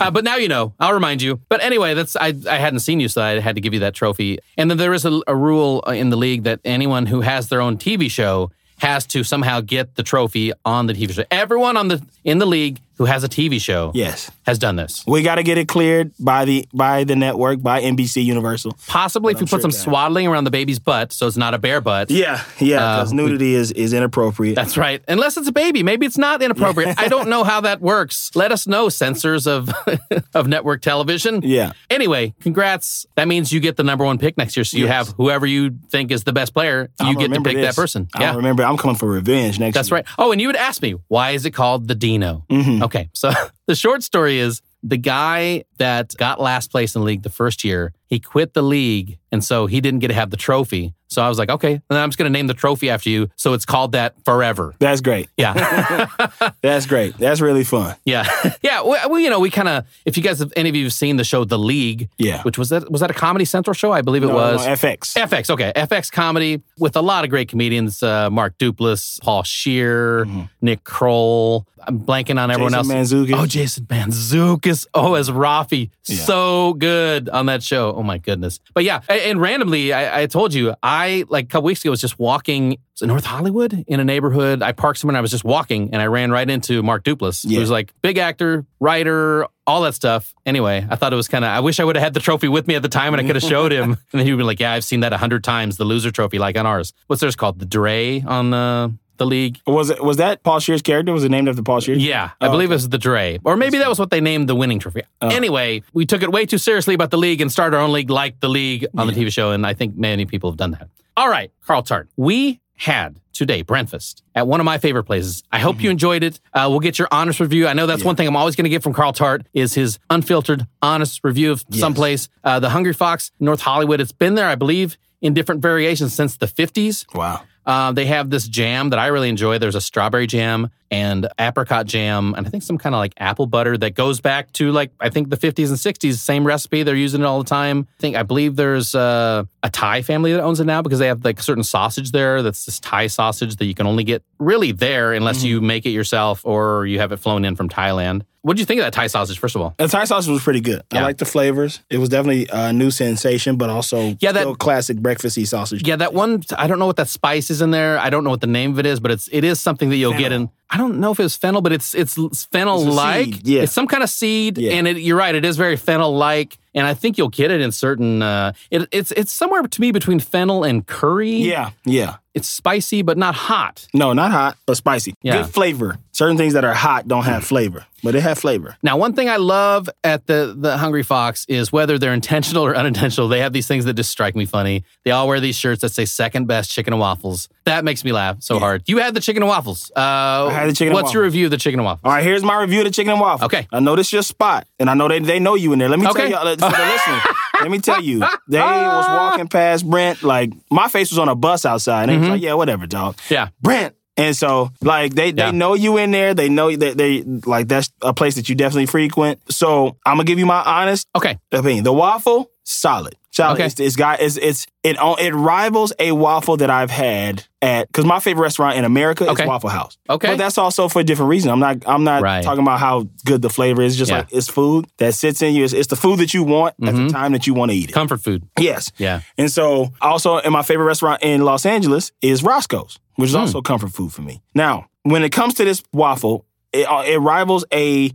uh, 0.00 0.10
but 0.10 0.22
now 0.22 0.36
you 0.36 0.48
know. 0.48 0.72
I'll 0.78 0.92
remind 0.94 1.20
you. 1.20 1.40
But 1.48 1.62
anyway, 1.62 1.94
that's 1.94 2.14
I, 2.14 2.32
I 2.48 2.56
hadn't 2.56 2.80
seen 2.80 3.00
you, 3.00 3.08
so 3.08 3.20
I 3.20 3.40
had 3.40 3.56
to 3.56 3.60
give 3.60 3.74
you 3.74 3.80
that 3.80 3.94
trophy. 3.94 4.38
And 4.56 4.70
then 4.70 4.78
there 4.78 4.94
is 4.94 5.04
a, 5.04 5.20
a 5.26 5.34
rule 5.34 5.82
uh, 5.86 5.90
in 5.90 6.10
the 6.10 6.16
league 6.16 6.44
that 6.44 6.60
anyone 6.64 7.06
who 7.06 7.22
has 7.22 7.48
their 7.48 7.60
own 7.60 7.78
TV 7.78 8.08
show 8.08 8.50
has 8.78 9.06
to 9.08 9.24
somehow 9.24 9.60
get 9.60 9.96
the 9.96 10.02
trophy 10.02 10.52
on 10.64 10.86
the 10.86 10.92
TV 10.92 11.12
show. 11.12 11.24
Everyone 11.30 11.76
on 11.76 11.88
the 11.88 12.00
in 12.24 12.38
the 12.38 12.46
league 12.46 12.80
who 12.98 13.04
has 13.04 13.24
a 13.24 13.28
TV 13.28 13.60
show 13.60 13.90
Yes. 13.94 14.30
has 14.46 14.58
done 14.58 14.76
this. 14.76 15.04
We 15.06 15.22
got 15.22 15.36
to 15.36 15.42
get 15.42 15.58
it 15.58 15.68
cleared 15.68 16.12
by 16.18 16.44
the 16.44 16.66
by 16.72 17.04
the 17.04 17.16
network 17.16 17.62
by 17.62 17.82
NBC 17.82 18.24
Universal. 18.24 18.76
Possibly 18.86 19.32
if 19.34 19.40
you 19.40 19.46
put 19.46 19.50
sure 19.50 19.60
some 19.60 19.70
swaddling 19.72 20.26
around 20.26 20.44
the 20.44 20.50
baby's 20.50 20.78
butt, 20.78 21.12
so 21.12 21.26
it's 21.26 21.36
not 21.36 21.54
a 21.54 21.58
bare 21.58 21.80
butt. 21.80 22.10
Yeah, 22.10 22.42
yeah, 22.58 22.76
because 22.96 23.12
Uh, 23.12 23.16
nudity 23.16 23.54
is 23.54 23.70
is 23.72 23.92
inappropriate. 23.92 24.54
That's 24.56 24.76
right. 24.76 25.02
Unless 25.08 25.36
it's 25.36 25.48
a 25.48 25.52
baby. 25.52 25.82
Maybe 25.82 26.06
it's 26.06 26.18
not 26.18 26.42
inappropriate. 26.42 26.94
I 26.98 27.08
don't 27.08 27.28
know 27.28 27.44
how 27.44 27.60
that 27.62 27.80
works. 27.80 28.30
Let 28.34 28.52
us 28.52 28.66
know, 28.66 28.88
censors 28.88 29.46
of 29.46 29.70
of 30.34 30.46
network 30.48 30.82
television. 30.82 31.42
Yeah. 31.42 31.72
Anyway, 31.90 32.34
congrats. 32.40 33.06
That 33.16 33.28
means 33.28 33.52
you 33.52 33.60
get 33.60 33.76
the 33.76 33.84
number 33.84 34.04
one 34.04 34.18
pick 34.18 34.36
next 34.38 34.56
year. 34.56 34.64
So 34.64 34.76
you 34.78 34.86
Yes. 34.86 35.08
have 35.08 35.16
whoever 35.16 35.46
you 35.46 35.76
think 35.90 36.10
is 36.10 36.24
the 36.24 36.32
best 36.32 36.54
player. 36.54 36.88
You 37.00 37.16
get 37.16 37.32
to 37.32 37.40
pick 37.40 37.56
this. 37.56 37.74
that 37.74 37.80
person. 37.80 38.08
Yeah. 38.18 38.34
remember. 38.36 38.62
I'm 38.64 38.76
coming 38.76 38.96
for 38.96 39.08
revenge 39.08 39.58
next. 39.58 39.74
That's 39.74 39.90
year. 39.90 39.96
right. 39.96 40.06
Oh, 40.18 40.32
and 40.32 40.40
you 40.40 40.48
would 40.48 40.56
ask 40.56 40.80
me, 40.82 40.94
why 41.08 41.30
is 41.32 41.44
it 41.44 41.50
called 41.52 41.88
the 41.88 41.94
Dino? 41.94 42.44
Mm-hmm. 42.50 42.82
Okay. 42.86 43.10
So 43.14 43.32
the 43.66 43.74
short 43.74 44.04
story 44.04 44.38
is 44.38 44.62
the 44.82 44.96
guy 44.96 45.64
that 45.78 46.14
got 46.16 46.40
last 46.40 46.70
place 46.70 46.94
in 46.94 47.00
the 47.00 47.04
league 47.04 47.24
the 47.24 47.30
first 47.30 47.64
year, 47.64 47.92
he 48.06 48.20
quit 48.20 48.54
the 48.54 48.62
league. 48.62 49.18
And 49.32 49.44
so 49.44 49.66
he 49.66 49.80
didn't 49.80 49.98
get 49.98 50.08
to 50.08 50.14
have 50.14 50.30
the 50.30 50.36
trophy. 50.36 50.94
So 51.08 51.22
I 51.22 51.28
was 51.28 51.38
like, 51.38 51.48
okay, 51.50 51.80
then 51.88 51.98
I'm 52.02 52.08
just 52.08 52.18
going 52.18 52.30
to 52.32 52.36
name 52.36 52.46
the 52.48 52.54
trophy 52.54 52.90
after 52.90 53.08
you. 53.10 53.28
So 53.36 53.52
it's 53.54 53.64
called 53.64 53.92
that 53.92 54.14
forever. 54.24 54.74
That's 54.78 55.00
great. 55.00 55.28
Yeah. 55.36 56.06
That's 56.62 56.86
great. 56.86 57.16
That's 57.16 57.40
really 57.40 57.64
fun. 57.64 57.96
yeah. 58.04 58.26
yeah. 58.62 58.82
We, 58.82 58.96
we, 59.10 59.24
you 59.24 59.30
know, 59.30 59.38
we 59.40 59.50
kind 59.50 59.68
of, 59.68 59.84
if 60.04 60.16
you 60.16 60.22
guys, 60.22 60.40
have, 60.40 60.52
any 60.56 60.68
of 60.68 60.74
you 60.76 60.84
have 60.84 60.92
seen 60.92 61.16
the 61.16 61.24
show 61.24 61.44
The 61.44 61.58
League, 61.58 62.08
Yeah. 62.18 62.42
which 62.42 62.58
was 62.58 62.70
that, 62.70 62.90
was 62.90 63.00
that 63.00 63.10
a 63.10 63.14
Comedy 63.14 63.44
Central 63.44 63.74
show? 63.74 63.92
I 63.92 64.02
believe 64.02 64.22
it 64.24 64.28
No, 64.28 64.34
was. 64.34 64.66
no, 64.66 64.72
FX. 64.72 65.14
FX, 65.16 65.50
okay. 65.50 65.72
FX 65.76 66.10
comedy 66.10 66.62
with 66.78 66.96
a 66.96 67.02
lot 67.02 67.24
of 67.24 67.30
great 67.30 67.48
comedians 67.48 68.02
uh, 68.02 68.28
Mark 68.30 68.58
Duplass, 68.58 69.20
Paul 69.22 69.42
Scheer, 69.44 70.26
Nick 70.60 70.84
Kroll. 70.84 71.66
I'm 71.88 72.00
blanking 72.00 72.40
on 72.40 72.50
everyone 72.50 72.72
Mm-hmm. 72.72 72.82
Jason 72.90 72.96
else. 72.96 73.12
Mantzoukas. 73.12 73.42
Oh, 73.42 73.46
Jason 73.46 73.84
Mantzoukas. 73.86 74.86
Oh, 74.92 75.14
as 75.14 75.30
Rafi. 75.30 75.90
So 76.02 76.74
good 76.74 77.28
on 77.28 77.46
that 77.46 77.62
show. 77.62 77.92
Oh, 77.94 78.02
my 78.02 78.18
goodness. 78.18 78.58
But 78.74 78.82
yeah, 78.84 79.00
a- 79.08 79.28
and, 79.28 79.40
randomly, 79.40 79.92
I, 79.92 80.22
I 80.22 80.26
told 80.26 80.52
you, 80.52 80.74
I, 80.82 80.95
like 81.28 81.44
a 81.44 81.48
couple 81.48 81.66
weeks 81.66 81.82
ago, 81.84 81.90
was 81.90 82.00
just 82.00 82.18
walking 82.18 82.70
was 82.94 83.02
it 83.02 83.06
North 83.06 83.24
Hollywood 83.26 83.84
in 83.86 84.00
a 84.00 84.04
neighborhood. 84.04 84.62
I 84.62 84.72
parked 84.72 84.98
somewhere 85.00 85.12
and 85.12 85.18
I 85.18 85.20
was 85.20 85.30
just 85.30 85.44
walking 85.44 85.90
and 85.92 86.00
I 86.00 86.06
ran 86.06 86.30
right 86.30 86.48
into 86.48 86.82
Mark 86.82 87.04
Duplass, 87.04 87.44
Yeah. 87.46 87.58
who's 87.60 87.70
like 87.70 87.92
big 88.02 88.16
actor, 88.18 88.64
writer, 88.80 89.46
all 89.66 89.82
that 89.82 89.94
stuff. 89.94 90.34
Anyway, 90.46 90.86
I 90.88 90.96
thought 90.96 91.12
it 91.12 91.16
was 91.16 91.28
kind 91.28 91.44
of, 91.44 91.50
I 91.50 91.60
wish 91.60 91.78
I 91.80 91.84
would 91.84 91.96
have 91.96 92.02
had 92.02 92.14
the 92.14 92.20
trophy 92.20 92.48
with 92.48 92.66
me 92.66 92.74
at 92.74 92.82
the 92.82 92.88
time 92.88 93.12
and 93.12 93.20
I 93.20 93.24
could 93.26 93.36
have 93.36 93.44
showed 93.44 93.72
him. 93.72 93.90
and 94.12 94.20
then 94.20 94.24
he 94.26 94.32
would 94.32 94.38
be 94.38 94.44
like, 94.44 94.60
yeah, 94.60 94.72
I've 94.72 94.84
seen 94.84 95.00
that 95.00 95.12
a 95.12 95.18
hundred 95.18 95.44
times, 95.44 95.76
the 95.76 95.84
loser 95.84 96.10
trophy, 96.10 96.38
like 96.38 96.56
on 96.56 96.64
ours. 96.66 96.92
What's 97.06 97.20
theirs 97.20 97.36
called? 97.36 97.58
The 97.58 97.66
Dre 97.66 98.22
on 98.26 98.50
the, 98.50 98.94
the 99.18 99.26
league? 99.26 99.60
Was 99.66 99.90
it 99.90 100.02
was 100.02 100.16
that 100.18 100.42
Paul 100.42 100.60
Scheer's 100.60 100.82
character? 100.82 101.12
Was 101.12 101.24
it 101.24 101.30
named 101.30 101.48
after 101.48 101.62
Paul 101.62 101.80
Scheer? 101.80 101.96
Yeah, 101.96 102.30
I 102.40 102.46
Oh, 102.46 102.50
believe 102.50 102.68
okay. 102.68 102.74
it 102.74 102.76
was 102.76 102.88
the 102.88 102.98
Dre. 102.98 103.38
Or 103.44 103.56
maybe 103.56 103.78
that 103.78 103.88
was 103.88 103.98
what 103.98 104.10
they 104.10 104.20
named 104.20 104.48
the 104.48 104.54
winning 104.54 104.78
trophy. 104.78 105.02
Anyway, 105.20 105.82
we 105.92 106.06
took 106.06 106.22
it 106.22 106.30
way 106.32 106.46
too 106.46 106.58
seriously 106.58 106.94
about 106.94 107.10
the 107.10 107.18
league 107.18 107.40
and 107.40 107.50
started 107.50 107.76
our 107.76 107.82
own 107.82 107.92
league 107.92 108.10
like 108.10 108.40
the 108.40 108.48
league 108.48 108.86
on 108.96 109.06
the 109.06 109.12
TV 109.12 109.32
show. 109.32 109.50
And 109.52 109.66
I 109.66 109.74
think 109.74 109.96
many 109.96 110.26
people 110.26 110.50
have 110.50 110.56
done 110.56 110.72
that. 110.72 110.88
All 111.16 111.28
right, 111.28 111.50
Carl 111.66 111.82
Tart. 111.82 112.08
We 112.16 112.60
had 112.78 113.20
today 113.32 113.62
breakfast 113.62 114.22
at 114.34 114.46
one 114.46 114.60
of 114.60 114.66
my 114.66 114.76
favorite 114.76 115.04
places. 115.04 115.42
I 115.50 115.58
hope 115.60 115.82
you 115.82 115.88
enjoyed 115.90 116.22
it. 116.22 116.40
Uh, 116.52 116.66
we'll 116.68 116.80
get 116.80 116.98
your 116.98 117.08
honest 117.10 117.40
review. 117.40 117.66
I 117.66 117.72
know 117.72 117.86
that's 117.86 118.04
one 118.04 118.16
thing 118.16 118.28
I'm 118.28 118.36
always 118.36 118.54
going 118.54 118.64
to 118.64 118.70
get 118.70 118.82
from 118.82 118.92
Carl 118.92 119.14
Tart 119.14 119.46
is 119.54 119.72
his 119.74 119.98
unfiltered, 120.10 120.66
honest 120.82 121.20
review 121.24 121.52
of 121.52 121.64
someplace. 121.70 122.28
Uh, 122.44 122.60
the 122.60 122.68
Hungry 122.70 122.92
Fox, 122.92 123.30
North 123.40 123.60
Hollywood. 123.62 124.00
It's 124.00 124.12
been 124.12 124.34
there, 124.34 124.46
I 124.48 124.56
believe, 124.56 124.98
in 125.22 125.32
different 125.32 125.62
variations 125.62 126.14
since 126.14 126.36
the 126.36 126.46
50s. 126.46 127.06
Wow. 127.14 127.42
Uh, 127.66 127.92
they 127.92 128.06
have 128.06 128.30
this 128.30 128.46
jam 128.46 128.90
that 128.90 128.98
I 128.98 129.08
really 129.08 129.28
enjoy. 129.28 129.58
There's 129.58 129.74
a 129.74 129.80
strawberry 129.80 130.26
jam 130.26 130.70
and 130.90 131.28
apricot 131.38 131.86
jam, 131.86 132.34
and 132.36 132.46
I 132.46 132.50
think 132.50 132.62
some 132.62 132.78
kind 132.78 132.94
of 132.94 132.98
like 132.98 133.12
apple 133.18 133.46
butter 133.46 133.76
that 133.78 133.94
goes 133.94 134.20
back 134.20 134.52
to 134.54 134.70
like 134.72 134.90
I 135.00 135.08
think 135.10 135.30
the 135.30 135.36
50s 135.36 135.68
and 135.68 135.76
60s. 135.76 136.18
Same 136.18 136.46
recipe. 136.46 136.82
They're 136.82 136.94
using 136.94 137.20
it 137.22 137.24
all 137.24 137.38
the 137.42 137.48
time. 137.48 137.86
I 137.98 138.00
think 138.00 138.16
I 138.16 138.22
believe 138.22 138.56
there's 138.56 138.94
uh, 138.94 139.44
a 139.62 139.70
Thai 139.70 140.02
family 140.02 140.32
that 140.32 140.42
owns 140.42 140.60
it 140.60 140.64
now 140.64 140.82
because 140.82 140.98
they 140.98 141.06
have 141.08 141.24
like 141.24 141.40
certain 141.42 141.64
sausage 141.64 142.12
there. 142.12 142.42
That's 142.42 142.64
this 142.66 142.80
Thai 142.80 143.06
sausage 143.08 143.56
that 143.56 143.64
you 143.66 143.74
can 143.74 143.86
only 143.86 144.04
get 144.04 144.22
really 144.38 144.72
there 144.72 145.12
unless 145.12 145.42
you 145.42 145.60
make 145.60 145.86
it 145.86 145.90
yourself 145.90 146.40
or 146.44 146.86
you 146.86 146.98
have 146.98 147.12
it 147.12 147.18
flown 147.18 147.44
in 147.44 147.56
from 147.56 147.68
Thailand. 147.68 148.22
What 148.42 148.56
do 148.56 148.60
you 148.60 148.66
think 148.66 148.78
of 148.78 148.86
that 148.86 148.92
Thai 148.92 149.08
sausage? 149.08 149.40
First 149.40 149.56
of 149.56 149.62
all, 149.62 149.74
The 149.76 149.88
Thai 149.88 150.04
sausage 150.04 150.30
was 150.30 150.40
pretty 150.44 150.60
good. 150.60 150.82
I 150.92 151.00
like 151.02 151.18
the 151.18 151.24
flavors. 151.24 151.80
It 151.90 151.98
was 151.98 152.08
definitely 152.10 152.46
a 152.52 152.72
new 152.72 152.92
sensation, 152.92 153.56
but 153.56 153.70
also 153.70 154.16
Yeah, 154.20 154.30
that- 154.30 154.58
classic 154.60 154.98
breakfasty 154.98 155.44
sausage. 155.48 155.84
yeah, 155.86 155.96
that 155.96 156.14
one 156.14 156.44
I 156.56 156.68
don't 156.68 156.78
know 156.78 156.86
what 156.86 156.94
that 156.96 157.08
spice 157.08 157.50
is 157.50 157.60
in 157.60 157.72
there. 157.72 157.98
I 157.98 158.08
don't 158.08 158.22
know 158.22 158.30
what 158.30 158.40
the 158.42 158.46
name 158.46 158.70
of 158.70 158.78
it 158.78 158.86
is, 158.86 159.00
but 159.00 159.10
it's 159.10 159.28
it 159.32 159.42
is 159.42 159.58
something 159.60 159.88
that 159.90 159.96
you'll 159.96 160.12
get 160.12 160.30
in. 160.30 160.48
I 160.68 160.76
don't 160.78 160.98
know 160.98 161.12
if 161.12 161.20
it's 161.20 161.36
fennel, 161.36 161.60
but 161.62 161.72
it's 161.72 161.94
it's 161.94 162.16
fennel 162.46 162.84
like. 162.84 163.40
yeah. 163.46 163.62
It's 163.62 163.72
some 163.72 163.86
kind 163.86 164.02
of 164.02 164.10
seed, 164.10 164.58
Yeah. 164.58 164.72
and 164.72 164.88
it, 164.88 164.98
you're 164.98 165.16
right. 165.16 165.34
It 165.34 165.44
is 165.44 165.56
very 165.56 165.76
fennel 165.76 166.14
like, 166.16 166.58
and 166.74 166.86
I 166.86 166.92
think 166.94 167.18
you'll 167.18 167.28
get 167.28 167.50
it 167.52 167.60
in 167.60 167.70
certain. 167.70 168.20
Uh, 168.20 168.52
it, 168.70 168.88
it's 168.90 169.12
it's 169.12 169.32
somewhere 169.32 169.62
to 169.62 169.80
me 169.80 169.92
between 169.92 170.18
fennel 170.18 170.64
and 170.64 170.84
curry. 170.86 171.30
Yeah, 171.36 171.70
yeah. 171.84 172.16
It's 172.36 172.48
spicy 172.48 173.02
but 173.02 173.16
not 173.18 173.34
hot. 173.34 173.88
No, 173.94 174.12
not 174.12 174.30
hot, 174.30 174.56
but 174.66 174.76
spicy. 174.76 175.14
Yeah. 175.22 175.38
Good 175.42 175.50
flavor. 175.52 175.98
Certain 176.12 176.36
things 176.36 176.52
that 176.54 176.64
are 176.64 176.72
hot 176.74 177.08
don't 177.08 177.24
have 177.24 177.44
flavor, 177.44 177.84
but 178.02 178.12
they 178.12 178.20
have 178.20 178.38
flavor. 178.38 178.76
Now, 178.82 178.96
one 178.96 179.12
thing 179.12 179.28
I 179.28 179.36
love 179.36 179.90
at 180.04 180.26
the 180.26 180.54
the 180.56 180.78
Hungry 180.78 181.02
Fox 181.02 181.44
is 181.48 181.72
whether 181.72 181.98
they're 181.98 182.14
intentional 182.14 182.64
or 182.64 182.74
unintentional. 182.82 183.28
They 183.28 183.40
have 183.40 183.52
these 183.52 183.66
things 183.66 183.84
that 183.86 183.94
just 183.94 184.10
strike 184.10 184.34
me 184.36 184.46
funny. 184.46 184.84
They 185.04 185.10
all 185.10 185.26
wear 185.28 185.40
these 185.40 185.56
shirts 185.56 185.80
that 185.82 185.90
say 185.90 186.04
"second 186.04 186.46
best 186.46 186.70
chicken 186.70 186.92
and 186.94 187.00
waffles." 187.00 187.48
That 187.64 187.84
makes 187.84 188.04
me 188.04 188.12
laugh 188.12 188.36
so 188.40 188.58
hard. 188.58 188.82
You 188.86 188.98
had 188.98 189.12
the 189.14 189.20
chicken 189.20 189.42
and 189.42 189.48
waffles. 189.48 189.90
Uh, 189.94 190.48
had 190.50 190.68
the 190.68 190.72
chicken 190.72 190.88
and 190.88 190.94
What's 190.94 191.12
your 191.12 191.24
review 191.24 191.46
of 191.46 191.50
the 191.50 191.56
chicken 191.58 191.80
and 191.80 191.84
waffles? 191.84 192.02
All 192.04 192.12
right, 192.12 192.22
here's 192.24 192.44
my 192.44 192.60
review 192.60 192.78
of 192.80 192.84
the 192.84 192.90
chicken 192.92 193.10
and 193.12 193.20
waffles. 193.20 193.46
Okay. 193.46 193.66
I 193.72 193.80
know 193.80 193.96
this 193.96 194.06
is 194.08 194.12
your 194.12 194.22
spot, 194.22 194.66
and 194.78 194.88
I 194.88 194.94
know 194.94 195.08
they, 195.08 195.18
they 195.18 195.40
know 195.40 195.54
you 195.56 195.72
in 195.72 195.78
there. 195.80 195.88
Let 195.88 195.98
me 195.98 196.06
Okay. 196.06 196.30
tell 196.30 196.30
you, 196.30 196.36
uh, 196.36 196.54
for 196.54 196.56
the 196.56 196.66
listening, 196.92 197.20
let 197.62 197.70
me 197.70 197.78
tell 197.78 198.00
you, 198.02 198.20
they 198.48 198.58
was 198.60 199.06
walking 199.08 199.48
past 199.48 199.88
Brent, 199.88 200.22
like, 200.22 200.52
my 200.70 200.88
face 200.88 201.10
was 201.10 201.18
on 201.18 201.28
a 201.28 201.34
bus 201.34 201.64
outside, 201.64 202.04
and 202.04 202.12
they 202.12 202.18
was 202.18 202.28
like, 202.28 202.42
yeah, 202.42 202.54
whatever, 202.54 202.86
dog. 202.86 203.16
Mm-hmm. 203.16 203.34
Yeah. 203.34 203.48
Brent. 203.60 203.94
And 204.18 204.34
so, 204.34 204.70
like, 204.80 205.14
they, 205.14 205.30
they 205.32 205.42
Yeah. 205.42 205.50
know 205.50 205.74
you 205.74 205.98
in 205.98 206.10
there. 206.10 206.32
They 206.32 206.48
know 206.48 206.74
that 206.74 206.96
they, 206.96 207.22
like, 207.22 207.68
that's 207.68 207.90
a 208.00 208.14
place 208.14 208.36
that 208.36 208.48
you 208.48 208.54
definitely 208.54 208.86
frequent. 208.86 209.40
So, 209.52 209.98
I'm 210.06 210.16
going 210.16 210.24
to 210.26 210.30
give 210.30 210.38
you 210.38 210.46
my 210.46 210.62
honest 210.62 211.06
Okay. 211.14 211.38
opinion. 211.52 211.84
The 211.84 211.92
waffle, 211.92 212.50
solid. 212.64 213.14
Solid. 213.36 213.54
Okay. 213.54 213.66
It's, 213.66 213.78
it's 213.80 213.96
got 213.96 214.20
it's 214.20 214.36
it's 214.36 214.66
it 214.82 214.96
it 215.00 215.34
rivals 215.34 215.92
a 215.98 216.12
waffle 216.12 216.56
that 216.58 216.70
I've 216.70 216.90
had 216.90 217.44
at 217.60 217.86
because 217.88 218.04
my 218.04 218.18
favorite 218.18 218.42
restaurant 218.44 218.76
in 218.78 218.84
America 218.84 219.28
Okay. 219.28 219.42
is 219.42 219.46
Waffle 219.48 219.68
House. 219.70 219.98
Okay. 220.08 220.28
but 220.28 220.38
that's 220.38 220.56
also 220.58 220.88
for 220.88 221.00
a 221.00 221.04
different 221.04 221.28
reason. 221.28 221.50
I'm 221.50 221.58
not 221.60 221.86
I'm 221.86 222.02
not 222.04 222.22
Right. 222.22 222.42
talking 222.42 222.62
about 222.62 222.80
how 222.80 223.08
good 223.24 223.42
the 223.42 223.50
flavor 223.50 223.82
is. 223.82 223.96
Just 223.96 224.10
Yeah. 224.10 224.18
like 224.18 224.28
it's 224.32 224.48
food 224.48 224.86
that 224.98 225.14
sits 225.14 225.42
in 225.42 225.54
you. 225.54 225.64
It's, 225.64 225.72
it's 225.74 225.88
the 225.88 225.96
food 225.96 226.18
that 226.20 226.32
you 226.32 226.42
want 226.44 226.74
at 226.82 226.94
the 226.94 227.08
time 227.08 227.32
that 227.32 227.46
you 227.46 227.52
want 227.54 227.70
to 227.72 227.76
eat 227.76 227.90
it. 227.90 227.92
Comfort 227.92 228.22
food. 228.22 228.44
yes. 228.58 228.90
Yeah. 228.96 229.20
And 229.36 229.50
so 229.52 229.92
also 230.00 230.38
in 230.38 230.52
my 230.52 230.62
favorite 230.62 230.86
restaurant 230.86 231.22
in 231.22 231.42
Los 231.42 231.66
Angeles 231.66 232.12
is 232.22 232.42
Roscoe's, 232.42 232.98
which 233.16 233.28
is 233.28 233.34
Hmm. 233.34 233.42
also 233.42 233.60
comfort 233.60 233.90
food 233.92 234.12
for 234.12 234.22
me. 234.22 234.40
Now, 234.54 234.86
when 235.02 235.22
it 235.22 235.30
comes 235.30 235.54
to 235.54 235.64
this 235.64 235.82
waffle, 235.92 236.44
it, 236.72 236.86
uh, 236.90 237.02
it 237.06 237.18
rivals 237.18 237.64
a 237.72 238.12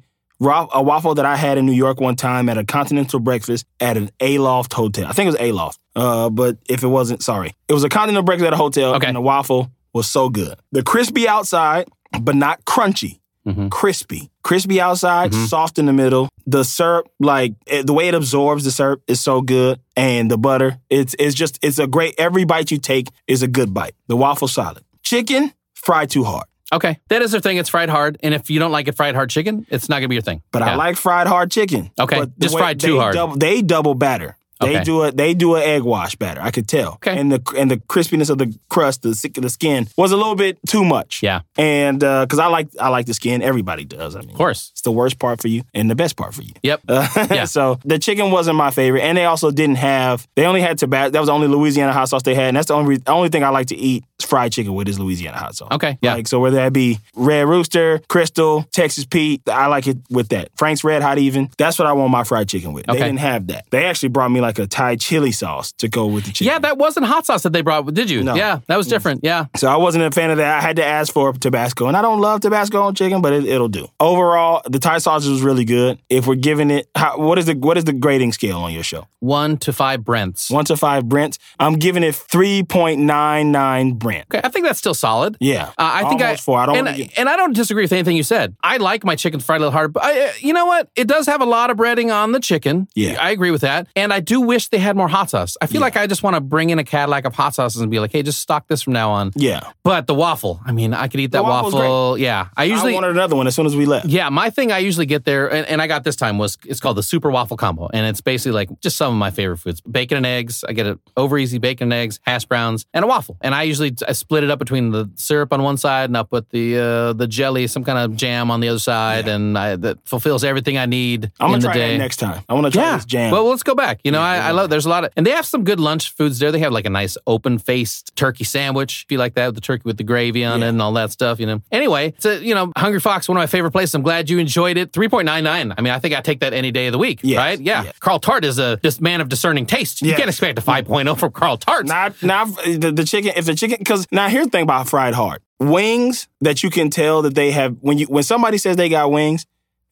a 0.50 0.82
waffle 0.82 1.16
that 1.16 1.26
I 1.26 1.36
had 1.36 1.58
in 1.58 1.66
New 1.66 1.72
York 1.74 2.00
one 2.02 2.16
time 2.16 2.50
at 2.50 2.58
a 2.58 2.64
continental 2.64 3.20
breakfast 3.20 3.66
at 3.80 3.98
an 3.98 4.10
Aloft 4.20 4.74
hotel. 4.74 5.06
I 5.08 5.12
think 5.14 5.28
it 5.28 5.40
was 5.40 5.50
Aloft. 5.50 5.80
Uh, 5.96 6.30
but 6.30 6.58
if 6.68 6.84
it 6.84 6.88
wasn't, 6.88 7.22
sorry. 7.22 7.54
It 7.68 7.74
was 7.74 7.84
a 7.84 7.90
continental 7.90 8.24
breakfast 8.24 8.48
at 8.48 8.54
a 8.54 8.58
hotel 8.58 8.96
Okay. 8.96 9.08
and 9.08 9.16
the 9.16 9.22
waffle 9.22 9.72
was 9.94 10.10
so 10.10 10.30
good. 10.30 10.56
The 10.72 10.84
crispy 10.84 11.28
outside, 11.28 11.88
but 12.22 12.36
not 12.36 12.64
crunchy. 12.66 13.20
Mhm. 13.48 13.70
Crispy. 13.72 14.30
Crispy 14.44 14.80
outside, 14.80 15.32
Mhm. 15.32 15.48
soft 15.48 15.80
in 15.80 15.86
the 15.88 15.94
middle. 15.94 16.30
The 16.46 16.64
syrup, 16.64 17.08
like 17.20 17.54
it, 17.66 17.88
the 17.88 17.94
way 17.94 18.08
it 18.08 18.14
absorbs 18.14 18.64
the 18.64 18.72
syrup 18.72 19.02
is 19.08 19.20
so 19.20 19.42
good. 19.42 19.80
And 19.96 20.30
the 20.30 20.38
butter, 20.38 20.78
it's 20.92 21.16
it's 21.18 21.34
just 21.36 21.58
it's 21.64 21.80
a 21.80 21.88
great 21.88 22.14
every 22.20 22.44
bite 22.46 22.70
you 22.72 22.78
take 22.78 23.08
is 23.28 23.42
a 23.42 23.48
good 23.48 23.74
bite. 23.74 23.96
The 24.08 24.16
waffle 24.16 24.48
solid. 24.48 24.84
Chicken, 25.04 25.54
fried 25.74 26.10
too 26.12 26.24
hard. 26.24 26.46
Okay. 26.74 27.00
That 27.10 27.22
is 27.22 27.32
their 27.32 27.42
thing. 27.42 27.58
It's 27.58 27.70
fried 27.70 27.90
hard. 27.90 28.18
And 28.24 28.34
if 28.34 28.50
you 28.50 28.60
don't 28.60 28.72
like 28.72 28.88
it 28.88 28.96
fried 28.96 29.16
hard 29.16 29.30
chicken, 29.30 29.66
it's 29.70 29.90
not 29.90 29.96
going 29.96 30.04
to 30.04 30.08
be 30.10 30.16
your 30.16 30.22
thing. 30.22 30.42
But 30.52 30.62
I 30.62 30.76
like 30.76 30.96
fried 30.96 31.28
hard 31.28 31.52
chicken. 31.52 31.92
Okay, 32.00 32.26
just 32.40 32.58
fried 32.58 32.80
too 32.80 32.94
they 32.94 32.98
hard. 32.98 33.14
Double, 33.14 33.36
they 33.36 33.62
double 33.62 33.96
batter. 33.96 34.38
They 34.62 34.76
Okay. 34.76 34.84
do 34.84 35.04
a 35.04 35.12
they 35.12 35.34
do 35.34 35.56
an 35.56 35.64
egg 35.64 35.84
wash 35.84 36.16
batter. 36.16 36.42
I 36.42 36.52
could 36.52 36.68
tell. 36.68 36.94
Okay. 36.94 37.18
And 37.20 37.32
the 37.32 37.42
and 37.58 37.70
the 37.72 37.78
crispiness 37.78 38.30
of 38.30 38.38
the 38.38 38.54
crust, 38.70 39.02
the 39.02 39.14
sick 39.16 39.38
of 39.38 39.44
the 39.44 39.50
skin 39.50 39.88
was 39.98 40.12
a 40.12 40.18
little 40.18 40.36
bit 40.36 40.58
too 40.68 40.84
much. 40.86 41.22
Yeah. 41.24 41.42
And 41.58 42.00
because 42.00 42.40
I 42.40 42.48
like 42.48 42.70
I 42.80 42.90
like 42.90 43.06
the 43.06 43.14
skin, 43.14 43.42
everybody 43.42 43.86
does. 43.86 44.16
I 44.16 44.20
mean, 44.22 44.30
Of 44.32 44.36
course. 44.38 44.70
it's 44.74 44.82
the 44.82 44.92
worst 44.92 45.20
part 45.20 45.42
for 45.42 45.48
you 45.48 45.64
and 45.74 45.90
the 45.90 45.96
best 45.96 46.16
part 46.16 46.34
for 46.34 46.42
you. 46.44 46.54
Yep. 46.64 46.82
Uh, 46.88 47.08
Yeah. 47.32 47.46
So 47.46 47.80
the 47.86 48.00
chicken 48.00 48.32
wasn't 48.32 48.58
my 48.58 48.72
favorite, 48.72 49.02
and 49.02 49.18
they 49.18 49.26
also 49.26 49.52
didn't 49.52 49.76
have. 49.78 50.28
They 50.36 50.46
only 50.46 50.62
had 50.62 50.78
Tabasco. 50.78 51.12
That 51.12 51.20
was 51.20 51.28
the 51.28 51.34
only 51.34 51.48
Louisiana 51.48 51.94
hot 51.94 52.10
sauce 52.10 52.24
they 52.24 52.36
had, 52.36 52.46
and 52.50 52.58
that's 52.58 52.68
the 52.68 52.74
only 52.74 52.96
re- 52.98 53.04
only 53.08 53.30
thing 53.30 53.44
I 53.44 53.50
like 53.50 53.68
to 53.68 53.76
eat 53.76 54.04
fried 54.22 54.52
chicken 54.52 54.74
with 54.74 54.88
is 54.88 55.00
Louisiana 55.00 55.38
hot 55.38 55.56
sauce. 55.56 55.70
Okay. 55.72 55.98
Yeah. 56.02 56.14
Like 56.14 56.28
so, 56.28 56.40
whether 56.40 56.58
that 56.58 56.72
be 56.74 57.00
Red 57.16 57.48
Rooster, 57.48 58.00
Crystal, 58.08 58.64
Texas 58.72 59.06
Pete, 59.06 59.42
I 59.50 59.68
like 59.68 59.88
it 59.88 59.98
with 60.10 60.30
that. 60.30 60.50
Frank's 60.58 60.84
Red 60.84 61.02
Hot, 61.02 61.18
even 61.18 61.50
that's 61.58 61.80
what 61.80 61.88
I 61.88 61.94
want 61.94 62.12
my 62.12 62.24
fried 62.24 62.48
chicken 62.48 62.74
with. 62.74 62.88
Okay. 62.90 63.00
They 63.00 63.06
didn't 63.06 63.20
have 63.20 63.48
that. 63.48 63.66
They 63.72 63.86
actually 63.86 64.10
brought 64.10 64.30
me 64.30 64.42
like 64.42 64.51
a 64.60 64.68
Thai 64.68 64.96
chili 64.98 65.32
sauce 65.32 65.72
to 65.74 65.88
go 65.88 66.06
with 66.06 66.26
the 66.26 66.32
chicken. 66.32 66.48
yeah. 66.48 66.60
That 66.60 66.78
wasn't 66.78 67.06
hot 67.08 67.26
sauce 67.26 67.44
that 67.44 67.54
they 67.54 67.62
brought, 67.62 67.92
did 67.94 68.10
you? 68.10 68.24
No. 68.24 68.36
Yeah. 68.36 68.60
That 68.68 68.78
was 68.78 68.88
different. 68.88 69.22
Yeah. 69.24 69.46
So 69.56 69.68
I 69.68 69.78
wasn't 69.78 70.04
a 70.04 70.12
fan 70.12 70.30
of 70.32 70.38
that. 70.38 70.58
I 70.58 70.62
had 70.62 70.76
to 70.78 70.86
ask 70.86 71.12
for 71.14 71.34
Tabasco, 71.34 71.88
and 71.88 71.98
I 71.98 72.02
don't 72.02 72.20
love 72.22 72.42
Tabasco 72.42 72.82
on 72.82 72.94
chicken, 72.96 73.22
but 73.22 73.34
it, 73.34 73.46
it'll 73.46 73.68
do. 73.68 73.88
Overall, 74.00 74.62
the 74.70 74.80
Thai 74.80 74.98
sausage 75.00 75.30
was 75.32 75.42
really 75.42 75.66
good. 75.66 76.00
If 76.10 76.28
we're 76.28 76.36
giving 76.36 76.70
it, 76.72 76.88
how, 76.96 77.18
what 77.18 77.38
is 77.40 77.46
the 77.46 77.54
what 77.56 77.78
is 77.78 77.86
the 77.86 77.94
grading 77.94 78.34
scale 78.34 78.58
on 78.60 78.74
your 78.74 78.84
show? 78.84 79.08
One 79.20 79.58
to 79.58 79.72
five 79.74 80.04
Brents. 80.04 80.50
One 80.50 80.66
to 80.66 80.76
five 80.78 81.08
Brents. 81.08 81.38
I'm 81.60 81.76
giving 81.76 82.04
it 82.04 82.14
three 82.16 82.64
point 82.64 83.00
nine 83.00 83.52
nine 83.52 83.94
Brents. 83.94 84.02
Brent. 84.02 84.28
Okay, 84.34 84.42
I 84.44 84.50
think 84.50 84.66
that's 84.66 84.80
still 84.80 84.94
solid. 84.96 85.38
Yeah, 85.40 85.68
Uh, 85.70 85.74
I 85.78 86.10
think 86.10 86.22
I 86.22 86.36
four. 86.36 86.58
I 86.60 86.66
don't 86.66 86.88
and, 86.88 86.98
get- 86.98 87.18
and 87.18 87.30
I 87.30 87.36
don't 87.38 87.54
disagree 87.54 87.84
with 87.84 87.94
anything 87.94 88.16
you 88.18 88.24
said. 88.24 88.56
I 88.64 88.78
like 88.78 89.04
my 89.06 89.16
chicken 89.16 89.40
fried 89.40 89.58
a 89.58 89.66
little 89.66 89.72
harder, 89.72 89.90
but 89.90 90.04
I, 90.04 90.26
uh, 90.28 90.32
you 90.40 90.52
know 90.54 90.66
what? 90.66 90.90
It 90.96 91.08
does 91.08 91.28
have 91.28 91.40
a 91.40 91.46
lot 91.46 91.70
of 91.70 91.78
breading 91.78 92.14
on 92.14 92.32
the 92.32 92.40
chicken. 92.40 92.88
Yeah. 92.96 93.16
I 93.22 93.30
agree 93.32 93.52
with 93.52 93.62
that. 93.62 93.88
And 93.96 94.12
I 94.12 94.20
do 94.20 94.41
wish 94.42 94.70
they 94.70 94.78
had 94.78 94.96
more 94.96 95.08
hot 95.08 95.30
sauce. 95.30 95.58
I 95.62 95.68
feel 95.68 95.82
like 95.82 95.98
I 95.98 96.08
just 96.08 96.24
want 96.24 96.36
to 96.36 96.42
bring 96.42 96.70
in 96.70 96.80
a 96.80 96.84
Cadillac 96.84 97.26
of 97.26 97.34
hot 97.34 97.56
sauces 97.56 97.82
and 97.82 97.90
be 97.90 98.00
like, 98.00 98.12
hey, 98.12 98.24
just 98.24 98.40
stock 98.40 98.68
this 98.68 98.82
from 98.82 98.94
now 98.94 99.12
on. 99.12 99.32
Yeah, 99.36 99.62
But 99.84 100.08
the 100.08 100.14
waffle, 100.14 100.62
I 100.66 100.72
mean, 100.72 100.94
I 100.94 101.08
could 101.08 101.20
eat 101.20 101.32
that 101.32 101.44
waffle. 101.44 102.18
Yeah, 102.18 102.50
I 102.58 102.66
usually. 102.66 102.92
I 102.92 102.96
wanted 102.96 103.12
another 103.12 103.36
one 103.36 103.48
as 103.48 103.56
soon 103.56 103.66
as 103.66 103.76
we 103.76 103.86
left. 103.86 104.06
yeah, 104.08 104.30
my 104.30 104.50
thing 104.50 104.72
I 104.72 104.80
usually 104.80 105.06
get 105.06 105.26
there, 105.26 105.52
and, 105.52 105.68
and 105.68 105.82
I 105.82 105.88
got 105.88 106.04
this 106.04 106.16
time 106.16 106.38
was 106.38 106.58
it's 106.66 106.80
called 106.80 106.98
the 106.98 107.04
Super 107.04 107.30
Waffle 107.32 107.58
Combo, 107.58 107.90
and 107.94 108.06
it's 108.06 108.22
basically 108.22 108.54
like 108.54 108.70
just 108.82 108.98
some 108.98 109.14
of 109.14 109.20
my 109.20 109.32
favorite 109.32 109.58
foods: 109.58 109.82
bacon 109.82 110.18
and 110.18 110.26
eggs. 110.26 110.64
I 110.68 110.74
get 110.74 110.88
it 110.88 111.00
over 111.18 111.38
easy 111.38 111.58
bacon 111.58 111.86
and 111.86 111.94
eggs, 111.94 112.20
hash 112.26 112.46
browns, 112.46 112.86
and 112.94 113.04
a 113.04 113.08
waffle. 113.08 113.38
And 113.42 113.56
I 113.56 113.64
usually 113.64 113.96
I 114.08 114.14
split 114.14 114.44
it 114.44 114.50
up 114.50 114.60
between 114.60 114.92
the 114.92 115.10
syrup 115.16 115.54
on 115.54 115.64
one 115.64 115.78
side, 115.78 116.10
and 116.10 116.18
I 116.18 116.24
put 116.24 116.50
the 116.50 116.78
uh, 116.78 117.14
the 117.14 117.28
jelly, 117.28 117.68
some 117.68 117.84
kind 117.84 117.98
of 117.98 118.16
jam 118.16 118.52
on 118.52 118.60
the 118.60 118.70
other 118.70 118.80
side, 118.80 119.28
and 119.28 119.58
I, 119.58 119.76
that 119.76 119.98
fulfills 120.08 120.44
everything 120.44 120.78
I 120.78 120.86
need 120.86 121.32
I'm 121.40 121.48
in 121.48 121.52
gonna 121.54 121.62
the 121.62 121.68
try 121.68 121.74
day. 121.74 121.92
that 121.94 121.98
next 121.98 122.18
time. 122.18 122.44
I 122.48 122.54
want 122.54 122.66
to 122.68 122.72
try 122.72 122.84
yeah. 122.84 122.96
this 122.98 123.06
jam. 123.06 123.32
Well, 123.32 123.46
let's 123.50 123.64
go 123.64 123.76
back. 123.76 124.00
You 124.04 124.12
know, 124.12 124.21
I, 124.22 124.38
I 124.38 124.52
love. 124.52 124.70
There's 124.70 124.86
a 124.86 124.90
lot 124.90 125.04
of, 125.06 125.12
and 125.16 125.26
they 125.26 125.32
have 125.32 125.46
some 125.46 125.64
good 125.64 125.80
lunch 125.80 126.12
foods 126.14 126.40
there. 126.40 126.52
They 126.52 126.60
have 126.60 126.72
like 126.72 126.86
a 126.86 126.90
nice 126.90 127.18
open 127.28 127.58
faced 127.60 128.16
turkey 128.16 128.44
sandwich. 128.44 129.04
If 129.06 129.12
you 129.12 129.18
like 129.18 129.34
that, 129.36 129.48
with 129.48 129.56
the 129.56 129.62
turkey 129.62 129.84
with 129.86 129.98
the 129.98 130.04
gravy 130.04 130.44
on 130.46 130.64
it 130.64 130.70
and 130.70 130.82
all 130.82 130.94
that 130.94 131.12
stuff. 131.12 131.40
You 131.40 131.46
know. 131.48 131.62
Anyway, 131.72 132.08
it's 132.18 132.26
a 132.26 132.44
you 132.44 132.56
know 132.56 132.72
Hungry 132.78 133.00
Fox, 133.00 133.28
one 133.28 133.38
of 133.38 133.42
my 133.42 133.48
favorite 133.48 133.72
places. 133.72 133.96
I'm 133.96 134.02
glad 134.02 134.30
you 134.30 134.40
enjoyed 134.40 134.78
it. 134.78 134.94
Three 134.94 135.10
point 135.10 135.26
nine 135.26 135.44
nine. 135.44 135.74
I 135.78 135.82
mean, 135.82 135.94
I 135.94 136.00
think 136.00 136.16
I 136.16 136.22
take 136.22 136.40
that 136.42 136.54
any 136.54 136.72
day 136.72 136.88
of 136.88 136.92
the 136.92 136.98
week. 137.00 137.20
Yes. 137.24 137.38
Right? 137.38 137.60
Yeah. 137.60 137.84
Yes. 137.84 138.00
Carl 138.00 138.20
Tart 138.20 138.46
is 138.46 138.60
a 138.60 138.78
just 138.78 139.02
man 139.02 139.22
of 139.22 139.30
discerning 139.30 139.66
taste. 139.66 140.02
You 140.02 140.10
Yes. 140.10 140.18
can't 140.18 140.30
expect 140.30 140.60
a 140.60 140.62
5.0 140.62 141.18
from 141.18 141.32
Carl 141.32 141.58
Tart. 141.58 141.86
Now, 141.86 142.10
now 142.22 142.46
the, 142.46 142.92
the 142.96 143.04
chicken, 143.06 143.32
if 143.36 143.46
the 143.46 143.56
chicken, 143.56 143.78
because 143.80 144.06
now 144.12 144.28
here's 144.30 144.46
the 144.48 144.52
thing 144.52 144.64
about 144.64 144.88
fried 144.90 145.14
heart 145.14 145.42
wings 145.60 146.28
that 146.42 146.64
you 146.64 146.70
can 146.72 146.90
tell 146.90 147.22
that 147.22 147.36
they 147.36 147.52
have 147.52 147.78
when 147.82 147.98
you 147.98 148.06
when 148.08 148.24
somebody 148.24 148.58
says 148.58 148.76
they 148.76 148.90
got 148.90 149.12
wings. 149.12 149.46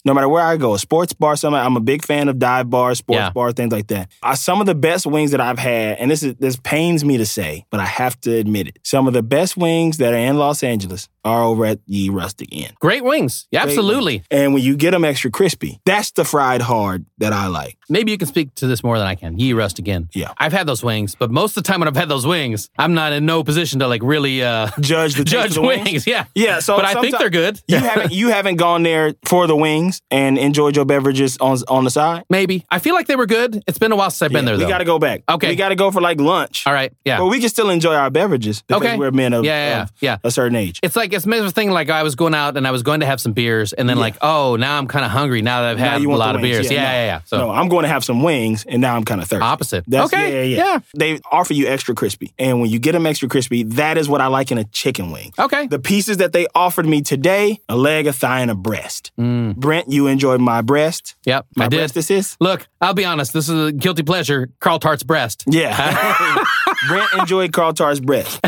No 0.05 0.13
matter 0.13 0.29
where 0.29 0.43
I 0.43 0.55
go, 0.55 0.73
a 0.73 0.79
sports 0.79 1.11
bar, 1.11 1.35
something. 1.35 1.59
I'm 1.59 1.75
a 1.75 1.81
big 1.81 2.05
fan 2.05 2.29
of 2.29 2.39
dive 2.39 2.69
bars, 2.69 2.99
sports 2.99 3.17
Yeah. 3.19 3.29
bars, 3.31 3.53
things 3.53 3.71
like 3.73 3.87
that. 3.87 4.09
Uh, 4.23 4.33
some 4.35 4.61
of 4.61 4.65
the 4.65 4.75
best 4.75 5.05
wings 5.05 5.31
that 5.31 5.41
I've 5.41 5.59
had, 5.59 5.97
and 5.97 6.09
this 6.09 6.23
is 6.23 6.35
this 6.39 6.55
pains 6.55 7.03
me 7.03 7.17
to 7.17 7.25
say, 7.25 7.65
but 7.69 7.79
I 7.81 7.85
have 7.85 8.19
to 8.21 8.33
admit 8.33 8.67
it. 8.67 8.79
Some 8.83 9.07
of 9.07 9.13
the 9.13 9.23
best 9.23 9.57
wings 9.57 9.97
that 9.97 10.13
are 10.13 10.17
in 10.17 10.37
Los 10.37 10.63
Angeles 10.63 11.09
are 11.25 11.43
over 11.43 11.65
at 11.65 11.79
Ye 11.85 12.09
Rustic 12.09 12.47
Inn. 12.53 12.71
Great 12.79 13.03
wings. 13.03 13.47
Yeah, 13.51 13.63
Great 13.63 13.71
absolutely. 13.73 14.13
wings. 14.15 14.25
And 14.31 14.53
when 14.53 14.63
you 14.63 14.77
get 14.77 14.91
them 14.91 15.03
extra 15.03 15.31
crispy, 15.31 15.79
that's 15.85 16.11
the 16.11 16.23
fried 16.23 16.61
hard 16.61 17.05
that 17.17 17.33
I 17.33 17.47
like. 17.47 17.77
Maybe 17.89 18.11
you 18.11 18.17
can 18.17 18.27
speak 18.27 18.53
to 18.55 18.67
this 18.67 18.83
more 18.83 18.97
than 18.97 19.07
I 19.07 19.15
can. 19.15 19.37
Ye 19.39 19.53
Rustic 19.53 19.87
Inn. 19.87 20.09
Yeah. 20.13 20.33
I've 20.37 20.53
had 20.53 20.67
those 20.67 20.83
wings, 20.83 21.15
but 21.15 21.31
most 21.31 21.57
of 21.57 21.63
the 21.63 21.67
time 21.67 21.79
when 21.79 21.87
I've 21.87 21.95
had 21.95 22.09
those 22.09 22.25
wings, 22.25 22.69
I'm 22.77 22.93
not 22.93 23.13
in 23.13 23.25
no 23.25 23.43
position 23.43 23.79
to 23.79 23.87
like 23.87 24.01
really 24.03 24.43
uh, 24.43 24.69
Judge 24.79 25.15
the 25.15 25.23
judge 25.35 25.55
the 25.55 25.61
wings. 25.61 26.05
Yeah. 26.07 26.25
Yeah, 26.35 26.59
so 26.59 26.75
but 26.75 26.85
I 26.85 27.01
think 27.01 27.17
they're 27.17 27.29
good. 27.29 27.59
You 27.67 27.77
haven't 27.77 28.11
you 28.11 28.29
haven't 28.29 28.55
gone 28.57 28.83
there 28.83 29.13
for 29.25 29.47
the 29.47 29.55
wings 29.55 30.01
and 30.11 30.37
enjoyed 30.37 30.75
your 30.75 30.85
beverages 30.85 31.37
on 31.39 31.57
on 31.67 31.83
the 31.83 31.89
side. 31.91 32.23
Maybe. 32.29 32.65
I 32.69 32.79
feel 32.79 32.93
like 32.93 33.07
they 33.07 33.15
were 33.15 33.25
good. 33.25 33.63
It's 33.67 33.77
been 33.79 33.91
a 33.91 33.95
while 33.95 34.09
since 34.11 34.21
I've 34.23 34.31
been 34.31 34.45
there, 34.45 34.57
we 34.57 34.65
got 34.65 34.79
to 34.79 34.85
go 34.85 34.99
back. 34.99 35.23
Okay. 35.29 35.49
we 35.49 35.55
got 35.55 35.69
to 35.69 35.75
go 35.75 35.91
for 35.91 36.01
like 36.01 36.19
lunch. 36.19 36.65
All 36.67 36.73
right. 36.73 36.93
Yeah. 37.05 37.17
But 37.19 37.27
we 37.27 37.39
can 37.39 37.49
still 37.49 37.69
enjoy 37.69 37.95
our 37.95 38.09
beverages 38.09 38.61
because 38.61 38.81
Okay. 38.83 38.97
we're 38.97 39.11
men 39.11 39.33
of, 39.33 39.45
Yeah, 39.45 39.69
yeah, 39.69 39.81
of 39.83 39.91
yeah. 39.99 40.17
a 40.23 40.31
certain 40.31 40.55
age. 40.55 40.79
it's 40.83 40.95
like 40.95 41.13
it's 41.13 41.25
a 41.25 41.51
thing 41.51 41.71
like 41.71 41.89
I 41.89 42.03
was 42.03 42.15
going 42.15 42.35
out 42.35 42.57
and 42.57 42.67
I 42.67 42.71
was 42.71 42.83
going 42.83 42.99
to 43.01 43.05
have 43.05 43.19
some 43.19 43.33
beers 43.33 43.73
and 43.73 43.87
then 43.89 43.97
like, 43.97 44.15
oh, 44.21 44.55
now 44.55 44.77
I'm 44.77 44.87
kind 44.87 45.05
of 45.05 45.11
hungry 45.11 45.41
now 45.41 45.61
that 45.61 45.71
I've 45.71 45.77
Now 45.79 45.91
had 45.91 46.01
a 46.03 46.09
lot 46.09 46.35
of 46.35 46.41
beers. 46.41 46.69
Yeah, 46.71 46.77
no. 46.83 46.83
yeah, 46.89 47.05
yeah. 47.05 47.21
So 47.25 47.37
no, 47.37 47.49
I'm 47.51 47.67
going 47.69 47.78
to 47.85 47.89
have 47.89 48.03
some 48.03 48.23
wings, 48.23 48.65
and 48.67 48.81
now 48.81 48.95
I'm 48.95 49.03
kind 49.05 49.21
of 49.21 49.27
thirsty. 49.27 49.43
opposite. 49.43 49.83
That's, 49.87 50.13
okay. 50.13 50.49
yeah, 50.49 50.57
yeah, 50.57 50.73
yeah. 50.73 50.79
They 50.95 51.19
offer 51.31 51.53
you 51.53 51.67
extra 51.67 51.95
crispy, 51.95 52.33
and 52.37 52.61
when 52.61 52.69
you 52.69 52.79
get 52.79 52.93
them 52.93 53.05
extra 53.05 53.27
crispy, 53.29 53.63
that 53.63 53.97
is 53.97 54.07
what 54.09 54.21
I 54.21 54.27
like 54.27 54.51
in 54.51 54.57
a 54.57 54.63
chicken 54.65 55.11
wing. 55.11 55.33
Okay. 55.37 55.67
The 55.67 55.79
pieces 55.79 56.17
that 56.17 56.33
they 56.33 56.47
offered 56.55 56.85
me 56.85 57.01
today: 57.01 57.59
a 57.69 57.75
leg, 57.75 58.07
a 58.07 58.13
thigh, 58.13 58.41
and 58.41 58.51
a 58.51 58.55
breast. 58.55 59.11
Mm. 59.19 59.55
Brent, 59.55 59.91
you 59.91 60.07
enjoyed 60.07 60.41
my 60.41 60.61
breast. 60.61 61.15
Yep. 61.25 61.47
My 61.55 61.65
I 61.65 61.67
did. 61.67 61.77
breast, 61.77 61.93
this 61.93 62.11
is. 62.11 62.37
Look, 62.39 62.67
I'll 62.81 62.93
be 62.93 63.05
honest. 63.05 63.33
This 63.33 63.49
is 63.49 63.67
a 63.67 63.71
guilty 63.71 64.03
pleasure. 64.03 64.49
Carl 64.59 64.79
Tart's 64.79 65.03
breast. 65.03 65.43
Yeah. 65.47 65.75
Brent 66.87 67.13
enjoyed 67.13 67.51
Carl 67.53 67.73
Tart's 67.73 67.99
breast. 67.99 68.39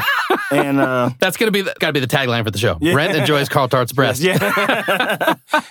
And 0.51 0.79
uh 0.79 1.09
That's 1.19 1.37
gonna 1.37 1.51
be 1.51 1.61
the, 1.61 1.73
gotta 1.79 1.93
be 1.93 1.99
the 1.99 2.07
tagline 2.07 2.43
for 2.43 2.51
the 2.51 2.59
show. 2.59 2.75
Brent 2.75 3.15
enjoys 3.15 3.49
Carl 3.49 3.67
Tart's 3.67 3.93
breast. 3.93 4.21
yeah. 4.21 4.37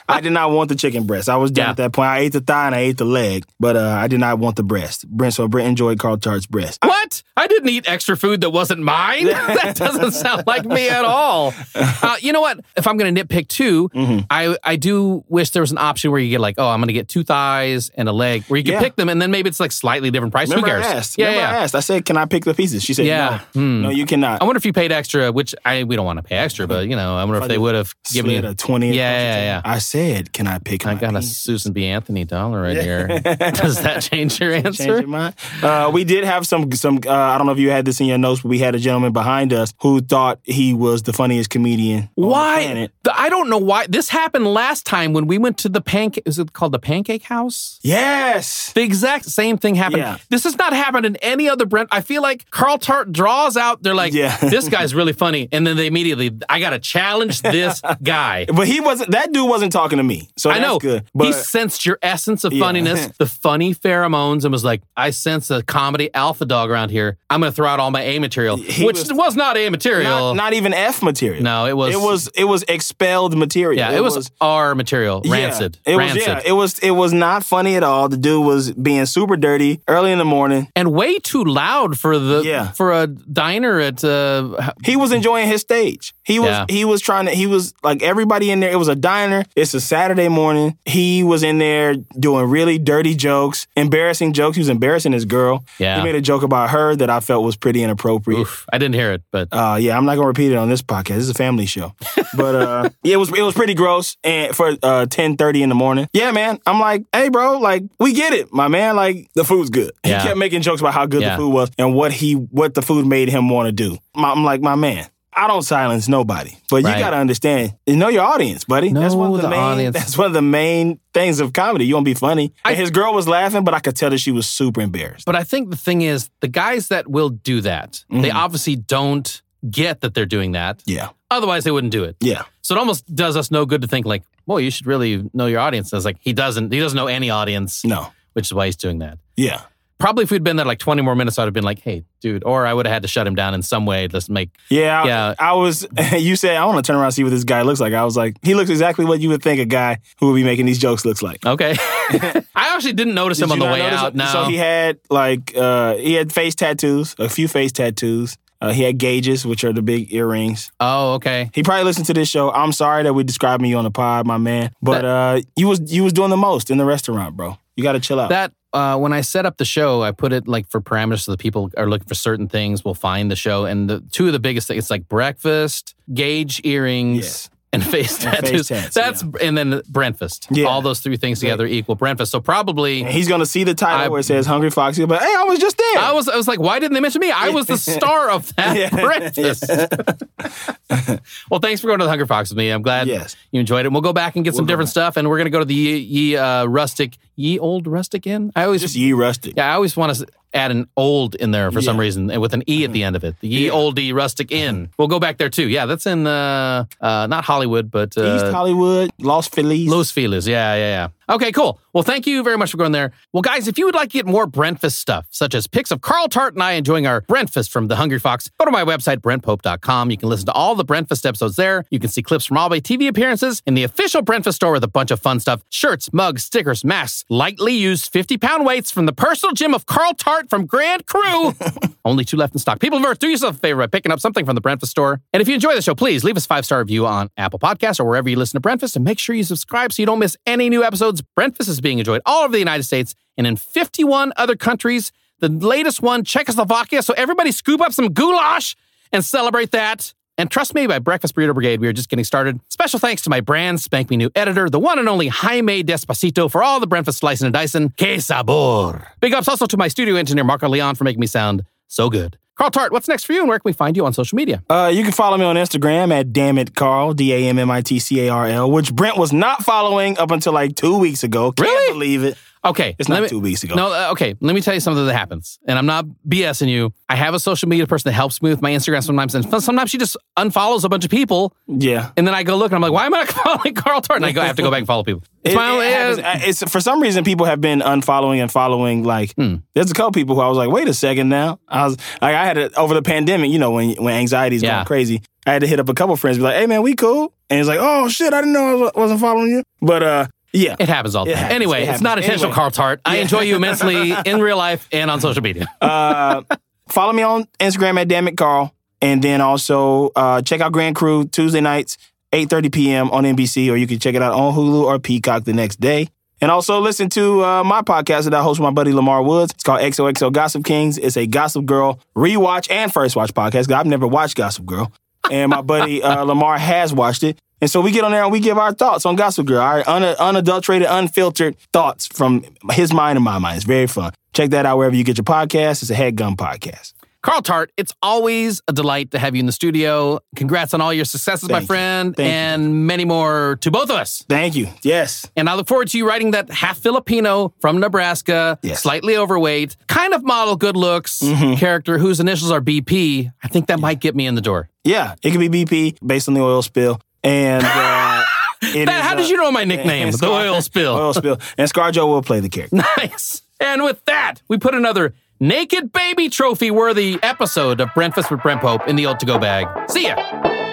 I 0.09 0.21
did 0.21 0.33
not 0.33 0.51
want 0.51 0.69
the 0.69 0.75
chicken 0.75 1.05
breast. 1.05 1.29
I 1.29 1.37
was 1.37 1.51
done 1.51 1.65
Yeah. 1.67 1.71
at 1.71 1.77
that 1.79 1.93
point. 1.93 2.09
I 2.09 2.19
ate 2.21 2.33
the 2.33 2.41
thigh 2.41 2.67
and 2.67 2.75
I 2.75 2.81
ate 2.81 2.99
the 2.99 3.05
leg, 3.05 3.45
but 3.59 3.77
uh 3.77 3.81
I 4.01 4.09
did 4.09 4.21
not 4.21 4.39
want 4.39 4.57
the 4.57 4.63
breast. 4.63 5.09
Brent 5.09 5.35
so 5.35 5.49
Brent 5.49 5.69
enjoyed 5.69 5.99
Carl 5.99 6.17
Tart's 6.17 6.47
breast. 6.47 6.79
What? 6.83 7.23
I 7.37 7.47
didn't 7.47 7.69
eat 7.71 7.89
extra 7.89 8.17
food 8.17 8.41
that 8.43 8.51
wasn't 8.51 8.81
mine. 8.83 9.27
that 9.27 9.75
doesn't 9.77 10.13
sound 10.13 10.45
like 10.47 10.65
me 10.65 10.89
at 10.89 11.05
all. 11.05 11.55
Uh, 11.75 12.17
you 12.21 12.33
know 12.33 12.41
what? 12.41 12.61
If 12.77 12.87
I'm 12.87 12.97
going 12.97 13.15
to 13.15 13.25
nitpick 13.25 13.49
too, 13.49 13.89
Mm-hmm. 13.91 14.21
I 14.31 14.57
I 14.63 14.77
do 14.77 15.25
wish 15.29 15.51
there 15.51 15.63
was 15.63 15.73
an 15.73 15.79
option 15.79 16.11
where 16.11 16.21
you 16.21 16.31
get 16.31 16.41
like, 16.41 16.57
oh, 16.59 16.69
I'm 16.69 16.81
going 16.81 16.89
to 16.89 16.93
get 16.93 17.09
two 17.09 17.25
thighs 17.25 17.91
and 17.97 18.09
a 18.09 18.13
leg, 18.13 18.45
where 18.45 18.59
you 18.59 18.65
can 18.65 18.75
Yeah. 18.75 18.81
pick 18.81 18.97
them, 18.97 19.09
and 19.09 19.21
then 19.21 19.31
maybe 19.31 19.49
it's 19.49 19.59
like 19.61 19.73
slightly 19.73 20.11
different 20.11 20.33
price. 20.33 20.49
Remember 20.49 20.69
Who 20.69 20.77
I 20.77 20.81
cares? 20.83 20.93
asked. 20.93 21.19
Yeah, 21.19 21.27
Remember 21.27 21.41
yeah. 21.53 21.59
I 21.61 21.63
asked. 21.65 21.75
I 21.75 21.81
said, 21.81 22.05
Can 22.05 22.17
I 22.17 22.27
pick 22.27 22.45
the 22.45 22.55
pieces? 22.55 22.83
She 22.83 22.95
said, 22.95 23.07
Yeah. 23.07 23.39
Hmm. 23.55 23.83
No. 23.83 23.89
No, 23.89 23.91
you 23.91 24.07
cannot. 24.07 24.41
I 24.43 24.45
wonder 24.45 24.59
if 24.59 24.65
you 24.67 24.70
paid 24.73 24.93
extra, 24.93 25.33
which 25.33 25.55
I 25.65 25.85
we 25.85 25.97
don't 25.97 26.07
want 26.07 26.19
to 26.19 26.23
pay 26.23 26.37
extra, 26.37 26.67
but 26.67 26.89
you 26.89 26.97
know, 26.97 27.17
I 27.17 27.25
wonder 27.25 27.43
if 27.43 27.49
they 27.49 27.59
would 27.59 27.75
have 27.75 27.95
given 28.13 28.31
you 28.31 28.47
a 28.47 28.55
20 28.55 28.89
Yeah, 28.89 28.95
yeah, 28.95 29.43
yeah. 29.43 29.63
I 29.65 29.79
said, 29.79 30.33
Can 30.33 30.47
I 30.47 30.59
pick 30.59 30.87
I 30.87 30.95
got 30.95 31.15
a? 31.17 31.23
Susan 31.23 31.73
B. 31.73 31.87
Anthony 31.87 32.25
dollar 32.25 32.63
right 32.63 32.77
here. 32.77 33.07
Does 33.19 33.83
that 33.83 34.03
change 34.03 34.41
your 34.41 34.53
Change 34.53 34.67
answer? 34.67 34.99
your 35.01 35.07
mind. 35.07 35.35
Uh, 35.63 35.91
we 35.93 36.05
did 36.05 36.25
have 36.25 36.47
some 36.47 36.71
some. 36.73 37.01
Uh, 37.07 37.11
I 37.11 37.37
don't 37.39 37.47
know 37.47 37.53
if 37.53 37.59
you 37.59 37.71
had 37.71 37.85
this 37.85 38.01
in 38.01 38.07
your 38.07 38.19
notes, 38.19 38.43
but 38.43 38.49
we 38.49 38.59
had 38.59 38.75
a 38.75 38.79
gentleman 38.79 39.13
behind 39.13 39.53
us 39.53 39.73
who 39.83 40.01
thought 40.01 40.39
he 40.45 40.73
was 40.75 41.03
the 41.03 41.13
funniest 41.13 41.51
comedian. 41.51 42.09
Why? 42.15 42.89
I 43.13 43.29
don't 43.29 43.49
know 43.51 43.59
why. 43.59 43.87
This 43.89 44.09
happened 44.11 44.47
last 44.47 44.87
time 44.87 45.13
when 45.13 45.27
we 45.27 45.39
went 45.39 45.59
to 45.59 45.69
the 45.69 45.81
pancake. 45.81 46.25
Is 46.27 46.39
it 46.39 46.53
called 46.53 46.73
the 46.73 46.79
Pancake 46.79 47.23
House? 47.25 47.79
Yes. 47.83 48.73
The 48.73 48.83
exact 48.83 49.25
same 49.27 49.59
thing 49.59 49.75
happened. 49.75 49.99
Yeah. 50.03 50.19
This 50.29 50.45
has 50.45 50.57
not 50.57 50.73
happened 50.73 51.07
in 51.07 51.17
any 51.17 51.49
other 51.49 51.67
Brent. 51.67 51.89
I 51.93 52.01
feel 52.01 52.23
like 52.23 52.51
Carl 52.51 52.79
Tart 52.79 53.13
draws 53.13 53.57
out. 53.57 53.83
They're 53.83 53.95
like, 53.95 54.13
Yeah. 54.13 54.37
This 54.61 54.69
guy's 54.69 54.95
really 54.95 55.13
funny, 55.13 55.49
and 55.53 55.67
then 55.67 55.77
they 55.77 55.87
immediately, 55.87 56.31
I 56.49 56.61
gotta 56.61 56.79
challenge 56.79 57.43
this 57.43 57.81
guy. 58.03 58.47
But 58.47 58.67
he 58.67 58.81
wasn't. 58.81 59.11
That 59.13 59.33
dude 59.33 59.49
wasn't 59.49 59.73
talking 59.73 59.99
to 59.99 60.05
me. 60.05 60.29
So 60.37 60.51
I 60.51 60.59
know. 60.59 60.79
good. 60.79 61.05
he 61.21 61.33
sensed 61.33 61.85
your 61.87 61.99
essence 62.03 62.45
of 62.45 62.53
Yeah. 62.53 62.65
funniness, 62.65 63.07
the 63.19 63.27
funny 63.27 63.75
pheromones, 63.75 64.45
and 64.45 64.53
was 64.53 64.65
like, 64.65 64.83
I 64.97 65.11
sense 65.11 65.51
a 65.51 65.63
comedy 65.63 66.11
alpha 66.15 66.45
dog 66.45 66.71
around 66.71 66.91
here. 66.91 67.17
I'm 67.29 67.41
going 67.41 67.53
to 67.53 67.57
throw 67.57 67.69
out 67.69 67.81
all 67.81 67.91
my 67.91 68.03
A 68.03 68.19
material, 68.19 68.57
He 68.57 68.85
which 68.85 68.99
was- 68.99 69.13
was, 69.13 69.37
not 69.37 69.57
A 69.57 69.69
material. 69.71 70.35
not, 70.35 70.37
not 70.37 70.53
even 70.55 70.73
F 70.75 71.03
material. 71.03 71.43
no, 71.43 71.67
it 71.67 71.77
was. 71.77 71.95
It 71.95 72.01
was 72.01 72.29
it 72.37 72.45
was 72.45 72.63
expelled 72.69 73.37
material. 73.37 73.79
Yeah, 73.79 73.93
it, 73.97 74.03
was, 74.03 74.31
R 74.41 74.75
material. 74.75 75.23
yeah, 75.25 75.33
Rancid. 75.33 75.79
It 75.87 75.97
was 75.97 75.99
Rancid. 75.99 76.23
yeah. 76.27 76.43
It 76.45 76.53
was 76.53 76.79
it 76.81 76.91
was 76.93 77.13
not 77.13 77.45
funny 77.45 77.77
at 77.77 77.83
all. 77.83 78.09
The 78.09 78.17
dude 78.17 78.45
was 78.45 78.73
being 78.73 79.07
super 79.07 79.37
dirty 79.37 79.81
early 79.89 80.13
in 80.13 80.19
the 80.19 80.25
morning. 80.25 80.69
and 80.75 80.93
way 80.93 81.19
too 81.19 81.45
loud 81.45 81.99
for 81.99 82.19
the 82.19 82.43
Yeah. 82.45 82.73
for 82.73 82.93
a 82.93 83.07
diner 83.07 83.79
at 83.81 84.03
uh, 84.05 84.50
He 84.85 84.97
was 84.97 85.13
enjoying 85.13 85.49
his 85.49 85.61
stage. 85.61 86.15
He 86.25 86.39
was 86.39 86.49
Yeah. 86.49 86.67
he 86.69 86.85
was 86.85 87.01
trying 87.01 87.27
to 87.27 87.33
he 87.33 87.47
was 87.47 87.75
like 87.83 88.03
everybody 88.03 88.51
in 88.51 88.61
there. 88.61 88.71
It 88.71 88.77
was 88.79 88.89
a 88.89 88.95
diner. 88.97 89.45
It's 89.57 89.75
a 89.75 89.81
Saturday 89.81 90.29
morning. 90.29 90.77
He 90.85 91.23
was 91.25 91.43
in 91.43 91.59
there 91.59 91.95
doing 92.19 92.47
really 92.51 92.79
dirty 92.79 93.15
jokes, 93.15 93.67
embarrassing 93.77 94.33
jokes. 94.33 94.57
He 94.57 94.61
was 94.61 94.69
embarrassing 94.69 95.13
his 95.13 95.25
girl. 95.25 95.65
Yeah. 95.79 95.99
He 95.99 96.05
made 96.05 96.15
a 96.15 96.21
joke 96.21 96.43
about 96.43 96.71
her 96.71 96.95
that 96.97 97.11
I 97.11 97.21
felt 97.21 97.45
was 97.45 97.57
pretty 97.57 97.83
inappropriate. 97.83 98.41
oof, 98.41 98.67
I 98.73 98.79
didn't 98.79 98.95
hear 98.95 99.13
it, 99.13 99.23
but 99.31 99.49
Uh, 99.53 99.77
yeah, 99.81 99.97
I'm 99.97 100.05
not 100.05 100.15
gonna 100.17 100.29
repeat 100.29 100.53
it 100.53 100.57
on 100.57 100.69
this 100.69 100.83
podcast. 100.83 101.17
This 101.17 101.25
is 101.25 101.31
a 101.31 101.35
family 101.35 101.67
show, 101.67 101.95
but 102.37 102.55
uh, 102.55 102.91
yeah, 103.03 103.15
it 103.15 103.19
was 103.19 103.29
it 103.33 103.43
was 103.43 103.55
pretty 103.55 103.75
gross. 103.75 104.17
And 104.25 104.55
for 104.55 104.69
uh, 104.83 105.07
10:30 105.09 105.63
in 105.63 105.69
the 105.69 105.75
morning, 105.75 106.09
yeah, 106.13 106.31
man, 106.33 106.59
I'm 106.67 106.81
like, 106.81 107.05
hey, 107.13 107.29
bro, 107.29 107.59
like 107.59 107.83
we 107.99 108.13
get 108.13 108.33
it, 108.33 108.53
my 108.53 108.69
man. 108.69 108.97
Like 108.97 109.29
the 109.35 109.45
food's 109.45 109.71
good. 109.71 109.93
Yeah. 110.05 110.21
He 110.21 110.27
kept 110.29 110.39
making 110.39 110.63
jokes 110.63 110.81
about 110.81 110.95
how 110.95 111.07
good 111.07 111.23
Yeah. 111.23 111.37
the 111.37 111.43
food 111.43 111.51
was 111.53 111.71
and 111.79 111.95
what 111.95 112.13
he 112.13 112.35
what 112.35 112.75
the 112.75 112.83
food 112.83 113.07
made 113.07 113.29
him 113.29 113.49
want 113.49 113.67
to 113.67 113.73
do. 113.73 113.99
My- 114.17 114.33
I'm 114.33 114.45
like, 114.45 114.61
my 114.61 114.75
man. 114.75 115.07
I 115.33 115.47
don't 115.47 115.63
silence 115.63 116.09
nobody, 116.09 116.51
but 116.69 116.83
Right. 116.83 116.97
you 116.99 117.03
gotta 117.05 117.17
understand. 117.17 117.75
You 117.87 117.95
know 117.97 118.09
your 118.09 118.25
audience, 118.25 118.65
buddy. 118.65 118.93
that's 118.93 119.15
one 119.15 119.31
of 119.31 119.37
the, 119.37 119.43
the 119.43 119.49
main. 119.49 119.59
audience. 119.61 119.97
That's 119.97 120.19
one 120.19 120.27
of 120.27 120.33
the 120.33 120.43
main 120.43 120.99
things 121.15 121.39
of 121.39 121.53
comedy. 121.53 121.87
You 121.87 121.95
want 121.95 122.05
to 122.05 122.11
be 122.11 122.15
funny. 122.19 122.53
I- 122.65 122.71
and 122.71 122.79
his 122.81 122.91
girl 122.91 123.15
was 123.15 123.29
laughing, 123.29 123.63
but 123.63 123.73
I 123.73 123.79
could 123.79 123.95
tell 123.95 124.11
that 124.11 124.19
she 124.19 124.33
was 124.33 124.49
super 124.49 124.81
embarrassed. 124.81 125.27
but 125.27 125.37
I 125.37 125.45
think 125.45 125.71
the 125.71 125.77
thing 125.77 126.03
is 126.03 126.31
the 126.41 126.49
guys 126.49 126.89
that 126.89 127.09
will 127.09 127.29
do 127.29 127.61
that, 127.61 128.03
they 128.11 128.17
Mm-hmm. 128.29 128.37
obviously 128.37 128.75
don't 128.75 129.41
get 129.71 130.01
that 130.01 130.15
they're 130.15 130.27
doing 130.27 130.53
that. 130.53 130.83
Yeah, 130.85 131.11
Otherwise, 131.31 131.63
they 131.63 131.71
wouldn't 131.71 131.93
do 131.93 132.03
it. 132.03 132.17
yeah, 132.21 132.43
So 132.63 132.75
it 132.75 132.79
almost 132.79 133.15
does 133.15 133.37
us 133.37 133.53
no 133.53 133.65
good 133.67 133.83
to 133.83 133.87
think 133.89 134.07
like, 134.07 134.25
well, 134.47 134.59
you 134.59 134.71
should 134.73 134.87
really 134.89 135.31
know 135.33 135.47
your 135.47 135.61
audience. 135.61 135.93
And 135.93 135.99
it's 135.99 136.05
like 136.05 136.17
he 136.21 136.33
doesn't. 136.33 136.73
He 136.73 136.81
doesn't 136.81 136.97
know 136.97 137.07
any 137.07 137.31
audience, 137.31 137.85
no, 137.85 138.09
which 138.33 138.47
is 138.49 138.53
why 138.53 138.67
he's 138.67 138.77
doing 138.77 138.99
that. 138.99 139.19
yeah. 139.37 139.61
Probably 140.01 140.25
if 140.25 140.31
we'd 140.31 140.43
been 140.43 140.57
there 140.57 140.67
like 140.67 140.79
20 140.79 141.03
more 141.03 141.15
minutes, 141.15 141.39
I'd 141.39 141.45
have 141.45 141.53
been 141.53 141.63
like, 141.65 141.81
hey, 141.81 142.05
dude, 142.21 142.43
or 142.45 142.67
I 142.67 142.73
would 142.75 142.87
have 142.87 142.93
had 142.93 143.03
to 143.03 143.09
shut 143.09 143.27
him 143.27 143.35
down 143.35 143.55
in 143.55 143.63
some 143.63 143.87
way. 143.87 144.09
Let's 144.09 144.29
make. 144.29 144.51
Yeah, 144.71 145.05
Yeah. 145.05 145.35
I 145.39 145.53
was. 145.53 145.87
You 146.13 146.37
said 146.37 146.57
I 146.57 146.65
want 146.65 146.85
to 146.85 146.89
turn 146.89 146.97
around 146.97 147.07
and 147.07 147.15
see 147.15 147.25
what 147.25 147.31
this 147.31 147.45
guy 147.45 147.63
looks 147.63 147.81
like. 147.81 147.93
I 147.93 148.05
was 148.05 148.17
like, 148.17 148.37
he 148.43 148.55
looks 148.55 148.71
exactly 148.71 149.05
what 149.05 149.21
you 149.21 149.29
would 149.29 149.43
think 149.43 149.61
a 149.61 149.65
guy 149.65 149.99
who 150.19 150.29
would 150.29 150.35
be 150.37 150.45
making 150.45 150.67
these 150.67 150.79
jokes 150.79 151.05
looks 151.05 151.23
like. 151.23 151.45
Okay. 151.47 151.75
I 151.79 152.45
actually 152.75 152.95
didn't 152.95 153.15
notice 153.15 153.41
him 153.41 153.49
Did 153.49 153.55
on 153.55 153.59
the 153.61 153.65
way 153.67 153.83
out. 153.83 154.15
No. 154.15 154.27
So 154.27 154.45
he 154.45 154.57
had 154.57 154.99
like 155.09 155.57
uh 155.57 155.95
he 155.97 156.15
had 156.15 156.33
face 156.33 156.55
tattoos, 156.55 157.15
a 157.19 157.29
few 157.29 157.47
face 157.49 157.73
tattoos. 157.73 158.37
Uh, 158.63 158.73
he 158.73 158.83
had 158.83 158.99
gauges, 158.99 159.47
which 159.47 159.65
are 159.65 159.73
the 159.73 159.81
big 159.81 160.13
earrings. 160.13 160.71
Oh, 160.81 161.15
okay. 161.15 161.51
He 161.55 161.63
probably 161.63 161.85
listened 161.85 162.07
to 162.07 162.13
this 162.15 162.29
show. 162.29 162.53
I'm 162.53 162.73
sorry 162.73 163.03
that 163.05 163.15
we 163.15 163.25
described 163.25 163.65
you 163.65 163.79
on 163.79 163.85
the 163.85 163.91
pod, 163.91 164.27
my 164.27 164.37
man. 164.37 164.71
But 164.83 165.05
uh, 165.05 165.41
you 165.57 165.67
was 165.67 165.81
you 165.93 166.05
was 166.05 166.13
doing 166.13 166.29
the 166.31 166.37
most 166.37 166.71
in 166.71 166.77
the 166.77 166.85
restaurant, 166.85 167.37
bro. 167.37 167.57
You 167.77 167.83
got 167.83 167.93
to 167.93 168.01
chill 168.01 168.21
out. 168.21 168.31
That 168.31 168.53
uh, 168.73 168.97
when 168.99 169.13
I 169.13 169.21
set 169.21 169.47
up 169.47 169.57
the 169.57 169.65
show, 169.65 170.03
I 170.03 170.13
put 170.13 170.33
it 170.33 170.47
like 170.47 170.69
for 170.69 170.81
parameters 170.81 171.21
so 171.21 171.33
that 171.33 171.39
people 171.39 171.71
are 171.77 171.89
looking 171.89 172.07
for 172.07 172.15
certain 172.15 172.49
things 172.49 172.85
will 172.85 172.95
find 172.95 173.31
the 173.31 173.37
show. 173.37 173.65
And 173.65 173.89
the 173.89 174.01
two 174.13 174.27
of 174.27 174.33
the 174.33 174.39
biggest 174.41 174.69
things, 174.69 174.79
it's 174.85 174.91
like 174.91 175.09
breakfast, 175.09 175.95
gauge 176.13 176.61
earrings. 176.65 177.51
And 177.73 177.87
face 177.87 178.25
And 178.25 178.35
tattoos. 178.35 178.67
face 178.69 178.81
tats, 178.83 178.95
That's 178.97 179.25
and 179.41 179.57
then 179.57 179.81
breakfast. 179.89 180.49
Yeah. 180.51 180.65
All 180.67 180.83
those 180.83 180.99
three 180.99 181.17
things 181.17 181.39
together 181.39 181.65
equal 181.67 181.95
breakfast. 181.95 182.33
So 182.33 182.41
probably 182.41 183.03
And 183.03 183.11
he's 183.11 183.29
gonna 183.29 183.47
see 183.47 183.63
the 183.63 183.75
title 183.75 184.01
I- 184.07 184.09
where 184.09 184.19
it 184.19 184.25
says 184.25 184.45
Hungry 184.45 184.71
Fox. 184.71 184.97
He'll 184.97 185.07
be 185.07 185.13
like, 185.13 185.23
hey, 185.23 185.35
I 185.39 185.45
was 185.45 185.61
just 185.61 185.79
there. 185.79 185.99
I 186.03 186.11
was 186.13 186.29
I 186.29 186.35
was 186.37 186.49
like, 186.49 186.59
why 186.59 186.81
didn't 186.81 186.95
they 186.95 187.01
mention 187.01 187.21
me? 187.21 187.31
I 187.31 187.51
was 187.51 187.67
the 187.67 187.77
star 187.97 188.29
of 188.31 188.53
that 188.57 188.91
breakfast. 188.91 189.65
well, 191.51 191.61
thanks 191.61 191.81
for 191.81 191.87
going 191.87 191.99
to 192.01 192.05
the 192.05 192.09
Hungry 192.11 192.27
Fox 192.27 192.51
with 192.51 192.59
me. 192.59 192.71
I'm 192.71 192.83
glad 192.83 193.07
Yes. 193.07 193.37
you 193.53 193.61
enjoyed 193.61 193.81
it. 193.81 193.87
And 193.87 193.95
We'll 193.95 194.03
go 194.03 194.13
back 194.13 194.37
and 194.37 194.45
get 194.45 194.55
some 194.55 194.63
We'll 194.63 194.67
go 194.67 194.73
different 194.73 194.89
back. 194.89 194.93
stuff, 194.93 195.17
and 195.17 195.29
we're 195.29 195.39
gonna 195.39 195.51
go 195.51 195.61
to 195.61 195.65
the 195.65 195.75
ye, 195.75 195.97
ye 195.97 196.37
uh, 196.37 196.65
rustic, 196.65 197.19
ye 197.37 197.59
old 197.59 197.87
rustic 197.87 198.27
inn. 198.27 198.51
I 198.57 198.65
always 198.65 198.81
just 198.81 198.97
ye 198.97 199.13
rustic. 199.13 199.55
yeah, 199.57 199.71
I 199.71 199.75
always 199.75 199.97
want 199.97 200.15
to 200.17 200.27
add 200.53 200.71
an 200.71 200.89
old 200.97 201.35
in 201.37 201.51
there 201.51 201.71
for 201.71 201.81
some 201.81 201.99
reason, 201.99 202.31
and 202.31 202.41
with 202.41 202.55
an 202.55 202.63
e 202.69 202.85
at 202.85 202.93
the 202.93 203.03
end 203.03 203.17
of 203.17 203.25
it. 203.25 203.39
The 203.41 203.49
ye 203.49 203.69
oldie 203.69 204.13
rustic 204.15 204.51
inn. 204.51 204.91
We'll 204.99 205.09
go 205.09 205.21
back 205.21 205.39
there 205.39 205.49
too. 205.49 205.69
Yeah, 205.69 205.87
that's 205.87 206.07
in 206.07 206.27
uh, 206.27 206.87
uh, 207.01 207.27
not 207.29 207.45
Hollywood, 207.45 207.91
but 207.91 208.17
uh, 208.17 208.37
East 208.37 208.53
Hollywood, 208.53 209.11
Los 209.19 209.49
Feliz. 209.49 209.89
Los 209.89 210.11
Feliz. 210.11 210.47
Yeah, 210.47 210.75
yeah, 210.75 210.81
yeah. 210.81 211.09
Okay, 211.31 211.53
cool. 211.53 211.81
Well, 211.93 212.03
thank 212.03 212.27
you 212.27 212.43
very 212.43 212.59
much 212.59 212.73
for 212.73 212.77
going 212.77 212.91
there. 212.91 213.13
Well, 213.33 213.41
guys, 213.41 213.69
if 213.69 213.79
you 213.79 213.85
would 213.85 213.95
like 213.95 214.11
to 214.11 214.19
get 214.19 214.27
more 214.27 214.49
Brentfast 214.49 214.97
stuff, 214.97 215.29
such 215.31 215.55
as 215.55 215.69
pics 215.69 215.93
of 215.93 216.01
Carl 216.01 216.27
Tart 216.27 216.55
and 216.55 216.63
I 216.63 216.73
enjoying 216.73 217.07
our 217.07 217.21
Brentfast 217.21 217.71
from 217.71 217.87
the 217.87 217.95
Hungry 217.95 218.19
Fox, 218.19 218.51
go 218.59 218.65
to 218.65 218.73
my 218.73 218.83
website, 218.83 219.19
brentpope.com. 219.19 220.11
You 220.11 220.17
can 220.17 220.29
listen 220.29 220.47
to 220.47 220.53
all 220.53 220.75
the 220.75 220.85
Brentfast 220.85 221.25
episodes 221.25 221.55
there. 221.55 221.85
You 221.89 222.01
can 222.01 222.11
see 222.11 222.21
clips 222.21 222.47
from 222.47 222.59
all 222.59 222.69
my 222.69 222.81
TV 222.81 223.07
appearances 223.07 223.63
in 223.65 223.75
the 223.75 223.85
official 223.85 224.23
Brentfast 224.23 224.57
store 224.57 224.73
with 224.73 224.83
a 224.83 224.89
bunch 224.89 225.13
of 225.13 225.21
fun 225.21 225.39
stuff 225.39 225.63
shirts, 225.69 226.13
mugs, 226.13 226.43
stickers, 226.43 226.85
masks, 226.85 227.25
lightly 227.29 227.75
used 227.75 228.13
50 228.13 228.37
pound 228.37 228.67
weights 228.67 228.91
from 228.91 229.07
the 229.07 229.13
personal 229.13 229.53
gym 229.53 229.73
of 229.73 229.87
Carl 229.87 230.15
Tart 230.15 230.51
from 230.51 230.67
Grand 230.67 231.07
Crew. 231.07 231.55
Only 232.05 232.25
two 232.25 232.39
left 232.39 232.55
in 232.55 232.59
stock. 232.59 232.81
People 232.81 232.99
of 232.99 233.05
Earth, 233.05 233.21
do 233.21 233.29
yourself 233.29 233.55
a 233.55 233.59
favor 233.59 233.79
by 233.83 233.87
picking 233.87 234.11
up 234.11 234.19
something 234.19 234.45
from 234.45 234.57
the 234.57 234.61
Brentfast 234.61 234.91
store. 234.91 235.21
And 235.33 235.41
if 235.41 235.47
you 235.47 235.55
enjoy 235.55 235.75
the 235.77 235.83
show, 235.83 235.95
please 235.95 236.25
leave 236.25 236.37
us 236.37 236.45
a 236.45 236.49
five 236.49 236.65
star 236.65 236.81
review 236.81 237.07
on 237.07 237.31
Apple 237.37 237.61
Podcasts 237.61 238.01
or 238.01 238.05
wherever 238.05 238.29
you 238.29 238.37
listen 238.37 238.61
to 238.61 238.61
Brentfast 238.61 238.97
and 238.97 239.05
make 239.05 239.21
sure 239.21 239.37
you 239.37 239.45
subscribe 239.45 239.93
so 239.93 240.03
you 240.03 240.07
don't 240.07 240.19
miss 240.19 240.37
any 240.45 240.69
new 240.69 240.83
episodes. 240.83 241.20
Brentfast 241.35 241.69
is 241.69 241.81
being 241.81 241.99
enjoyed 241.99 242.23
all 242.27 242.45
over 242.45 242.53
the 242.53 242.59
United 242.59 242.85
States 242.85 243.15
and 243.37 243.47
in 243.47 243.57
51 243.57 244.33
other 244.37 244.57
countries. 244.57 245.13
The 245.39 245.49
latest 245.49 246.03
one, 246.03 246.25
Czechoslovakia. 246.25 247.03
So 247.03 247.15
everybody 247.17 247.53
scoop 247.53 247.81
up 247.81 247.93
some 247.93 248.13
goulash 248.13 248.77
and 249.13 249.25
celebrate 249.25 249.71
that. 249.73 250.13
And 250.39 250.51
trust 250.51 250.75
me, 250.75 250.87
by 250.87 250.99
Breakfast 250.99 251.35
Burrito 251.35 251.53
Brigade, 251.53 251.81
we 251.81 251.89
are 251.89 251.93
just 251.93 252.09
getting 252.09 252.25
started. 252.25 252.61
Special 252.71 252.99
thanks 252.99 253.21
to 253.23 253.31
my 253.31 253.41
brand 253.41 253.79
spank 253.81 254.09
me 254.09 254.17
new 254.17 254.31
editor, 254.35 254.71
the 254.71 254.79
one 254.79 254.99
and 254.99 255.07
only 255.07 255.29
Jaime 255.29 255.83
Despacito, 255.85 256.51
for 256.51 256.63
all 256.63 256.81
the 256.81 256.87
breakfast 256.87 257.19
slicing 257.19 257.45
and 257.45 257.53
dicing. 257.53 257.91
Que 257.91 258.21
sabor! 258.21 259.07
Big 259.21 259.35
ups 259.35 259.49
also 259.49 259.67
to 259.67 259.77
my 259.77 259.89
studio 259.89 260.17
engineer, 260.17 260.45
Marco 260.45 260.67
Leon, 260.67 260.95
for 260.95 261.05
making 261.05 261.21
me 261.21 261.27
sound 261.27 261.65
so 261.89 262.09
good. 262.09 262.39
Carl 262.61 262.71
Tart, 262.71 262.93
what's 262.93 263.09
next 263.09 263.25
for 263.25 263.33
you 263.33 263.41
and 263.41 263.49
where 263.49 263.59
can 263.59 263.63
we 263.65 263.73
find 263.73 263.97
you 263.97 264.05
on 264.05 264.13
social 264.13 264.37
media? 264.37 264.63
Uh, 264.69 264.91
you 264.93 265.03
can 265.03 265.13
follow 265.13 265.39
me 265.39 265.47
on 265.47 265.57
Instagram 265.57 266.13
at 266.13 266.31
damn 266.31 266.59
it 266.59 266.75
Carl 266.75 267.15
D 267.15 267.33
A 267.33 267.49
M 267.49 267.59
M 267.59 267.71
I 267.71 267.81
T 267.81 267.99
C 267.99 268.27
A 268.27 268.29
R 268.29 268.47
L, 268.49 268.71
which 268.71 268.95
Brent 268.95 269.17
was 269.17 269.33
not 269.33 269.65
following 269.65 270.19
up 270.19 270.31
until 270.31 270.53
like 270.53 270.77
two 270.77 270.99
weeks 270.99 271.25
ago. 271.25 271.53
Can't 271.53 271.67
Really? 271.67 271.93
believe 271.95 272.23
it. 272.23 272.37
Okay. 272.63 272.95
It's 272.99 273.09
not 273.09 273.23
me- 273.23 273.29
two 273.31 273.41
weeks 273.41 273.65
ago. 273.65 273.75
No, 273.77 273.91
uh, 273.91 274.11
okay. 274.13 274.35
Let 274.43 274.55
me 274.55 274.61
tell 274.61 274.75
you 274.75 274.81
something 274.81 275.07
that 275.07 275.15
happens. 275.15 275.59
And 275.67 275.79
I'm 275.79 275.87
not 275.87 276.05
BSing 276.29 276.69
you. 276.69 276.93
I 277.09 277.17
have 277.17 277.33
a 277.33 277.41
social 277.41 277.67
media 277.71 277.87
person 277.87 278.11
that 278.11 278.13
helps 278.15 278.43
me 278.43 278.51
with 278.51 278.61
my 278.61 278.73
Instagram 278.73 279.03
sometimes. 279.03 279.35
And 279.35 279.63
sometimes 279.63 279.89
she 279.91 279.97
just 279.97 280.19
unfollows 280.39 280.85
a 280.85 280.91
bunch 280.91 281.07
of 281.07 281.11
people. 281.11 281.55
Yeah. 281.67 282.11
And 282.19 282.27
then 282.27 282.35
I 282.35 282.43
go 282.43 282.57
look 282.59 282.73
and 282.73 282.75
I'm 282.77 282.83
like, 282.83 282.93
why 282.93 283.07
am 283.07 283.15
I 283.15 283.21
not 283.21 283.29
following 283.31 283.75
Carl 283.75 284.03
Tart? 284.03 284.19
And 284.19 284.27
I 284.27 284.33
go, 284.33 284.43
I 284.43 284.47
have 284.47 284.57
to 284.57 284.63
go 284.63 284.71
back 284.71 284.81
and 284.81 284.87
follow 284.87 285.03
people. 285.03 285.23
It's 285.43 285.55
It- 285.55 285.57
my 285.57 285.69
it 285.69 285.73
only. 285.73 286.23
happens. 286.23 286.63
it's 286.63 286.71
for 286.73 286.81
some 286.81 287.01
reason 287.01 287.25
people 287.25 287.47
have 287.47 287.61
been 287.61 287.81
unfollowing 287.81 288.41
and 288.43 288.51
following. 288.53 289.05
Like 289.05 289.35
Hmm. 289.35 289.57
there's 289.75 289.91
a 289.91 289.95
couple 289.95 290.13
people 290.13 290.35
who 290.35 290.43
I 290.43 290.49
was 290.49 290.59
like, 290.59 290.71
wait 290.71 290.87
a 290.89 290.95
second 290.95 291.29
now. 291.29 291.59
I 291.69 291.85
was 291.87 291.97
like, 292.21 292.35
I 292.35 292.45
had 292.45 292.55
to 292.55 292.75
over 292.79 292.95
the 292.95 293.03
pandemic. 293.03 293.51
You 293.51 293.59
know, 293.59 293.71
when 293.71 293.91
when 293.97 294.15
anxiety's 294.15 294.63
Yeah. 294.63 294.77
going 294.77 294.85
crazy, 294.87 295.23
I 295.47 295.53
had 295.53 295.61
to 295.63 295.67
hit 295.67 295.81
up 295.81 295.89
a 295.89 295.95
couple 295.95 296.15
friends, 296.17 296.37
be 296.39 296.43
like, 296.45 296.57
hey 296.57 296.67
man, 296.67 296.83
we 296.83 296.95
cool. 296.95 297.33
And 297.49 297.59
it's 297.59 297.69
like, 297.69 297.79
oh 297.81 298.09
shit, 298.09 298.33
I 298.35 298.41
didn't 298.41 298.53
know 298.53 298.65
I 298.71 298.75
was- 298.75 298.93
wasn't 298.95 299.21
following 299.21 299.49
you. 299.49 299.63
But 299.81 300.03
uh, 300.03 300.27
yeah. 300.53 300.77
It 300.79 300.89
happens 300.89 301.15
all 301.17 301.25
the 301.25 301.33
time. 301.33 301.51
Anyway, 301.53 301.79
It 301.79 301.81
it's 301.83 301.87
happens. 301.89 302.03
not 302.03 302.19
intentional, 302.19 302.47
Anyway. 302.47 302.55
Carl 302.57 302.71
Tart. 302.71 303.01
I 303.05 303.17
enjoy 303.17 303.41
you 303.43 303.57
immensely 303.57 304.13
in 304.27 304.41
real 304.41 304.57
life 304.59 304.89
and 304.93 305.11
on 305.11 305.21
social 305.21 305.43
media. 305.43 305.67
uh, 305.81 306.43
follow 306.89 307.13
me 307.13 307.23
on 307.23 307.47
Instagram 307.61 307.99
at 308.01 308.09
dammit 308.09 308.37
Carl, 308.37 308.75
and 309.01 309.23
then 309.23 309.41
also 309.41 310.11
uh, 310.17 310.43
check 310.43 310.61
out 310.61 310.73
Grand 310.73 310.97
Crew 310.97 311.25
Tuesday 311.25 311.61
nights, 311.61 311.97
8:30 312.33 312.73
p.m. 312.73 313.11
on 313.11 313.25
NBC, 313.25 313.71
or 313.71 313.77
you 313.77 313.87
can 313.87 313.99
check 313.99 314.15
it 314.15 314.23
out 314.23 314.33
on 314.33 314.55
Hulu 314.55 314.85
or 314.85 314.99
Peacock 314.99 315.45
the 315.45 315.53
next 315.53 315.81
day. 315.81 316.09
And 316.43 316.51
also 316.51 316.81
listen 316.81 317.11
to 317.11 317.45
uh, 317.45 317.65
my 317.65 317.83
podcast 317.83 318.25
that 318.25 318.33
I 318.33 318.43
host 318.43 318.61
with 318.61 318.65
my 318.65 318.71
buddy 318.71 318.93
Lamar 318.93 319.23
Woods. 319.23 319.53
It's 319.53 319.63
called 319.63 319.81
XOXO 319.81 320.33
Gossip 320.33 320.65
Kings. 320.65 320.97
It's 320.97 321.19
a 321.19 321.27
Gossip 321.27 321.67
Girl 321.67 322.01
rewatch 322.17 322.71
and 322.71 322.91
first 322.91 323.15
watch 323.15 323.35
podcast. 323.35 323.71
I've 323.71 323.85
never 323.87 324.07
watched 324.07 324.37
Gossip 324.37 324.65
Girl, 324.65 324.91
and 325.31 325.51
my 325.51 325.61
buddy 325.61 326.03
uh, 326.03 326.25
Lamar 326.25 326.57
has 326.59 326.95
watched 326.95 327.23
it. 327.25 327.39
And 327.61 327.71
so 327.71 327.83
we 327.83 327.91
get 327.91 328.05
on 328.05 328.13
there 328.13 328.23
and 328.23 328.33
we 328.33 328.41
give 328.41 328.57
our 328.57 328.73
thoughts 328.73 329.05
on 329.05 329.17
Gossip 329.17 329.47
Girl, 329.47 329.61
our 329.61 329.87
un- 329.87 330.03
unadulterated, 330.03 330.89
unfiltered 330.91 331.59
thoughts 331.75 332.07
from 332.07 332.43
his 332.73 332.91
mind 332.93 333.17
and 333.19 333.25
my 333.25 333.39
mind. 333.39 333.57
It's 333.57 333.67
very 333.67 333.87
fun. 333.87 334.13
Check 334.33 334.51
that 334.51 334.65
out 334.65 334.79
wherever 334.79 334.97
you 334.97 335.05
get 335.05 335.19
your 335.19 335.25
podcast. 335.25 335.83
It's 335.83 335.91
a 335.91 335.95
Headgum 335.95 336.37
podcast. 336.37 336.95
Carl 337.23 337.43
Tart, 337.43 337.71
it's 337.77 337.93
always 338.03 338.63
a 338.67 338.73
delight 338.73 339.11
to 339.11 339.19
have 339.19 339.35
you 339.35 339.41
in 339.41 339.47
the 339.47 339.53
studio. 339.53 340.21
Congrats 340.37 340.73
on 340.73 340.81
all 340.81 340.93
your 340.93 341.05
successes, 341.05 341.49
my 341.51 341.57
Thank 341.57 341.63
you. 341.63 341.67
friend, 341.67 342.17
Thank 342.17 342.27
you. 342.27 342.33
and 342.33 342.87
many 342.87 343.05
more 343.05 343.59
to 343.61 343.71
both 343.71 343.91
of 343.91 343.97
us. 343.97 344.25
Thank 344.29 344.57
you. 344.57 344.69
Yes. 344.83 345.31
And 345.37 345.49
I 345.51 345.55
look 345.55 345.69
forward 345.69 345.89
to 345.89 345.99
you 345.99 346.09
writing 346.09 346.31
that 346.31 346.51
half 346.51 346.79
Filipino 346.79 347.53
from 347.61 347.79
Nebraska, 347.79 348.59
Yes. 348.63 348.83
slightly 348.83 349.19
overweight, 349.19 349.77
kind 349.87 350.15
of 350.15 350.25
model 350.25 350.57
good 350.57 350.77
looks 350.77 351.21
Mm-hmm. 351.21 351.55
character 351.57 351.99
whose 351.99 352.21
initials 352.21 352.51
are 352.51 352.61
BP. 352.63 353.31
I 353.43 353.49
think 353.49 353.67
that 353.67 353.81
might 353.81 354.01
get 354.01 354.17
me 354.17 354.27
in 354.27 354.35
the 354.35 354.41
door. 354.41 354.71
Yeah. 354.85 355.15
It 355.23 355.33
could 355.33 355.41
be 355.41 355.49
BP 355.51 355.99
based 356.07 356.27
on 356.27 356.33
the 356.35 356.41
oil 356.41 356.63
spill. 356.63 357.01
And 357.23 357.63
uh, 357.67 358.25
it 358.63 358.87
That- 358.87 359.01
is, 359.01 359.07
how 359.07 359.13
uh, 359.13 359.17
did 359.17 359.29
you 359.29 359.37
know 359.37 359.53
my 359.53 359.65
nickname? 359.65 360.05
and 360.07 360.15
The 360.15 360.19
Scar- 360.19 360.41
oil 360.41 360.63
spill. 360.63 360.95
Oil 360.95 361.13
spill. 361.13 361.39
And 361.59 361.71
ScarJo 361.71 362.07
will 362.09 362.23
play 362.23 362.41
the 362.41 362.49
character. 362.57 362.77
Nice. 362.97 363.43
And 363.61 363.83
with 363.83 364.03
that, 364.07 364.37
we 364.49 364.57
put 364.57 364.75
another 364.75 365.13
naked 365.41 365.91
baby 365.93 366.29
trophy 366.29 366.71
worthy 366.71 367.19
episode 367.23 367.81
of 367.81 367.89
Breakfast 367.95 368.31
with 368.31 368.43
Brent 368.43 368.61
Pope 368.61 368.87
in 368.87 368.97
the 368.97 369.07
old 369.07 369.19
to 369.21 369.27
go 369.27 369.39
bag. 369.39 369.67
See 369.91 370.07
ya. 370.07 370.70